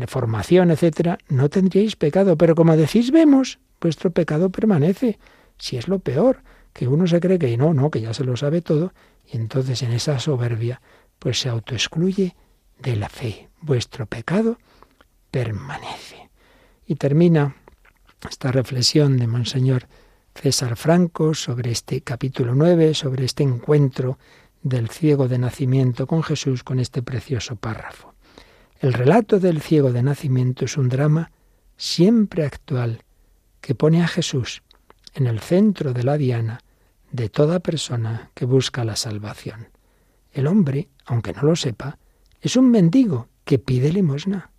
formación, 0.07 0.71
etcétera, 0.71 1.17
no 1.29 1.49
tendríais 1.49 1.95
pecado. 1.95 2.37
Pero 2.37 2.55
como 2.55 2.75
decís, 2.75 3.11
vemos, 3.11 3.59
vuestro 3.79 4.11
pecado 4.11 4.49
permanece. 4.49 5.19
Si 5.57 5.77
es 5.77 5.87
lo 5.87 5.99
peor, 5.99 6.41
que 6.73 6.87
uno 6.87 7.07
se 7.07 7.19
cree 7.19 7.39
que 7.39 7.55
no, 7.57 7.73
no, 7.73 7.91
que 7.91 8.01
ya 8.01 8.13
se 8.13 8.23
lo 8.23 8.35
sabe 8.35 8.61
todo, 8.61 8.93
y 9.31 9.37
entonces 9.37 9.83
en 9.83 9.91
esa 9.91 10.19
soberbia, 10.19 10.81
pues 11.19 11.39
se 11.39 11.49
autoexcluye 11.49 12.35
de 12.81 12.95
la 12.95 13.09
fe. 13.09 13.49
Vuestro 13.61 14.05
pecado 14.05 14.57
permanece. 15.31 16.29
Y 16.87 16.95
termina 16.95 17.55
esta 18.27 18.51
reflexión 18.51 19.17
de 19.17 19.27
Monseñor 19.27 19.87
César 20.33 20.75
Franco 20.75 21.33
sobre 21.33 21.71
este 21.71 22.01
capítulo 22.01 22.55
9, 22.55 22.93
sobre 22.93 23.25
este 23.25 23.43
encuentro 23.43 24.17
del 24.63 24.89
ciego 24.89 25.27
de 25.27 25.37
nacimiento 25.37 26.07
con 26.07 26.23
Jesús 26.23 26.63
con 26.63 26.79
este 26.79 27.01
precioso 27.01 27.55
párrafo. 27.55 28.08
El 28.79 28.93
relato 28.93 29.41
del 29.41 29.59
ciego 29.59 29.91
de 29.91 30.01
nacimiento 30.01 30.63
es 30.63 30.77
un 30.77 30.87
drama 30.87 31.31
siempre 31.75 32.45
actual 32.45 33.03
que 33.59 33.75
pone 33.75 34.01
a 34.01 34.07
Jesús 34.07 34.63
en 35.15 35.27
el 35.27 35.41
centro 35.41 35.91
de 35.91 36.03
la 36.03 36.17
diana 36.17 36.61
de 37.11 37.27
toda 37.27 37.59
persona 37.59 38.31
que 38.33 38.45
busca 38.45 38.85
la 38.85 38.95
salvación. 38.95 39.67
El 40.31 40.47
hombre, 40.47 40.87
aunque 41.03 41.33
no 41.33 41.41
lo 41.41 41.57
sepa, 41.57 41.99
es 42.39 42.55
un 42.55 42.71
mendigo 42.71 43.27
que 43.43 43.59
pide 43.59 43.91
limosna. 43.91 44.51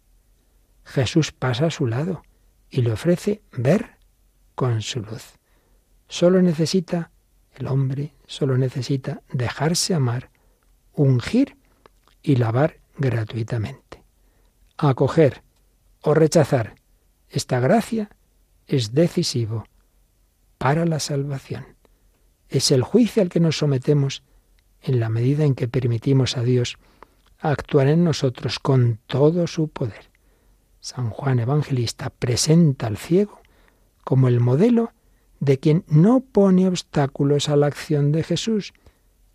Jesús 0.84 1.32
pasa 1.32 1.66
a 1.66 1.70
su 1.70 1.86
lado 1.86 2.22
y 2.68 2.82
le 2.82 2.92
ofrece 2.92 3.40
ver 3.52 3.96
con 4.54 4.82
su 4.82 5.00
luz. 5.00 5.38
Solo 6.08 6.42
necesita, 6.42 7.10
el 7.54 7.68
hombre 7.68 8.12
solo 8.26 8.58
necesita 8.58 9.22
dejarse 9.32 9.94
amar, 9.94 10.28
ungir 10.92 11.56
y 12.22 12.36
lavar 12.36 12.80
gratuitamente. 12.98 13.79
Acoger 14.82 15.42
o 16.00 16.14
rechazar 16.14 16.74
esta 17.28 17.60
gracia 17.60 18.08
es 18.66 18.94
decisivo 18.94 19.66
para 20.56 20.86
la 20.86 21.00
salvación. 21.00 21.66
Es 22.48 22.70
el 22.70 22.82
juicio 22.82 23.20
al 23.20 23.28
que 23.28 23.40
nos 23.40 23.58
sometemos 23.58 24.22
en 24.80 24.98
la 24.98 25.10
medida 25.10 25.44
en 25.44 25.54
que 25.54 25.68
permitimos 25.68 26.38
a 26.38 26.42
Dios 26.42 26.78
actuar 27.38 27.88
en 27.88 28.04
nosotros 28.04 28.58
con 28.58 28.98
todo 29.06 29.46
su 29.46 29.68
poder. 29.68 30.10
San 30.80 31.10
Juan 31.10 31.40
Evangelista 31.40 32.08
presenta 32.08 32.86
al 32.86 32.96
ciego 32.96 33.38
como 34.02 34.28
el 34.28 34.40
modelo 34.40 34.92
de 35.40 35.58
quien 35.58 35.84
no 35.88 36.20
pone 36.20 36.66
obstáculos 36.66 37.50
a 37.50 37.56
la 37.56 37.66
acción 37.66 38.12
de 38.12 38.22
Jesús 38.22 38.72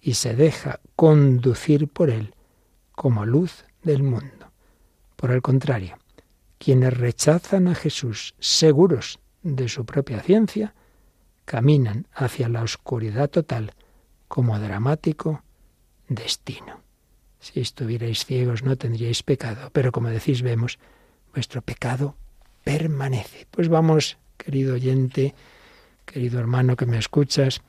y 0.02 0.16
se 0.16 0.36
deja 0.36 0.80
conducir 0.96 1.88
por 1.88 2.10
él 2.10 2.34
como 2.93 3.28
luz 3.28 3.66
del 3.84 4.02
mundo. 4.02 4.35
Por 5.16 5.32
el 5.32 5.41
contrario, 5.41 5.97
quienes 6.57 6.97
rechazan 6.97 7.68
a 7.68 7.76
Jesús 7.76 8.36
seguros 8.39 9.20
de 9.43 9.70
su 9.70 9.86
propia 9.86 10.22
ciencia, 10.22 10.74
caminan 11.45 12.07
hacia 12.13 12.49
la 12.49 12.63
oscuridad 12.63 13.30
total 13.30 13.74
como 14.28 14.59
dramático 14.59 15.43
destino. 16.07 16.82
Si 17.39 17.59
estuvierais 17.59 18.26
ciegos 18.26 18.63
no 18.63 18.76
tendríais 18.76 19.22
pecado, 19.22 19.70
pero 19.72 19.91
como 19.91 20.09
decís 20.09 20.41
vemos, 20.41 20.80
vuestro 21.34 21.61
pecado 21.61 22.16
permanece. 22.63 23.45
Pues 23.51 23.70
vamos, 23.70 24.18
querido 24.38 24.74
oyente, 24.74 25.36
querido 26.05 26.39
hermano 26.39 26.76
que 26.76 26.88
me 26.88 26.97
escuchas, 26.97 27.61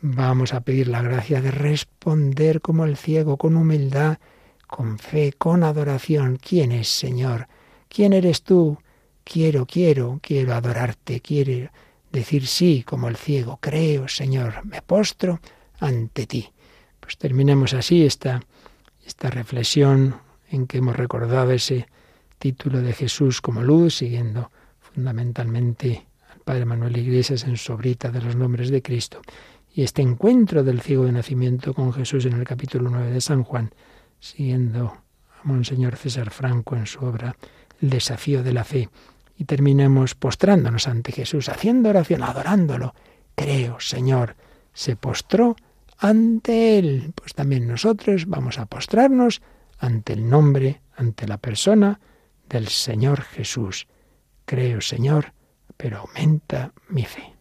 vamos 0.00 0.52
a 0.52 0.62
pedir 0.62 0.88
la 0.88 1.02
gracia 1.02 1.40
de 1.40 1.52
responder 1.52 2.60
como 2.60 2.84
el 2.84 2.96
ciego, 2.96 3.36
con 3.36 3.56
humildad, 3.56 4.18
con 4.72 4.98
fe, 4.98 5.34
con 5.36 5.64
adoración. 5.64 6.38
¿Quién 6.38 6.72
es, 6.72 6.88
Señor? 6.88 7.46
¿Quién 7.90 8.14
eres 8.14 8.42
tú? 8.42 8.78
Quiero, 9.22 9.66
quiero, 9.66 10.18
quiero 10.22 10.54
adorarte, 10.54 11.20
quiero 11.20 11.70
decir 12.10 12.46
sí 12.46 12.82
como 12.82 13.08
el 13.08 13.16
ciego. 13.16 13.58
Creo, 13.60 14.08
Señor, 14.08 14.64
me 14.64 14.80
postro 14.80 15.40
ante 15.78 16.26
ti. 16.26 16.48
Pues 17.00 17.18
terminemos 17.18 17.74
así 17.74 18.06
esta, 18.06 18.40
esta 19.04 19.28
reflexión 19.28 20.16
en 20.48 20.66
que 20.66 20.78
hemos 20.78 20.96
recordado 20.96 21.50
ese 21.50 21.86
título 22.38 22.80
de 22.80 22.94
Jesús 22.94 23.42
como 23.42 23.60
luz, 23.60 23.96
siguiendo 23.96 24.50
fundamentalmente 24.80 26.06
al 26.32 26.40
Padre 26.40 26.64
Manuel 26.64 26.96
Iglesias 26.96 27.44
en 27.44 27.58
su 27.58 27.76
de 27.76 28.22
los 28.22 28.36
nombres 28.36 28.70
de 28.70 28.80
Cristo. 28.80 29.20
Y 29.74 29.82
este 29.82 30.00
encuentro 30.00 30.64
del 30.64 30.80
ciego 30.80 31.04
de 31.04 31.12
nacimiento 31.12 31.74
con 31.74 31.92
Jesús 31.92 32.24
en 32.24 32.32
el 32.32 32.44
capítulo 32.44 32.88
9 32.88 33.10
de 33.10 33.20
San 33.20 33.44
Juan, 33.44 33.70
siguiendo 34.22 34.86
a 34.86 35.42
Monseñor 35.42 35.96
César 35.96 36.30
Franco 36.30 36.76
en 36.76 36.86
su 36.86 37.04
obra 37.04 37.36
El 37.82 37.90
desafío 37.90 38.44
de 38.44 38.52
la 38.52 38.62
fe. 38.62 38.88
Y 39.36 39.44
terminemos 39.44 40.14
postrándonos 40.14 40.86
ante 40.86 41.10
Jesús, 41.10 41.48
haciendo 41.48 41.88
oración, 41.88 42.22
adorándolo. 42.22 42.94
Creo, 43.34 43.80
Señor, 43.80 44.36
se 44.72 44.94
postró 44.94 45.56
ante 45.98 46.78
Él. 46.78 47.12
Pues 47.16 47.34
también 47.34 47.66
nosotros 47.66 48.26
vamos 48.26 48.58
a 48.58 48.66
postrarnos 48.66 49.42
ante 49.78 50.12
el 50.12 50.28
nombre, 50.28 50.80
ante 50.96 51.26
la 51.26 51.38
persona 51.38 51.98
del 52.48 52.68
Señor 52.68 53.22
Jesús. 53.22 53.88
Creo, 54.44 54.80
Señor, 54.80 55.32
pero 55.76 55.98
aumenta 55.98 56.72
mi 56.88 57.04
fe. 57.04 57.32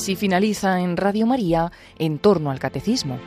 Así 0.00 0.16
finaliza 0.16 0.80
en 0.80 0.96
Radio 0.96 1.26
María 1.26 1.72
en 1.98 2.18
torno 2.18 2.50
al 2.50 2.58
catecismo. 2.58 3.18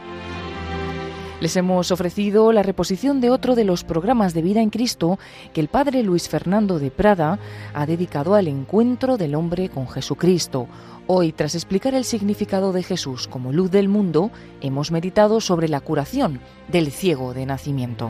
Les 1.40 1.56
hemos 1.56 1.92
ofrecido 1.92 2.52
la 2.52 2.64
reposición 2.64 3.22
de 3.22 3.30
otro 3.30 3.54
de 3.54 3.64
los 3.64 3.84
programas 3.84 4.34
de 4.34 4.42
vida 4.42 4.60
en 4.60 4.72
Cristo 4.72 5.20
que 5.54 5.62
el 5.62 5.68
padre 5.68 6.02
Luis 6.02 6.28
Fernando 6.28 6.80
de 6.80 6.90
Prada 6.90 7.38
ha 7.76 7.86
dedicado 7.86 8.34
al 8.34 8.48
encuentro 8.48 9.18
del 9.18 9.36
hombre 9.36 9.70
con 9.70 9.88
Jesucristo. 9.88 10.68
Hoy, 11.06 11.32
tras 11.32 11.54
explicar 11.54 11.94
el 11.94 12.06
significado 12.06 12.74
de 12.74 12.82
Jesús 12.82 13.28
como 13.28 13.54
luz 13.54 13.70
del 13.70 13.88
mundo, 13.88 14.32
hemos 14.60 14.90
meditado 14.90 15.42
sobre 15.42 15.70
la 15.70 15.80
curación 15.80 16.40
del 16.72 16.92
ciego 16.92 17.36
de 17.36 17.46
nacimiento. 17.46 18.10